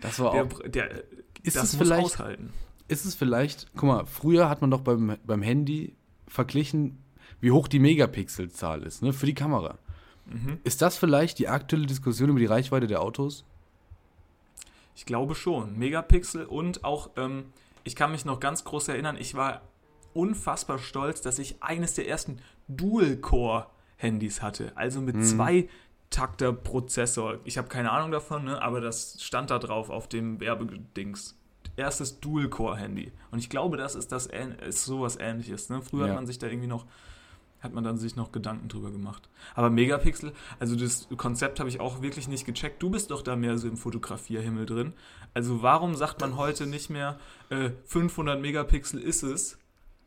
Das 0.00 0.18
war 0.18 0.32
Der, 0.32 0.44
auch. 0.44 0.60
der, 0.66 1.04
Ist 1.42 1.56
das 1.56 1.64
es 1.72 1.78
muss 1.78 1.88
vielleicht- 1.88 2.04
aushalten. 2.04 2.52
Ist 2.88 3.06
es 3.06 3.14
vielleicht, 3.14 3.68
guck 3.74 3.84
mal, 3.84 4.04
früher 4.06 4.48
hat 4.50 4.60
man 4.60 4.70
doch 4.70 4.82
beim, 4.82 5.16
beim 5.24 5.40
Handy 5.42 5.94
verglichen, 6.28 6.98
wie 7.40 7.50
hoch 7.50 7.66
die 7.68 7.78
Megapixelzahl 7.78 8.82
ist, 8.82 9.02
ne, 9.02 9.12
für 9.14 9.24
die 9.26 9.34
Kamera. 9.34 9.78
Mhm. 10.26 10.58
Ist 10.64 10.82
das 10.82 10.98
vielleicht 10.98 11.38
die 11.38 11.48
aktuelle 11.48 11.86
Diskussion 11.86 12.28
über 12.30 12.38
die 12.40 12.46
Reichweite 12.46 12.86
der 12.86 13.00
Autos? 13.00 13.44
Ich 14.96 15.06
glaube 15.06 15.34
schon. 15.34 15.78
Megapixel 15.78 16.44
und 16.44 16.84
auch, 16.84 17.10
ähm, 17.16 17.46
ich 17.84 17.96
kann 17.96 18.10
mich 18.12 18.24
noch 18.24 18.38
ganz 18.40 18.64
groß 18.64 18.88
erinnern, 18.88 19.16
ich 19.18 19.34
war 19.34 19.62
unfassbar 20.12 20.78
stolz, 20.78 21.20
dass 21.20 21.38
ich 21.38 21.62
eines 21.62 21.94
der 21.94 22.06
ersten 22.08 22.38
Dual-Core-Handys 24.04 24.42
hatte. 24.42 24.72
Also 24.76 25.00
mit 25.00 25.24
zwei 25.24 25.68
Takter-Prozessor. 26.10 27.38
Ich 27.44 27.58
habe 27.58 27.68
keine 27.68 27.90
Ahnung 27.90 28.10
davon, 28.10 28.44
ne? 28.44 28.62
aber 28.62 28.80
das 28.80 29.22
stand 29.22 29.50
da 29.50 29.58
drauf 29.58 29.90
auf 29.90 30.08
dem 30.08 30.40
Werbedings. 30.40 31.36
Erstes 31.76 32.20
Dual-Core-Handy. 32.20 33.10
Und 33.30 33.38
ich 33.38 33.50
glaube, 33.50 33.76
das 33.76 33.94
ist, 33.94 34.12
das, 34.12 34.28
ist 34.66 34.84
sowas 34.84 35.16
ähnliches. 35.18 35.70
Ne? 35.70 35.82
Früher 35.82 36.04
Ja. 36.04 36.08
hat 36.10 36.16
man 36.16 36.26
sich 36.26 36.38
da 36.38 36.46
irgendwie 36.46 36.68
noch 36.68 36.86
hat 37.60 37.72
man 37.72 37.82
dann 37.82 37.96
sich 37.96 38.14
noch 38.14 38.30
Gedanken 38.30 38.68
drüber 38.68 38.90
gemacht. 38.90 39.30
Aber 39.54 39.70
Megapixel, 39.70 40.34
also 40.58 40.76
das 40.76 41.08
Konzept 41.16 41.60
habe 41.60 41.70
ich 41.70 41.80
auch 41.80 42.02
wirklich 42.02 42.28
nicht 42.28 42.44
gecheckt. 42.44 42.82
Du 42.82 42.90
bist 42.90 43.10
doch 43.10 43.22
da 43.22 43.36
mehr 43.36 43.56
so 43.56 43.66
im 43.68 43.78
Fotografierhimmel 43.78 44.66
drin. 44.66 44.92
Also 45.32 45.62
warum 45.62 45.94
sagt 45.94 46.20
man 46.20 46.36
heute 46.36 46.66
nicht 46.66 46.90
mehr, 46.90 47.18
äh, 47.48 47.70
500 47.86 48.38
Megapixel 48.38 49.00
ist 49.00 49.22
es? 49.22 49.56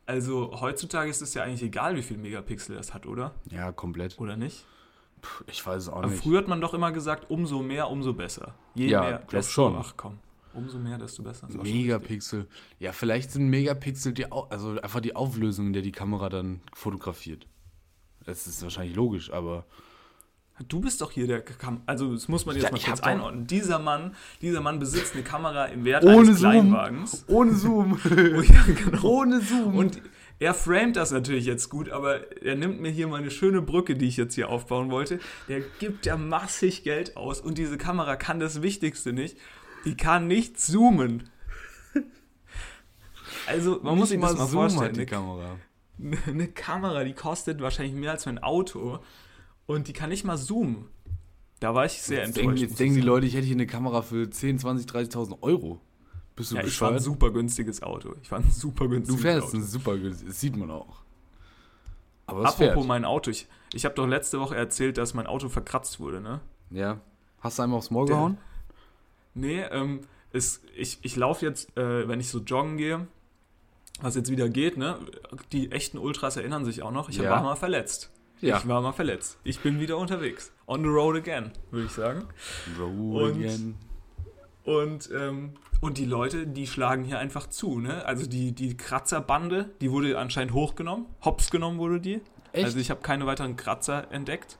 Also 0.08 0.58
heutzutage 0.62 1.10
ist 1.10 1.20
es 1.20 1.34
ja 1.34 1.42
eigentlich 1.42 1.62
egal, 1.62 1.94
wie 1.94 2.02
viel 2.02 2.16
Megapixel 2.16 2.74
das 2.76 2.94
hat, 2.94 3.04
oder? 3.04 3.34
Ja, 3.50 3.72
komplett. 3.72 4.18
Oder 4.18 4.38
nicht? 4.38 4.64
Puh, 5.20 5.44
Ich 5.48 5.64
weiß 5.66 5.82
es 5.82 5.88
auch 5.90 5.98
Aber 5.98 6.06
nicht. 6.06 6.22
früher 6.22 6.38
hat 6.38 6.48
man 6.48 6.62
doch 6.62 6.72
immer 6.72 6.92
gesagt, 6.92 7.30
umso 7.30 7.60
mehr, 7.62 7.90
umso 7.90 8.14
besser. 8.14 8.54
Je 8.74 8.86
Ja, 8.88 9.00
mehr, 9.02 9.18
desto, 9.30 9.52
schon. 9.52 9.76
ach 9.76 9.92
komm, 9.98 10.18
umso 10.54 10.78
mehr, 10.78 10.96
desto 10.96 11.22
besser. 11.22 11.46
Megapixel. 11.50 12.46
Ja, 12.78 12.92
vielleicht 12.92 13.32
sind 13.32 13.48
Megapixel 13.50 14.14
die, 14.14 14.32
Au- 14.32 14.46
also 14.48 14.80
einfach 14.80 15.00
die 15.00 15.14
Auflösung, 15.14 15.66
in 15.66 15.72
der 15.74 15.82
die 15.82 15.92
Kamera 15.92 16.30
dann 16.30 16.62
fotografiert. 16.72 17.46
Das 18.24 18.46
ist 18.46 18.62
wahrscheinlich 18.62 18.96
logisch, 18.96 19.30
aber. 19.30 19.66
Du 20.66 20.80
bist 20.80 21.00
doch 21.00 21.12
hier 21.12 21.26
der 21.26 21.40
Kam 21.42 21.82
also 21.86 22.12
das 22.12 22.26
muss 22.26 22.44
man 22.46 22.56
jetzt 22.56 22.64
Ja, 22.64 22.70
mal 22.72 22.80
kurz 22.80 23.00
einordnen. 23.00 23.46
Dieser 23.46 23.78
Mann, 23.78 24.14
dieser 24.42 24.60
Mann 24.60 24.78
besitzt 24.78 25.14
eine 25.14 25.22
Kamera 25.22 25.66
im 25.66 25.84
Wert 25.84 26.04
ohne 26.04 26.16
eines 26.18 26.38
Zoom. 26.40 26.50
Kleinwagens. 26.50 27.24
Ohne 27.28 27.54
Zoom. 27.54 28.00
Oh, 28.10 28.40
ja, 28.40 28.64
genau. 28.66 29.02
ohne 29.02 29.40
Zoom. 29.40 29.76
Und 29.76 30.02
er 30.40 30.54
framet 30.54 30.96
das 30.96 31.10
natürlich 31.12 31.46
jetzt 31.46 31.68
gut, 31.68 31.90
aber 31.90 32.42
er 32.42 32.54
nimmt 32.56 32.80
mir 32.80 32.90
hier 32.90 33.08
meine 33.08 33.30
schöne 33.30 33.62
Brücke, 33.62 33.94
die 33.96 34.06
ich 34.08 34.16
jetzt 34.16 34.34
hier 34.34 34.48
aufbauen 34.48 34.90
wollte. 34.90 35.20
Der 35.48 35.60
gibt 35.78 36.06
ja 36.06 36.16
massig 36.16 36.82
Geld 36.84 37.16
aus 37.16 37.40
und 37.40 37.58
diese 37.58 37.78
Kamera 37.78 38.16
kann 38.16 38.40
das 38.40 38.62
Wichtigste 38.62 39.12
nicht. 39.12 39.36
Die 39.84 39.96
kann 39.96 40.26
nicht 40.26 40.60
zoomen. 40.60 41.30
Also, 43.46 43.80
man 43.82 43.96
muss 43.96 44.10
sich 44.10 44.20
das 44.20 44.34
mal 44.34 44.42
hat 44.42 44.50
vorstellen. 44.50 44.92
die 44.94 45.00
Eine, 45.00 45.06
Kamera. 45.06 45.56
eine 46.26 46.48
Kamera, 46.48 47.04
die 47.04 47.14
kostet 47.14 47.60
wahrscheinlich 47.60 47.94
mehr 47.94 48.12
als 48.12 48.26
mein 48.26 48.38
Auto 48.42 48.98
und 49.68 49.86
die 49.86 49.92
kann 49.92 50.08
nicht 50.10 50.24
mal 50.24 50.36
zoomen. 50.36 50.86
Da 51.60 51.74
war 51.74 51.84
ich 51.86 52.00
sehr 52.02 52.18
Jetzt 52.18 52.28
enttäuscht. 52.38 52.46
denken, 52.46 52.56
jetzt 52.60 52.78
denken 52.80 52.94
die. 52.96 53.00
Leute, 53.02 53.26
ich 53.26 53.34
hätte 53.34 53.46
hier 53.46 53.54
eine 53.56 53.66
Kamera 53.66 54.02
für 54.02 54.28
10, 54.28 54.58
20, 54.58 54.86
30.000 54.90 55.40
Euro. 55.42 55.80
Bist 56.34 56.50
du 56.52 56.56
Ja, 56.56 56.62
ich 56.64 56.80
war 56.80 56.88
ein 56.88 56.94
bescheuert? 56.94 57.02
super 57.02 57.30
günstiges 57.32 57.82
Auto. 57.82 58.14
Ich 58.22 58.30
war 58.30 58.38
ein 58.38 58.50
super 58.50 58.84
Du 58.84 58.90
günstiges 58.90 59.22
fährst 59.22 59.46
Auto. 59.48 59.56
ein 59.56 59.62
super 59.64 59.96
günstig, 59.98 60.28
das 60.28 60.40
sieht 60.40 60.56
man 60.56 60.70
auch. 60.70 61.02
Aber 62.26 62.40
Apropos 62.40 62.56
fährt. 62.56 62.86
mein 62.86 63.04
Auto. 63.04 63.30
Ich, 63.30 63.46
ich 63.72 63.84
habe 63.84 63.94
doch 63.94 64.06
letzte 64.06 64.38
Woche 64.40 64.54
erzählt, 64.56 64.98
dass 64.98 65.14
mein 65.14 65.26
Auto 65.26 65.48
verkratzt 65.48 65.98
wurde, 66.00 66.20
ne? 66.20 66.40
Ja. 66.70 67.00
Hast 67.40 67.58
du 67.58 67.62
einmal 67.62 67.78
aufs 67.78 67.90
Maul 67.90 68.06
Der- 68.06 68.16
gehauen? 68.16 68.38
Nee, 69.34 69.62
ähm, 69.70 70.00
ist, 70.32 70.62
ich, 70.76 70.98
ich 71.02 71.16
laufe 71.16 71.44
jetzt, 71.44 71.76
äh, 71.76 72.06
wenn 72.08 72.20
ich 72.20 72.28
so 72.28 72.38
joggen 72.40 72.76
gehe, 72.76 73.06
was 74.00 74.14
jetzt 74.14 74.30
wieder 74.30 74.48
geht, 74.48 74.76
ne? 74.76 74.98
Die 75.52 75.72
echten 75.72 75.98
Ultras 75.98 76.36
erinnern 76.36 76.64
sich 76.64 76.82
auch 76.82 76.90
noch. 76.92 77.08
Ich 77.08 77.16
Ja. 77.16 77.30
war 77.30 77.42
mal 77.42 77.56
verletzt. 77.56 78.10
Ich 78.40 78.68
war 78.68 78.80
mal 78.80 78.92
verletzt. 78.92 79.38
Ich 79.44 79.60
bin 79.60 79.80
wieder 79.80 79.96
unterwegs. 79.98 80.52
On 80.66 80.82
the 80.82 80.88
road 80.88 81.16
again, 81.16 81.50
würde 81.70 81.86
ich 81.86 81.92
sagen. 81.92 82.24
Roll 82.78 83.30
Und- 83.32 83.36
again. 83.44 83.74
Und, 84.64 85.08
ähm, 85.18 85.54
und 85.80 85.96
die 85.96 86.04
Leute, 86.04 86.46
die 86.46 86.66
schlagen 86.66 87.04
hier 87.04 87.18
einfach 87.18 87.46
zu, 87.48 87.78
ne? 87.78 88.04
Also 88.04 88.26
die, 88.26 88.52
die 88.52 88.76
Kratzerbande, 88.76 89.70
die 89.80 89.90
wurde 89.90 90.18
anscheinend 90.18 90.52
hochgenommen. 90.52 91.06
Hops 91.24 91.50
genommen 91.50 91.78
wurde 91.78 92.00
die. 92.00 92.20
Echt? 92.52 92.64
Also 92.66 92.78
ich 92.78 92.90
habe 92.90 93.00
keine 93.00 93.24
weiteren 93.26 93.56
Kratzer 93.56 94.10
entdeckt. 94.12 94.58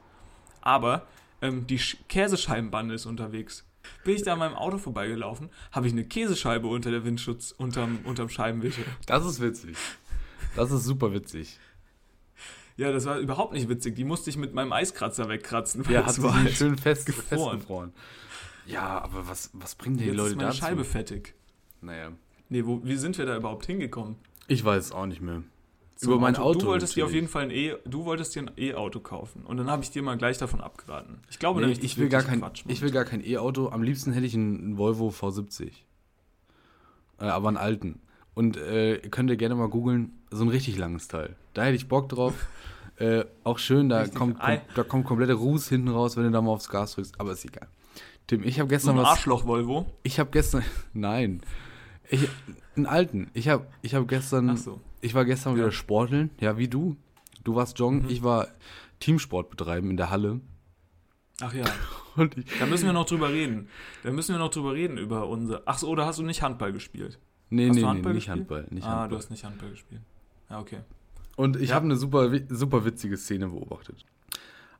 Aber 0.63 1.07
ähm, 1.43 1.67
die 1.67 1.79
Sch 1.79 1.99
Käsescheibenbande 2.09 2.95
ist 2.95 3.05
unterwegs. 3.07 3.65
Bin 4.05 4.15
ich 4.17 4.23
da 4.23 4.33
an 4.35 4.39
meinem 4.39 4.55
Auto 4.55 4.79
vorbeigelaufen, 4.79 5.51
habe 5.73 5.87
ich 5.87 5.93
eine 5.93 6.05
Käsescheibe 6.05 6.67
unter 6.69 6.91
der 6.91 7.05
Windschutz, 7.05 7.53
unterm, 7.53 8.01
unterm 8.05 8.29
Scheibenwischer. 8.29 8.83
Das 9.07 9.25
ist 9.25 9.41
witzig. 9.41 9.77
Das 10.57 10.71
ist 10.71 10.85
super 10.85 11.13
witzig. 11.13 11.59
Ja, 12.79 12.93
das 12.93 13.05
war 13.05 13.19
überhaupt 13.19 13.53
nicht 13.53 13.69
witzig. 13.69 13.97
Die 13.97 14.05
musste 14.05 14.31
ich 14.31 14.37
mit 14.37 14.55
meinem 14.55 14.73
Eiskratzer 14.73 15.29
wegkratzen. 15.29 15.85
Ja, 15.91 16.07
hat 16.07 16.23
war 16.23 16.35
halt- 16.35 16.53
schön 16.53 16.79
fest, 16.79 17.07
gefroren. 17.07 17.59
festgefroren. 17.59 17.93
Ja, 18.67 19.01
aber 19.01 19.29
was, 19.29 19.51
was 19.53 19.75
bringen 19.75 19.97
die 19.99 20.05
Jetzt 20.05 20.17
Leute 20.17 20.31
ist 20.31 20.37
meine 20.37 20.49
dazu? 20.49 20.61
Scheibe 20.61 20.85
fettig. 20.85 21.35
Naja. 21.81 22.13
Nee, 22.49 22.65
wo, 22.65 22.81
wie 22.85 22.97
sind 22.97 23.19
wir 23.19 23.27
da 23.27 23.37
überhaupt 23.37 23.67
hingekommen? 23.67 24.17
Ich 24.47 24.65
weiß 24.65 24.87
es 24.87 24.93
auch 24.93 25.07
nicht 25.07 25.21
mehr. 25.21 25.43
Zum 25.97 26.13
über 26.13 26.21
mein 26.21 26.37
Auto. 26.37 26.61
Du 26.61 26.67
wolltest 26.67 26.95
dir 26.95 27.05
auf 27.05 27.11
natürlich. 27.11 27.23
jeden 27.23 27.29
Fall 27.33 27.43
ein 27.43 27.51
E, 27.51 27.75
du 27.85 28.05
wolltest 28.05 28.35
dir 28.37 28.43
ein 28.43 28.51
E-Auto 28.57 29.01
kaufen 29.01 29.43
und 29.45 29.57
dann 29.57 29.69
habe 29.69 29.83
ich 29.83 29.91
dir 29.91 30.03
mal 30.03 30.17
gleich 30.17 30.39
davon 30.39 30.61
abgeraten. 30.61 31.19
Ich 31.29 31.41
glaube 31.41 31.61
Nee, 31.61 31.67
nämlich, 31.67 31.83
ich 31.85 31.99
will 31.99 32.09
gar 32.09 32.23
kein, 32.23 32.39
Quatsch, 32.39 32.63
ich 32.69 32.81
will 32.81 32.93
gar 32.93 33.05
kein 33.05 33.25
E-Auto. 33.27 33.71
Am 33.71 33.83
liebsten 33.83 34.13
hätte 34.13 34.25
ich 34.25 34.35
einen, 34.35 34.59
einen 34.61 34.79
Volvo 34.79 35.09
V70. 35.09 35.73
Äh, 37.19 37.25
aber 37.25 37.49
einen 37.49 37.57
alten. 37.57 38.01
Und 38.39 38.57
äh, 38.57 38.99
könnt 39.11 39.31
ihr 39.31 39.37
gerne 39.37 39.57
mal 39.57 39.69
googeln, 39.69 40.13
so 40.31 40.45
ein 40.45 40.49
richtig 40.49 40.79
langes 40.79 41.09
Teil. 41.09 41.35
Da 41.55 41.65
hätte 41.65 41.75
ich 41.75 41.89
Bock 41.89 42.09
drauf. 42.09 42.35
äh, 42.99 43.25
auch 43.43 43.59
schön, 43.59 43.89
da 43.89 43.99
Richtig 43.99 44.17
kommt, 44.17 44.39
da 44.41 44.85
kommt 44.85 45.07
komplette 45.07 45.33
Ruß 45.33 45.69
hinten 45.69 45.89
raus, 45.89 46.17
wenn 46.17 46.23
du 46.23 46.31
da 46.31 46.41
mal 46.41 46.53
aufs 46.53 46.69
Gas 46.69 46.95
drückst. 46.95 47.19
Aber 47.19 47.33
ist 47.33 47.45
egal. 47.45 47.67
Tim, 48.29 48.45
ich 48.45 48.61
habe 48.61 48.69
so 48.69 48.75
gestern 48.77 48.95
ein 48.97 49.03
was. 49.03 49.09
Arschloch 49.09 49.45
Volvo. 49.45 49.93
Ich 50.05 50.21
habe 50.21 50.31
gestern. 50.31 50.63
Nein. 50.93 51.41
Ich, 52.09 52.29
einen 52.77 52.87
alten. 52.87 53.29
Ich 53.35 53.49
habe 53.49 53.67
ich 53.83 53.97
hab 53.97 54.07
gestern. 54.07 54.51
Ach 54.51 54.57
so. 54.57 54.81
Ich 55.01 55.17
war 55.17 55.25
gestern 55.25 55.55
Ja. 55.55 55.59
wieder 55.59 55.73
sporteln. 55.73 56.31
Ja, 56.39 56.59
wie 56.59 56.69
du. 56.69 56.97
Du 57.43 57.57
warst 57.57 57.77
joggen. 57.81 58.05
Mhm. 58.05 58.11
Ich 58.11 58.23
war 58.23 58.47
Teamsport 59.01 59.51
betreiben 59.51 59.91
in 59.91 59.97
der 59.97 60.11
Halle. 60.11 60.39
Ach 61.41 61.55
ja, 61.55 61.65
Und 62.15 62.39
ich, 62.39 62.47
da 62.61 62.67
müssen 62.67 62.87
wir 62.87 62.93
noch 62.93 63.07
drüber 63.07 63.31
reden. 63.31 63.69
Da 64.05 64.13
müssen 64.13 64.33
wir 64.33 64.39
noch 64.39 64.53
drüber 64.53 64.75
reden 64.75 64.97
über 64.97 65.27
unser. 65.27 65.63
Ach 65.67 65.79
so, 65.79 65.89
oder 65.89 66.07
hast 66.07 66.21
du 66.21 66.23
nicht 66.23 66.43
Handball 66.43 66.73
gespielt? 66.73 67.19
Nee, 67.51 67.69
Hast 67.69 67.75
nee, 67.75 67.81
du 67.81 67.87
nee, 67.87 67.93
Handball 67.93 68.15
nicht 68.15 68.27
gespielt? 68.27 68.39
Handball. 68.51 68.67
Nicht 68.71 68.85
ah, 68.85 68.91
Handball. 68.91 69.09
du 69.09 69.17
hast 69.17 69.31
nicht 69.31 69.45
Handball 69.45 69.71
gespielt. 69.71 70.01
Ja, 70.51 70.61
okay. 70.61 70.79
Und 71.37 71.57
ich 71.57 71.71
Ja. 71.71 71.75
habe 71.77 71.85
eine 71.85 71.97
super, 71.97 72.31
super 72.49 72.85
witzige 72.85 73.17
Szene 73.17 73.49
beobachtet. 73.49 74.05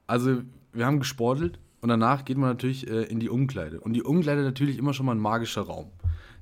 Also, 0.07 0.43
wir 0.73 0.87
haben 0.87 0.99
gesportelt 0.99 1.59
und 1.81 1.89
danach 1.89 2.25
geht 2.25 2.37
man 2.39 2.49
natürlich 2.51 2.89
äh, 2.89 3.03
in 3.05 3.21
die 3.21 3.29
Umkleide. 3.29 3.81
Und 3.81 3.93
die 3.93 4.03
Umkleide 4.03 4.43
natürlich 4.43 4.79
immer 4.79 4.93
schon 4.95 5.07
mal 5.07 5.15
ein 5.15 5.21
magischer 5.21 5.63
Raum. 5.63 5.91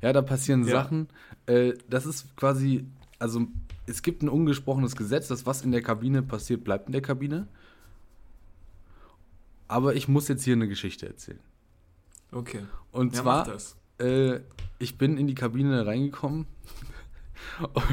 Ja, 0.03 0.13
da 0.13 0.23
passieren 0.23 0.65
Ja. 0.65 0.83
Sachen. 0.83 1.09
Äh, 1.47 1.75
das 1.91 2.07
ist 2.07 2.37
quasi, 2.37 2.87
also 3.19 3.47
es 3.87 4.03
gibt 4.03 4.23
ein 4.23 4.29
ungesprochenes 4.29 4.97
Gesetz, 4.97 5.29
dass 5.29 5.47
was 5.47 5.63
in 5.63 5.73
der 5.73 5.83
Kabine 5.83 6.23
passiert, 6.23 6.65
bleibt 6.65 6.87
in 6.87 6.93
der 6.93 7.03
Kabine. 7.03 7.47
Aber 9.69 9.95
ich 9.95 10.09
muss 10.09 10.29
jetzt 10.29 10.45
hier 10.45 10.55
eine 10.55 10.69
Geschichte 10.69 11.07
erzählen. 11.07 11.41
Okay. 12.33 12.63
Und 12.93 13.15
Ja, 13.15 13.23
zwar. 13.23 13.49
Äh, 13.99 14.41
ich 14.79 14.99
bin 14.99 15.17
in 15.17 15.27
die 15.27 15.35
Kabine 15.35 15.87
reingekommen 15.87 16.47
und, 17.61 17.85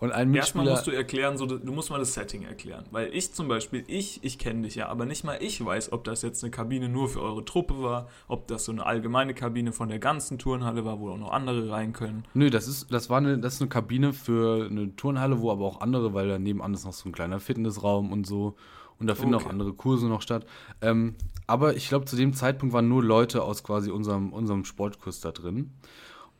und 0.00 0.12
ein 0.12 0.34
Erstmal 0.34 0.64
Mitspieler... 0.64 0.70
musst 0.70 0.86
du 0.86 0.90
erklären, 0.90 1.36
so, 1.36 1.46
du 1.46 1.72
musst 1.72 1.90
mal 1.90 1.98
das 1.98 2.14
Setting 2.14 2.42
erklären. 2.42 2.84
Weil 2.90 3.14
ich 3.14 3.32
zum 3.32 3.48
Beispiel, 3.48 3.84
ich, 3.86 4.22
ich 4.22 4.38
kenne 4.38 4.62
dich 4.62 4.76
ja, 4.76 4.88
aber 4.88 5.06
nicht 5.06 5.24
mal 5.24 5.38
ich 5.40 5.64
weiß, 5.64 5.92
ob 5.92 6.04
das 6.04 6.22
jetzt 6.22 6.42
eine 6.42 6.50
Kabine 6.50 6.88
nur 6.88 7.08
für 7.08 7.20
eure 7.20 7.44
Truppe 7.44 7.82
war, 7.82 8.08
ob 8.26 8.46
das 8.48 8.64
so 8.64 8.72
eine 8.72 8.86
allgemeine 8.86 9.34
Kabine 9.34 9.72
von 9.72 9.88
der 9.88 9.98
ganzen 9.98 10.38
Turnhalle 10.38 10.84
war, 10.84 11.00
wo 11.00 11.10
auch 11.10 11.18
noch 11.18 11.32
andere 11.32 11.70
rein 11.70 11.92
können. 11.92 12.24
Nö, 12.34 12.50
das 12.50 12.68
ist, 12.68 12.92
das 12.92 13.10
war 13.10 13.18
eine, 13.18 13.38
das 13.38 13.54
ist 13.54 13.60
eine 13.60 13.68
Kabine 13.68 14.12
für 14.12 14.66
eine 14.66 14.94
Turnhalle, 14.96 15.40
wo 15.40 15.50
aber 15.50 15.64
auch 15.64 15.80
andere, 15.80 16.14
weil 16.14 16.28
da 16.28 16.38
nebenan 16.38 16.74
ist 16.74 16.84
noch 16.84 16.92
so 16.92 17.08
ein 17.08 17.12
kleiner 17.12 17.40
Fitnessraum 17.40 18.12
und 18.12 18.26
so. 18.26 18.56
Und 18.98 19.06
da 19.06 19.14
finden 19.14 19.34
Okay. 19.34 19.44
auch 19.44 19.50
andere 19.50 19.72
Kurse 19.74 20.06
noch 20.06 20.22
statt. 20.22 20.46
Ähm, 20.80 21.14
aber 21.46 21.76
ich 21.76 21.88
glaube, 21.88 22.04
zu 22.06 22.16
dem 22.16 22.34
Zeitpunkt 22.34 22.72
waren 22.72 22.88
nur 22.88 23.02
Leute 23.02 23.42
aus 23.42 23.62
quasi 23.62 23.90
unserem, 23.90 24.32
unserem 24.32 24.64
Sportkurs 24.64 25.20
da 25.20 25.30
drin. 25.32 25.72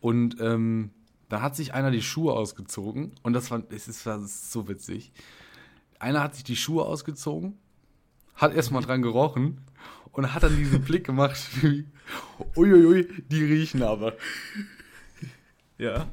Und 0.00 0.40
ähm, 0.40 0.90
da 1.28 1.40
hat 1.42 1.56
sich 1.56 1.74
einer 1.74 1.90
die 1.90 2.02
Schuhe 2.02 2.32
ausgezogen. 2.32 3.12
Und 3.22 3.32
das 3.32 3.50
war, 3.50 3.62
es 3.70 3.88
ist, 3.88 4.06
das 4.06 4.22
ist 4.22 4.52
so 4.52 4.68
witzig. 4.68 5.12
Einer 5.98 6.22
hat 6.22 6.34
sich 6.34 6.44
die 6.44 6.56
Schuhe 6.56 6.84
ausgezogen, 6.84 7.59
hat 8.34 8.54
erstmal 8.54 8.82
dran 8.82 9.02
gerochen 9.02 9.61
und 10.12 10.34
hat 10.34 10.42
dann 10.42 10.56
diesen 10.56 10.82
Blick 10.82 11.04
gemacht 11.04 11.38
wie, 11.62 11.84
uiuiui, 12.56 13.09
die 13.28 13.44
riechen 13.44 13.82
aber. 13.82 14.14
Ja. 15.76 16.09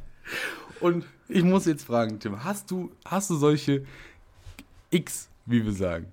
Und 0.80 1.06
ich 1.28 1.44
muss 1.44 1.66
jetzt 1.66 1.84
fragen, 1.86 2.20
Tim, 2.20 2.44
hast 2.44 2.70
du, 2.70 2.92
hast 3.06 3.30
du 3.30 3.36
solche 3.36 3.86
X, 4.90 5.30
wie 5.46 5.64
wir 5.64 5.74
sagen? 5.74 6.12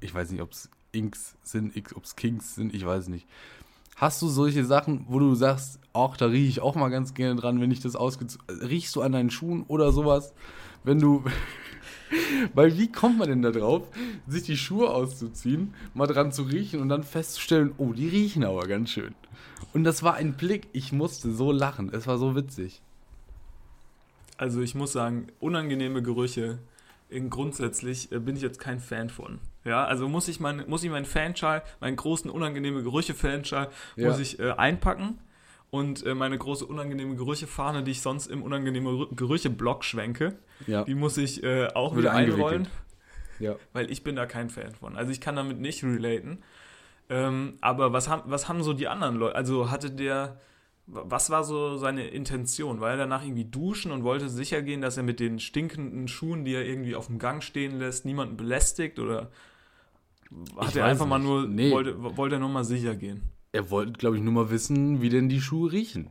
Ich 0.00 0.14
weiß 0.14 0.30
nicht, 0.30 0.42
ob 0.42 0.52
es 0.52 0.70
Inks 0.92 1.36
sind, 1.42 1.74
ob 1.94 2.04
es 2.04 2.16
Kings 2.16 2.54
sind, 2.54 2.74
ich 2.74 2.84
weiß 2.84 3.08
nicht. 3.08 3.26
Hast 3.96 4.20
du 4.22 4.28
solche 4.28 4.64
Sachen, 4.64 5.06
wo 5.08 5.18
du 5.18 5.34
sagst, 5.34 5.78
ach, 5.92 6.16
da 6.16 6.26
rieche 6.26 6.48
ich 6.48 6.60
auch 6.60 6.74
mal 6.74 6.88
ganz 6.88 7.14
gerne 7.14 7.40
dran, 7.40 7.60
wenn 7.60 7.70
ich 7.70 7.80
das 7.80 7.94
ausgezogen 7.94 8.44
Riechst 8.60 8.94
du 8.96 9.02
an 9.02 9.12
deinen 9.12 9.30
Schuhen 9.30 9.64
oder 9.68 9.92
sowas, 9.92 10.34
wenn 10.82 11.00
du. 11.00 11.24
Weil 12.54 12.76
wie 12.78 12.92
kommt 12.92 13.18
man 13.18 13.28
denn 13.28 13.42
da 13.42 13.50
drauf, 13.50 13.88
sich 14.26 14.42
die 14.42 14.56
Schuhe 14.56 14.90
auszuziehen, 14.90 15.74
mal 15.94 16.06
dran 16.06 16.32
zu 16.32 16.42
riechen 16.42 16.80
und 16.80 16.88
dann 16.88 17.02
festzustellen, 17.02 17.72
oh, 17.78 17.92
die 17.92 18.08
riechen 18.08 18.44
aber 18.44 18.66
ganz 18.68 18.90
schön. 18.90 19.14
Und 19.72 19.84
das 19.84 20.02
war 20.02 20.14
ein 20.14 20.34
Blick, 20.34 20.68
ich 20.72 20.92
musste 20.92 21.32
so 21.32 21.50
lachen, 21.50 21.92
es 21.92 22.06
war 22.06 22.18
so 22.18 22.36
witzig. 22.36 22.82
Also 24.36 24.60
ich 24.60 24.74
muss 24.74 24.92
sagen, 24.92 25.28
unangenehme 25.40 26.02
Gerüche, 26.02 26.58
grundsätzlich 27.30 28.12
äh, 28.12 28.18
bin 28.18 28.36
ich 28.36 28.42
jetzt 28.42 28.60
kein 28.60 28.80
Fan 28.80 29.08
von. 29.08 29.38
Ja, 29.64 29.84
also 29.84 30.08
muss 30.08 30.28
ich, 30.28 30.40
mein, 30.40 30.64
muss 30.68 30.84
ich 30.84 30.90
meinen 30.90 31.06
Fanschal, 31.06 31.62
meinen 31.80 31.96
großen 31.96 32.30
unangenehme 32.30 32.82
Gerüche-Fanschal, 32.82 33.68
Ja. 33.96 34.08
muss 34.08 34.18
ich 34.18 34.38
äh, 34.38 34.50
einpacken 34.52 35.18
und 35.70 36.04
äh, 36.04 36.14
meine 36.14 36.36
große 36.36 36.66
unangenehme 36.66 37.16
Gerüche-Fahne, 37.16 37.82
die 37.82 37.92
ich 37.92 38.02
sonst 38.02 38.26
im 38.26 38.42
unangenehme 38.42 38.90
Gerü- 38.90 39.14
Gerüche-Block 39.16 39.82
schwenke, 39.84 40.36
Ja. 40.66 40.84
die 40.84 40.94
muss 40.94 41.16
ich 41.16 41.42
äh, 41.42 41.68
auch 41.74 41.96
wieder 41.96 42.12
eingewickelt. 42.12 42.44
einrollen, 42.46 42.68
Ja. 43.40 43.56
weil 43.72 43.90
ich 43.90 44.04
bin 44.04 44.16
da 44.16 44.26
kein 44.26 44.50
Fan 44.50 44.74
von. 44.74 44.96
Also 44.96 45.10
ich 45.12 45.20
kann 45.20 45.34
damit 45.36 45.58
nicht 45.60 45.82
relaten. 45.82 46.42
Ähm, 47.08 47.54
aber 47.60 47.92
was 47.92 48.08
haben, 48.08 48.30
was 48.30 48.48
haben 48.48 48.62
so 48.62 48.72
die 48.72 48.88
anderen 48.88 49.16
Leute? 49.16 49.34
Also 49.36 49.70
hatte 49.70 49.90
der, 49.90 50.40
was 50.86 51.30
war 51.30 51.44
so 51.44 51.76
seine 51.76 52.06
Intention? 52.08 52.80
War 52.80 52.90
er 52.92 52.96
danach 52.96 53.22
irgendwie 53.22 53.44
duschen 53.44 53.92
und 53.92 54.04
wollte 54.04 54.28
sicher 54.28 54.62
gehen, 54.62 54.80
dass 54.80 54.96
er 54.96 55.02
mit 55.02 55.20
den 55.20 55.38
stinkenden 55.38 56.08
Schuhen, 56.08 56.44
die 56.44 56.54
er 56.54 56.64
irgendwie 56.66 56.94
auf 56.96 57.06
dem 57.06 57.18
Gang 57.18 57.42
stehen 57.42 57.78
lässt, 57.78 58.04
niemanden 58.04 58.36
belästigt? 58.36 58.98
Oder 58.98 59.30
hat 60.56 60.70
Ich 60.70 60.76
er 60.76 60.86
einfach 60.86 61.06
mal 61.06 61.18
nicht. 61.18 61.26
nur, 61.28 61.46
Nee. 61.46 61.70
wollte, 61.70 62.16
wollte 62.16 62.36
er 62.36 62.38
nur 62.40 62.48
mal 62.48 62.64
sicher 62.64 62.94
gehen? 62.96 63.22
Er 63.52 63.70
wollte, 63.70 63.92
glaube 63.92 64.16
ich, 64.16 64.22
nur 64.22 64.32
mal 64.32 64.50
wissen, 64.50 65.00
wie 65.00 65.08
denn 65.08 65.28
die 65.28 65.40
Schuhe 65.40 65.70
riechen. 65.72 66.10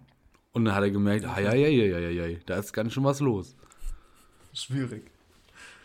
Und 0.53 0.65
dann 0.65 0.75
hat 0.75 0.83
er 0.83 0.91
gemerkt, 0.91 1.23
ja, 1.23 1.39
ja, 1.39 1.53
ja, 1.53 1.67
ja, 1.67 1.99
ja, 2.09 2.25
ja, 2.27 2.37
da 2.45 2.55
ist 2.57 2.73
ganz 2.73 2.93
schön 2.93 3.03
was 3.03 3.19
los. 3.19 3.55
Schwierig. 4.53 5.09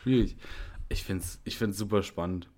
Schwierig. 0.03 0.37
Ich 0.89 1.03
finde 1.05 1.25
es 1.25 1.41
ich 1.45 1.57
find's 1.59 1.79
super 1.79 2.03
spannend. 2.03 2.49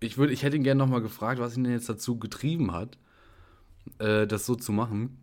Ich, 0.00 0.16
würd, 0.18 0.30
ich 0.30 0.42
hätte 0.42 0.56
ihn 0.56 0.62
gerne 0.62 0.78
nochmal 0.78 1.00
gefragt, 1.02 1.40
was 1.40 1.56
ihn 1.56 1.64
denn 1.64 1.72
jetzt 1.72 1.88
dazu 1.88 2.18
getrieben 2.18 2.72
hat, 2.72 2.98
äh, 3.98 4.26
das 4.26 4.46
so 4.46 4.54
zu 4.54 4.72
machen, 4.72 5.18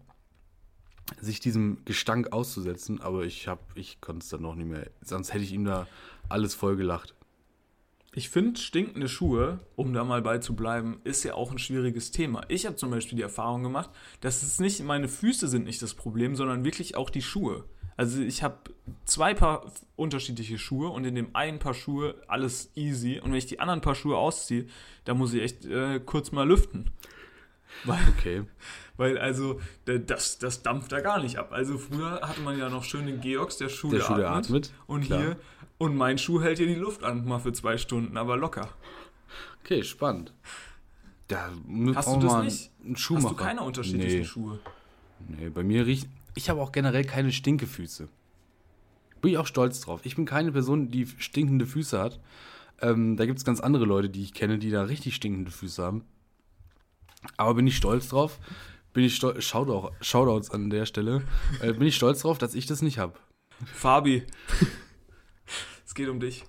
sich 1.19 1.39
diesem 1.39 1.77
Gestank 1.85 2.31
auszusetzen, 2.33 3.01
aber 3.01 3.23
ich, 3.23 3.47
hab- 3.47 3.75
ich 3.77 4.01
konnte 4.01 4.23
es 4.23 4.29
dann 4.29 4.41
noch 4.41 4.55
nicht 4.55 4.67
mehr. 4.69 4.89
Sonst 5.01 5.33
hätte 5.33 5.43
ich 5.43 5.51
ihm 5.53 5.65
da 5.65 5.87
alles 6.29 6.55
voll 6.55 6.75
gelacht. 6.75 7.13
Ich 8.15 8.29
finde, 8.29 8.59
stinkende 8.59 9.09
Schuhe, 9.09 9.59
um 9.75 9.91
da 9.93 10.03
mal 10.03 10.21
bei 10.21 10.37
zu 10.37 10.55
bleiben, 10.55 10.99
ist 11.03 11.23
ja 11.23 11.33
auch 11.33 11.51
ein 11.51 11.57
schwieriges 11.57 12.11
Thema. 12.11 12.41
Ich 12.47 12.65
habe 12.67 12.75
zum 12.75 12.91
Beispiel 12.91 13.15
die 13.15 13.23
Erfahrung 13.23 13.63
gemacht, 13.63 13.89
dass 14.21 14.43
es 14.43 14.59
nicht 14.59 14.83
meine 14.83 15.07
Füße 15.07 15.47
sind 15.47 15.65
nicht 15.65 15.81
das 15.81 15.95
Problem, 15.95 16.35
sondern 16.35 16.63
wirklich 16.63 16.95
auch 16.95 17.09
die 17.09 17.23
Schuhe. 17.23 17.63
Also 17.97 18.21
ich 18.21 18.43
habe 18.43 18.57
zwei 19.05 19.33
Paar 19.33 19.71
unterschiedliche 19.95 20.57
Schuhe 20.59 20.89
und 20.89 21.05
in 21.05 21.15
dem 21.15 21.35
einen 21.35 21.59
Paar 21.59 21.73
Schuhe 21.73 22.15
alles 22.27 22.71
easy 22.75 23.19
und 23.19 23.31
wenn 23.31 23.37
ich 23.37 23.45
die 23.47 23.59
anderen 23.59 23.81
Paar 23.81 23.95
Schuhe 23.95 24.17
ausziehe, 24.17 24.67
da 25.05 25.13
muss 25.13 25.33
ich 25.33 25.41
echt 25.41 25.65
äh, 25.65 25.99
kurz 25.99 26.31
mal 26.31 26.47
lüften. 26.47 26.89
Weil, 27.85 27.99
Okay. 28.17 28.43
weil 28.97 29.17
also 29.17 29.59
das, 29.85 30.37
das 30.37 30.61
dampft 30.61 30.91
da 30.91 31.01
gar 31.01 31.19
nicht 31.21 31.37
ab. 31.37 31.51
Also 31.51 31.77
früher 31.79 32.21
hatte 32.21 32.41
man 32.41 32.57
ja 32.59 32.69
noch 32.69 32.83
schön 32.83 33.07
den 33.07 33.21
Georgs, 33.21 33.57
der 33.57 33.69
Schuh, 33.69 33.89
Der 33.89 33.99
der, 33.99 34.05
Schuh, 34.05 34.15
der 34.17 34.29
atmet. 34.29 34.45
atmet, 34.45 34.73
Und 34.85 35.01
klar. 35.05 35.19
hier, 35.19 35.37
und 35.77 35.95
mein 35.95 36.17
Schuh 36.17 36.41
hält 36.41 36.57
hier 36.57 36.67
die 36.67 36.75
Luft 36.75 37.03
an, 37.03 37.25
mal 37.25 37.39
für 37.39 37.53
zwei 37.53 37.77
Stunden, 37.77 38.17
aber 38.17 38.37
locker. 38.37 38.69
Okay, 39.63 39.83
spannend. 39.83 40.33
Da 41.27 41.49
Hast 41.95 42.07
du 42.15 42.19
das 42.19 42.43
nicht? 42.43 42.71
Einen 42.83 42.95
Hast 42.95 43.01
Schuhmacher. 43.01 43.29
du 43.29 43.35
keine 43.35 43.61
unterschiedlichen 43.61 44.19
nee, 44.19 44.25
Schuhe? 44.25 44.59
Nee, 45.27 45.49
bei 45.49 45.63
mir 45.63 45.85
riecht. 45.85 46.07
Ich 46.35 46.49
habe 46.49 46.61
auch 46.61 46.71
generell 46.71 47.05
keine 47.05 47.31
Stinkefüße. 47.31 48.09
Bin 49.21 49.31
ich 49.31 49.37
auch 49.37 49.47
stolz 49.47 49.79
drauf. 49.81 50.01
Ich 50.03 50.15
bin 50.15 50.25
keine 50.25 50.51
Person, 50.51 50.91
die 50.91 51.07
stinkende 51.17 51.65
Füße 51.65 51.97
hat. 51.97 52.19
Ähm, 52.81 53.15
da 53.15 53.25
gibt 53.25 53.39
es 53.39 53.45
ganz 53.45 53.61
andere 53.61 53.85
Leute, 53.85 54.09
die 54.09 54.21
ich 54.21 54.33
kenne, 54.33 54.59
die 54.59 54.69
da 54.69 54.83
richtig 54.83 55.15
stinkende 55.15 55.51
Füße 55.51 55.81
haben. 55.81 56.03
Aber 57.37 57.53
bin 57.53 57.65
ich 57.67 57.77
stolz 57.77 58.09
drauf. 58.09 58.39
Bin 58.91 59.05
ich 59.05 59.15
stolz. 59.15 59.43
Shoutout, 59.45 59.91
Shoutouts 60.01 60.51
an 60.51 60.69
der 60.69 60.85
Stelle. 60.85 61.23
Äh, 61.61 61.73
bin 61.73 61.87
ich 61.87 61.95
stolz 61.95 62.21
drauf, 62.21 62.37
dass 62.37 62.53
ich 62.53 62.65
das 62.65 62.81
nicht 62.81 62.97
habe. 62.97 63.13
Fabi. 63.65 64.23
Es 65.93 65.95
geht 65.95 66.09
um 66.09 66.19
dich. 66.19 66.43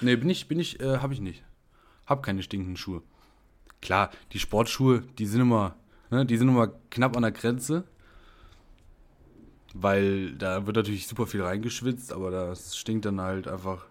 Nee, 0.00 0.14
bin 0.14 0.30
ich, 0.30 0.46
bin 0.46 0.60
ich, 0.60 0.78
äh, 0.78 0.98
habe 0.98 1.12
ich 1.12 1.20
nicht. 1.20 1.42
Hab 2.06 2.22
keine 2.22 2.44
stinkenden 2.44 2.76
Schuhe. 2.76 3.02
Klar, 3.82 4.10
die 4.32 4.38
Sportschuhe, 4.38 5.02
die 5.18 5.26
sind 5.26 5.40
immer, 5.40 5.74
ne, 6.08 6.24
die 6.24 6.36
sind 6.36 6.48
immer 6.48 6.68
knapp 6.90 7.16
an 7.16 7.22
der 7.22 7.32
Grenze. 7.32 7.82
Weil 9.74 10.36
da 10.36 10.66
wird 10.66 10.76
natürlich 10.76 11.08
super 11.08 11.26
viel 11.26 11.42
reingeschwitzt, 11.42 12.12
aber 12.12 12.30
das 12.30 12.76
stinkt 12.76 13.06
dann 13.06 13.20
halt 13.20 13.48
einfach, 13.48 13.86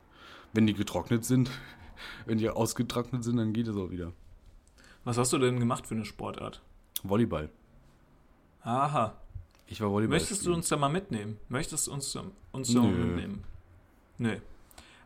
wenn 0.54 0.66
die 0.66 0.74
getrocknet 0.74 1.26
sind. 1.26 1.52
Wenn 2.26 2.38
die 2.38 2.50
ausgetrocknet 2.50 3.24
sind, 3.24 3.38
dann 3.38 3.54
geht 3.54 3.68
es 3.68 3.76
auch 3.76 3.90
wieder. 3.90 4.12
Was 5.06 5.18
hast 5.18 5.32
du 5.34 5.38
denn 5.40 5.60
gemacht 5.60 5.88
für 5.88 5.96
eine 5.96 6.06
Sportart? 6.06 6.62
Volleyball. 7.04 7.50
Aha. 8.62 9.16
Ich 9.68 9.80
war 9.82 9.90
Volleyball. 9.90 10.18
Möchtest 10.18 10.42
du 10.42 10.46
spielen. 10.46 10.56
uns 10.56 10.68
da 10.68 10.78
mal 10.78 10.90
mitnehmen? 10.90 11.38
Möchtest 11.48 11.88
du 11.88 11.94
uns, 11.94 12.16
uns 12.52 12.74
da 12.74 12.82
mal 12.82 12.92
mitnehmen? 12.92 13.44
Nee. 14.18 14.42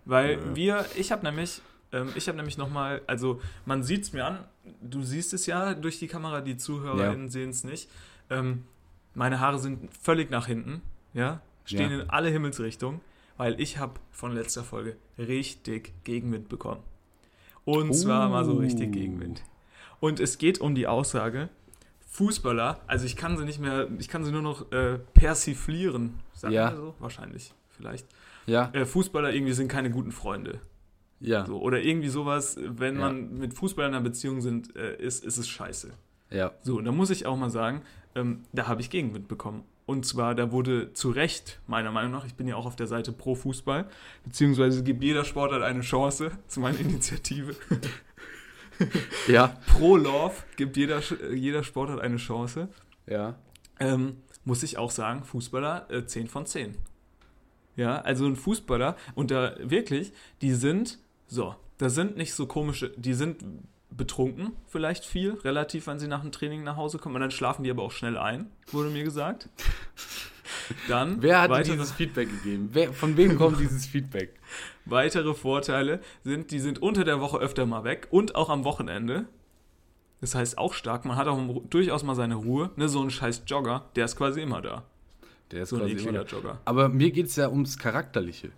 Weil 0.09 0.37
Nö. 0.37 0.55
wir, 0.55 0.85
ich 0.95 1.11
habe 1.11 1.23
nämlich, 1.23 1.61
ähm, 1.91 2.09
ich 2.15 2.27
habe 2.27 2.35
nämlich 2.37 2.57
nochmal, 2.57 3.01
also 3.07 3.39
man 3.65 3.83
sieht 3.83 4.03
es 4.03 4.13
mir 4.13 4.25
an, 4.25 4.39
du 4.81 5.03
siehst 5.03 5.33
es 5.33 5.45
ja 5.45 5.73
durch 5.75 5.99
die 5.99 6.07
Kamera, 6.07 6.41
die 6.41 6.57
ZuhörerInnen 6.57 7.29
sehen 7.29 7.51
es 7.51 7.63
nicht. 7.63 7.89
Ähm, 8.29 8.63
meine 9.13 9.39
Haare 9.39 9.59
sind 9.59 9.89
völlig 9.95 10.29
nach 10.31 10.47
hinten, 10.47 10.81
ja, 11.13 11.41
stehen 11.65 11.91
Ja. 11.91 12.01
in 12.01 12.09
alle 12.09 12.29
Himmelsrichtungen, 12.29 13.01
weil 13.37 13.59
ich 13.61 13.77
habe 13.77 13.93
von 14.11 14.33
letzter 14.33 14.63
Folge 14.63 14.97
richtig 15.17 15.93
Gegenwind 16.03 16.49
bekommen. 16.49 16.81
Und 17.65 17.93
zwar 17.93 18.29
mal 18.29 18.45
so 18.45 18.53
richtig 18.57 18.89
Oh. 18.89 18.91
Gegenwind. 18.91 19.43
Und 19.99 20.19
es 20.19 20.37
geht 20.37 20.59
um 20.61 20.73
die 20.75 20.87
Aussage, 20.87 21.49
Fußballer, 22.07 22.79
also 22.87 23.05
ich 23.05 23.15
kann 23.15 23.37
sie 23.37 23.45
nicht 23.45 23.59
mehr, 23.59 23.87
ich 23.99 24.07
kann 24.07 24.23
sie 24.25 24.31
nur 24.31 24.41
noch 24.41 24.71
äh, 24.71 24.97
persiflieren, 25.13 26.19
sagt 26.33 26.53
Ja. 26.53 26.75
so? 26.75 26.95
Wahrscheinlich, 26.99 27.53
vielleicht. 27.69 28.07
Ja, 28.49 28.69
Äh, 28.73 28.85
Fußballer 28.85 29.33
irgendwie 29.33 29.53
sind 29.53 29.67
keine 29.69 29.89
guten 29.91 30.11
Freunde. 30.11 30.59
ja, 31.19 31.45
So, 31.45 31.59
oder 31.61 31.81
irgendwie 31.81 32.09
sowas, 32.09 32.57
wenn 32.61 32.95
Ja. 32.95 33.01
man 33.01 33.37
mit 33.37 33.53
Fußballern 33.53 33.91
in 33.91 33.95
einer 33.97 34.03
Beziehung 34.03 34.41
sind, 34.41 34.75
äh, 34.75 34.95
ist, 34.97 35.23
ist 35.23 35.37
es 35.37 35.47
scheiße. 35.47 35.91
ja. 36.31 36.51
So, 36.61 36.77
und 36.77 36.85
da 36.85 36.91
muss 36.91 37.09
ich 37.09 37.25
auch 37.25 37.35
mal 37.37 37.49
sagen, 37.49 37.81
ähm, 38.15 38.43
da 38.53 38.67
habe 38.67 38.81
ich 38.81 38.89
Gegenwind 38.89 39.27
bekommen. 39.27 39.63
Und 39.85 40.05
zwar, 40.05 40.35
da 40.35 40.51
wurde 40.51 40.93
zu 40.93 41.09
Recht, 41.09 41.59
meiner 41.65 41.91
Meinung 41.91 42.11
nach, 42.11 42.23
ich 42.25 42.35
bin 42.35 42.47
ja 42.47 42.55
auch 42.55 42.67
auf 42.67 42.75
der 42.75 42.85
Seite 42.87 43.11
pro 43.11 43.33
Fußball, 43.35 43.87
beziehungsweise 44.23 44.83
gibt 44.83 45.03
jeder 45.03 45.25
Sportart 45.25 45.63
eine 45.63 45.81
Chance, 45.81 46.31
zu 46.47 46.59
meiner 46.59 46.79
Initiative. 46.79 47.55
Ja, 49.27 49.57
Pro 49.67 49.97
Love 49.97 50.35
gibt 50.55 50.77
jeder, 50.77 51.01
jeder 51.33 51.63
Sportart 51.63 51.99
eine 51.99 52.17
Chance. 52.17 52.69
ja. 53.07 53.35
Ähm, 53.81 54.17
muss 54.45 54.63
ich 54.63 54.77
auch 54.77 54.91
sagen, 54.91 55.23
Fußballer 55.23 55.89
äh, 55.91 56.05
10 56.05 56.27
von 56.27 56.45
10. 56.45 56.75
Ja, 57.79 58.01
also 58.01 58.25
ein 58.25 58.35
Fußballer, 58.35 58.97
und 59.15 59.31
da 59.31 59.55
wirklich, 59.61 60.11
die 60.41 60.53
sind, 60.53 60.99
so, 61.27 61.55
da 61.77 61.89
sind 61.89 62.17
nicht 62.17 62.33
so 62.33 62.45
komische, 62.45 62.91
die 62.97 63.13
sind 63.13 63.41
betrunken 63.89 64.51
vielleicht 64.67 65.05
viel, 65.05 65.35
relativ, 65.45 65.87
wenn 65.87 65.97
sie 65.97 66.09
nach 66.09 66.19
dem 66.19 66.33
Training 66.33 66.65
nach 66.65 66.75
Hause 66.75 66.97
kommen, 66.97 67.15
und 67.15 67.21
dann 67.21 67.31
schlafen 67.31 67.63
die 67.63 67.71
aber 67.71 67.83
auch 67.83 67.93
schnell 67.93 68.17
ein, 68.17 68.47
wurde 68.73 68.89
mir 68.89 69.05
gesagt. 69.05 69.47
Dann 70.87 71.21
Wer 71.21 71.41
hat 71.41 71.49
weitere, 71.51 71.77
dieses 71.77 71.91
Feedback 71.93 72.29
gegeben? 72.29 72.69
Wer, 72.73 72.91
von 72.91 73.17
wem 73.17 73.37
kommt 73.37 73.59
dieses 73.59 73.85
Feedback? 73.85 74.39
weitere 74.85 75.33
Vorteile 75.33 76.01
sind, 76.23 76.51
die 76.51 76.59
sind 76.59 76.81
unter 76.81 77.03
der 77.03 77.21
Woche 77.21 77.37
öfter 77.37 77.65
mal 77.65 77.83
weg 77.83 78.07
und 78.11 78.35
auch 78.35 78.49
am 78.49 78.65
Wochenende. 78.65 79.25
Das 80.21 80.35
heißt 80.35 80.57
auch 80.57 80.73
stark, 80.73 81.05
man 81.05 81.17
hat 81.17 81.27
auch 81.27 81.39
durchaus 81.69 82.03
mal 82.03 82.15
seine 82.15 82.35
Ruhe. 82.35 82.71
Ne, 82.75 82.89
so 82.89 83.01
ein 83.01 83.09
scheiß 83.09 83.43
Jogger, 83.47 83.89
der 83.95 84.05
ist 84.05 84.15
quasi 84.15 84.41
immer 84.41 84.61
da. 84.61 84.83
Der 85.51 85.63
ist 85.63 85.69
So 85.69 85.77
ein 85.77 85.81
quasi 85.81 85.93
ekliger 85.93 86.09
immer. 86.21 86.23
Jogger. 86.29 86.59
Aber 86.65 86.89
mir 86.89 87.11
geht 87.11 87.27
es 87.27 87.35
ja 87.35 87.49
ums 87.49 87.77
Charakterliche. 87.77 88.51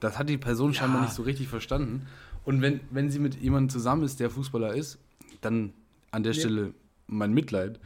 Das 0.00 0.18
hat 0.18 0.28
die 0.28 0.38
Person 0.38 0.74
scheinbar 0.74 0.98
Ja. 1.00 1.04
nicht 1.06 1.14
so 1.14 1.22
richtig 1.22 1.48
verstanden. 1.48 2.06
Und 2.44 2.62
wenn, 2.62 2.80
wenn 2.90 3.10
sie 3.10 3.18
mit 3.18 3.34
jemandem 3.36 3.68
zusammen 3.68 4.02
ist, 4.04 4.20
der 4.20 4.30
Fußballer 4.30 4.74
ist, 4.74 4.98
dann 5.40 5.72
an 6.10 6.22
der 6.22 6.32
Ja. 6.32 6.40
Stelle 6.40 6.74
mein 7.06 7.32
Mitleid. 7.32 7.78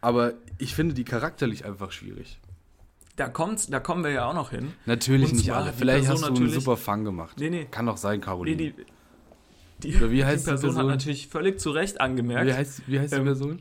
Aber 0.00 0.34
ich 0.58 0.74
finde 0.74 0.94
die 0.94 1.04
charakterlich 1.04 1.64
einfach 1.64 1.90
schwierig. 1.92 2.38
Da, 3.16 3.28
kommt's, 3.28 3.66
da 3.68 3.80
kommen 3.80 4.04
wir 4.04 4.10
ja 4.10 4.26
auch 4.26 4.34
noch 4.34 4.50
hin. 4.50 4.72
Natürlich 4.84 5.30
Und 5.30 5.38
nicht 5.38 5.50
alle. 5.52 5.72
die 5.72 5.78
Vielleicht 5.78 6.06
Person 6.06 6.28
hast 6.28 6.38
du 6.38 6.42
einen 6.44 6.52
super 6.52 6.76
Fang 6.76 7.04
gemacht. 7.04 7.36
Nee, 7.40 7.48
nee. 7.50 7.66
Kann 7.70 7.86
doch 7.86 7.96
sein, 7.96 8.18
Nee, 8.20 8.24
Caroline. 8.24 8.56
die, 8.58 8.74
die, 9.82 9.96
Oder 9.96 10.10
wie 10.10 10.24
heißt 10.24 10.42
die 10.46 10.50
die 10.50 10.50
Person, 10.50 10.70
hat 10.70 10.74
Person? 10.76 10.90
natürlich 10.90 11.28
völlig 11.28 11.58
zu 11.58 11.70
Recht 11.70 12.00
angemerkt. 12.00 12.46
wie 12.46 12.52
heißt, 12.52 12.82
wie 12.86 13.00
heißt 13.00 13.12
die 13.14 13.18
Ähm, 13.18 13.24
Person? 13.24 13.58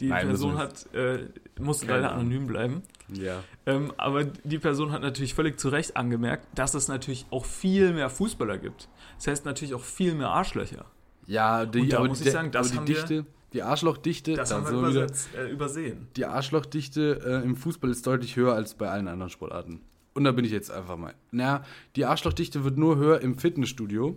Die 0.00 0.08
Nein, 0.08 0.26
Person 0.28 0.56
hat, 0.58 0.92
äh, 0.94 1.26
muss 1.60 1.80
Keine 1.80 1.92
leider 1.94 2.12
anonym 2.12 2.46
bleiben. 2.46 2.82
Ja. 3.12 3.42
Ähm, 3.66 3.92
aber 3.96 4.24
die 4.24 4.58
Person 4.58 4.92
hat 4.92 5.02
natürlich 5.02 5.34
völlig 5.34 5.58
zu 5.58 5.68
Recht 5.70 5.96
angemerkt, 5.96 6.46
dass 6.54 6.74
es 6.74 6.88
natürlich 6.88 7.26
auch 7.30 7.44
viel 7.44 7.92
mehr 7.92 8.10
Fußballer 8.10 8.58
gibt. 8.58 8.88
Das 9.16 9.26
heißt 9.26 9.44
natürlich 9.44 9.74
auch 9.74 9.82
viel 9.82 10.14
mehr 10.14 10.28
Arschlöcher. 10.28 10.84
Ja, 11.26 11.66
die, 11.66 11.80
Und 11.80 11.92
da 11.92 12.04
muss 12.04 12.20
ich 12.20 12.30
sagen, 12.30 12.50
das 12.52 12.70
die 12.70 12.76
haben 12.78 12.86
wir- 12.88 12.94
Dichte, 12.94 13.26
die 13.52 13.62
Arschlochdichte, 13.62 14.34
Das 14.34 14.50
da 14.50 14.56
haben 14.56 14.66
wir 14.66 14.94
wir 14.94 15.04
wieder- 15.06 15.06
äh, 15.38 15.50
übersehen. 15.50 16.06
die 16.16 16.26
Arschlochdichte 16.26 17.20
äh, 17.42 17.44
im 17.44 17.56
Fußball 17.56 17.90
ist 17.90 18.06
deutlich 18.06 18.36
höher 18.36 18.52
als 18.54 18.74
bei 18.74 18.88
allen 18.90 19.08
anderen 19.08 19.30
Sportarten. 19.30 19.80
Und 20.14 20.24
da 20.24 20.32
bin 20.32 20.44
ich 20.44 20.50
jetzt 20.52 20.70
einfach 20.70 20.96
mal. 20.96 21.14
Naja, 21.30 21.62
die 21.96 22.04
Arschlochdichte 22.04 22.64
wird 22.64 22.76
nur 22.76 22.96
höher 22.96 23.20
im 23.20 23.38
Fitnessstudio. 23.38 24.16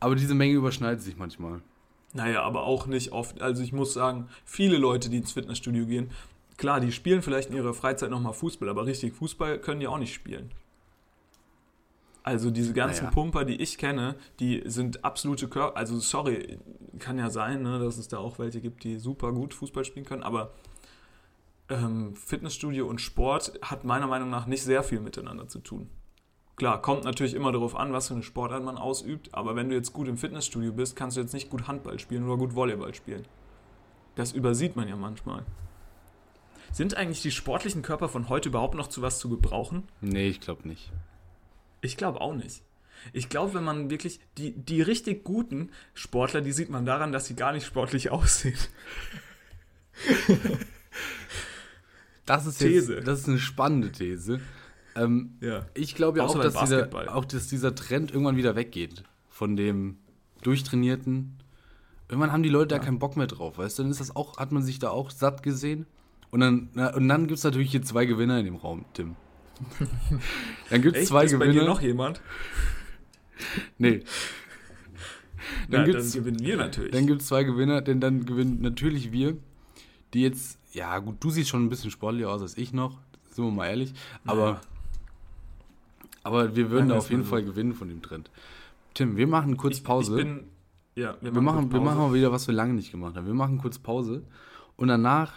Aber 0.00 0.14
diese 0.14 0.34
Menge 0.34 0.54
überschneidet 0.54 1.02
sich 1.02 1.16
manchmal. 1.16 1.60
Naja, 2.16 2.42
aber 2.42 2.64
auch 2.64 2.86
nicht 2.86 3.12
oft. 3.12 3.42
Also 3.42 3.62
ich 3.62 3.72
muss 3.72 3.92
sagen, 3.92 4.28
viele 4.44 4.78
Leute, 4.78 5.10
die 5.10 5.18
ins 5.18 5.32
Fitnessstudio 5.32 5.84
gehen, 5.84 6.10
klar, 6.56 6.80
die 6.80 6.90
spielen 6.90 7.20
vielleicht 7.20 7.50
in 7.50 7.56
ihrer 7.56 7.74
Freizeit 7.74 8.10
nochmal 8.10 8.32
Fußball, 8.32 8.68
aber 8.70 8.86
richtig 8.86 9.14
Fußball 9.14 9.58
können 9.58 9.80
die 9.80 9.86
auch 9.86 9.98
nicht 9.98 10.14
spielen. 10.14 10.50
Also 12.22 12.50
diese 12.50 12.72
ganzen 12.72 13.04
Naja. 13.04 13.14
Pumper, 13.14 13.44
die 13.44 13.60
ich 13.60 13.78
kenne, 13.78 14.16
die 14.40 14.62
sind 14.64 15.04
absolute 15.04 15.46
Körper. 15.46 15.76
Also 15.76 16.00
sorry, 16.00 16.58
kann 16.98 17.18
ja 17.18 17.30
sein, 17.30 17.62
ne, 17.62 17.78
dass 17.78 17.98
es 17.98 18.08
da 18.08 18.18
auch 18.18 18.38
welche 18.38 18.60
gibt, 18.60 18.82
die 18.82 18.96
super 18.98 19.30
gut 19.32 19.54
Fußball 19.54 19.84
spielen 19.84 20.06
können, 20.06 20.22
aber 20.22 20.52
ähm, 21.68 22.16
Fitnessstudio 22.16 22.86
und 22.86 23.00
Sport 23.00 23.60
hat 23.62 23.84
meiner 23.84 24.06
Meinung 24.06 24.30
nach 24.30 24.46
nicht 24.46 24.62
sehr 24.62 24.82
viel 24.82 25.00
miteinander 25.00 25.48
zu 25.48 25.58
tun. 25.58 25.90
Klar, 26.56 26.80
kommt 26.80 27.04
natürlich 27.04 27.34
immer 27.34 27.52
darauf 27.52 27.76
an, 27.76 27.92
was 27.92 28.08
für 28.08 28.14
eine 28.14 28.22
Sportart 28.22 28.64
man 28.64 28.78
ausübt, 28.78 29.34
aber 29.34 29.56
wenn 29.56 29.68
du 29.68 29.74
jetzt 29.74 29.92
gut 29.92 30.08
im 30.08 30.16
Fitnessstudio 30.16 30.72
bist, 30.72 30.96
kannst 30.96 31.16
du 31.16 31.20
jetzt 31.20 31.34
nicht 31.34 31.50
gut 31.50 31.68
Handball 31.68 31.98
spielen 31.98 32.24
oder 32.24 32.38
gut 32.38 32.54
Volleyball 32.54 32.94
spielen. 32.94 33.26
Das 34.14 34.32
übersieht 34.32 34.74
man 34.74 34.88
ja 34.88 34.96
manchmal. 34.96 35.44
Sind 36.72 36.96
eigentlich 36.96 37.20
die 37.20 37.30
sportlichen 37.30 37.82
Körper 37.82 38.08
von 38.08 38.30
heute 38.30 38.48
überhaupt 38.48 38.74
noch 38.74 38.88
zu 38.88 39.02
was 39.02 39.18
zu 39.18 39.28
gebrauchen? 39.28 39.84
Nee, 40.00 40.28
ich 40.28 40.40
glaube 40.40 40.66
nicht. 40.66 40.90
Ich 41.82 41.98
glaube 41.98 42.22
auch 42.22 42.34
nicht. 42.34 42.62
Ich 43.12 43.28
glaube, 43.28 43.52
wenn 43.52 43.64
man 43.64 43.90
wirklich 43.90 44.20
die, 44.38 44.52
die 44.52 44.80
richtig 44.80 45.24
guten 45.24 45.70
Sportler, 45.92 46.40
die 46.40 46.52
sieht 46.52 46.70
man 46.70 46.86
daran, 46.86 47.12
dass 47.12 47.26
sie 47.26 47.36
gar 47.36 47.52
nicht 47.52 47.66
sportlich 47.66 48.10
aussehen. 48.10 48.58
Das 52.24 52.46
ist 52.46 52.58
These. 52.58 52.96
Jetzt, 52.96 53.06
das 53.06 53.20
ist 53.20 53.28
eine 53.28 53.38
spannende 53.38 53.92
These. 53.92 54.40
Ähm, 54.96 55.36
Ja. 55.40 55.66
ich 55.74 55.94
glaube 55.94 56.18
ja 56.18 56.24
auch 56.24 56.40
dass, 56.40 56.54
dieser, 56.54 56.88
auch, 57.14 57.24
dass 57.24 57.48
dieser 57.48 57.74
Trend 57.74 58.10
irgendwann 58.10 58.36
wieder 58.36 58.56
weggeht. 58.56 59.02
Von 59.28 59.56
dem 59.56 59.98
Durchtrainierten. 60.42 61.36
Irgendwann 62.08 62.32
haben 62.32 62.42
die 62.42 62.48
Leute 62.48 62.68
da 62.68 62.78
keinen 62.78 62.98
Bock 62.98 63.16
mehr 63.16 63.26
drauf, 63.26 63.58
weißt 63.58 63.78
du? 63.78 63.82
Dann 63.82 63.90
ist 63.90 64.00
das 64.00 64.14
auch, 64.14 64.38
hat 64.38 64.52
man 64.52 64.62
sich 64.62 64.78
da 64.78 64.90
auch 64.90 65.10
satt 65.10 65.42
gesehen. 65.42 65.86
Und 66.30 66.40
dann, 66.40 66.68
na, 66.74 66.94
und 66.94 67.08
dann 67.08 67.26
gibt 67.26 67.38
es 67.38 67.44
natürlich 67.44 67.70
hier 67.70 67.82
zwei 67.82 68.06
Gewinner 68.06 68.38
in 68.38 68.44
dem 68.44 68.56
Raum, 68.56 68.84
Tim. 68.94 69.16
dann 70.70 70.82
gibt 70.82 70.96
es 70.96 71.08
zwei 71.08 71.24
ist 71.24 71.32
bei 71.38 71.46
Gewinner. 71.46 71.62
dir 71.62 71.66
noch 71.66 71.80
jemand? 71.82 72.20
nee. 73.78 74.02
Dann, 75.70 75.82
Na, 75.82 75.84
gibt's- 75.84 76.12
dann 76.12 76.24
gewinnen 76.24 76.40
wir 76.40 76.56
natürlich. 76.56 76.90
Dann 76.92 77.06
gibt 77.06 77.20
es 77.22 77.28
zwei 77.28 77.44
Gewinner, 77.44 77.80
denn 77.80 78.00
dann 78.00 78.24
gewinnen 78.26 78.60
natürlich 78.62 79.12
wir, 79.12 79.36
die 80.12 80.22
jetzt, 80.22 80.58
ja 80.72 80.98
gut, 80.98 81.16
du 81.20 81.30
siehst 81.30 81.50
schon 81.50 81.64
ein 81.64 81.68
bisschen 81.68 81.90
sportlicher 81.92 82.30
aus 82.30 82.42
als 82.42 82.56
ich 82.56 82.72
noch, 82.72 82.98
sind 83.30 83.44
wir 83.44 83.50
mal 83.52 83.66
ehrlich, 83.68 83.92
aber, 84.24 84.44
Naja. 84.44 84.60
Aber 86.26 86.56
wir 86.56 86.70
würden 86.70 86.88
da 86.88 86.94
wir 86.96 86.98
auf 86.98 87.08
jeden 87.10 87.22
mal 87.22 87.26
so. 87.26 87.30
Fall 87.30 87.44
gewinnen 87.44 87.72
von 87.72 87.88
dem 87.88 88.02
Trend. 88.02 88.30
Tim, 88.94 89.16
wir 89.16 89.26
machen 89.28 89.56
kurz 89.56 89.76
ich, 89.78 89.84
Pause. 89.84 90.18
Ich 90.18 90.24
bin, 90.24 90.44
ja, 90.96 91.16
wir, 91.20 91.30
machen, 91.40 91.62
kurz 91.68 91.72
wir 91.74 91.80
machen 91.80 91.98
mal 91.98 92.12
wieder, 92.12 92.32
was 92.32 92.46
wir 92.48 92.54
lange 92.54 92.74
nicht 92.74 92.90
gemacht 92.90 93.16
haben. 93.16 93.26
Wir 93.26 93.34
machen 93.34 93.58
kurz 93.58 93.78
Pause 93.78 94.24
und 94.76 94.88
danach 94.88 95.32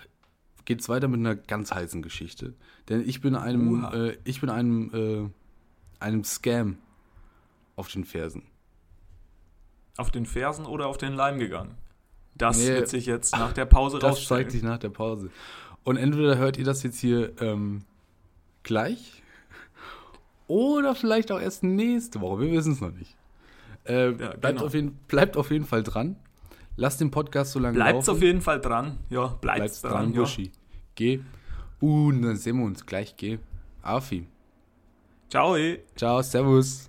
geht 0.66 0.82
es 0.82 0.90
weiter 0.90 1.08
mit 1.08 1.20
einer 1.20 1.36
ganz 1.36 1.72
heißen 1.72 2.02
Geschichte. 2.02 2.54
Denn 2.90 3.08
ich 3.08 3.22
bin 3.22 3.36
einem, 3.36 3.86
äh, 3.94 4.18
ich 4.24 4.42
bin 4.42 4.50
einem, 4.50 4.92
äh, 4.94 6.04
einem 6.04 6.24
Scam 6.24 6.78
auf 7.76 7.88
den 7.92 8.04
Fersen. 8.04 8.44
Auf 9.98 10.12
den 10.12 10.26
Fersen 10.26 10.66
oder 10.66 10.88
auf 10.88 10.98
den 10.98 11.14
Leim 11.14 11.40
gegangen? 11.40 11.76
Das 12.36 12.58
Nee. 12.58 12.68
wird 12.70 12.88
sich 12.88 13.06
jetzt 13.06 13.34
nach 13.34 13.54
der 13.54 13.66
Pause 13.66 14.00
Das 14.00 14.26
zeigt 14.26 14.52
sich 14.52 14.64
nach 14.64 14.78
der 14.80 14.90
Pause. 14.90 15.30
Und 15.84 15.98
entweder 15.98 16.38
hört 16.38 16.58
ihr 16.58 16.64
das 16.66 16.84
jetzt 16.84 17.00
hier 17.00 17.34
ähm, 17.42 17.84
gleich 18.64 19.19
oder 20.50 20.94
vielleicht 20.96 21.32
auch 21.32 21.40
erst 21.40 21.64
nächste 21.64 22.20
Woche. 22.20 22.42
Wir 22.42 22.52
wissen 22.52 22.74
es 22.74 22.82
noch 22.82 22.92
nicht. 22.92 23.16
Äh, 23.86 24.08
Ja, 24.10 24.12
bleibt, 24.12 24.42
genau. 24.42 24.66
auf 24.66 24.74
jeden, 24.74 24.92
bleibt 25.08 25.38
auf 25.38 25.50
jeden 25.52 25.64
Fall 25.66 25.84
dran. 25.84 26.18
Lasst 26.76 27.00
den 27.02 27.12
Podcast 27.12 27.52
so 27.54 27.60
lange 27.60 27.76
Bleibt's 27.76 28.08
laufen. 28.08 28.18
auf 28.18 28.24
jeden 28.24 28.42
Fall 28.42 28.60
dran. 28.60 28.98
Ja, 29.10 29.28
bleibt's, 29.28 29.42
Bleibt's 29.60 29.82
dran. 29.82 29.92
dran, 29.92 30.14
ja. 30.14 30.20
Buschi. 30.22 30.52
Geh. 30.96 31.20
Und 31.80 32.22
dann 32.22 32.36
sehen 32.36 32.58
wir 32.58 32.66
uns 32.66 32.86
gleich. 32.86 33.16
Geh. 33.16 33.38
Afi. 33.82 34.28
Ciao. 35.30 35.56
eh. 35.56 35.80
Ciao, 35.96 36.22
servus. 36.22 36.89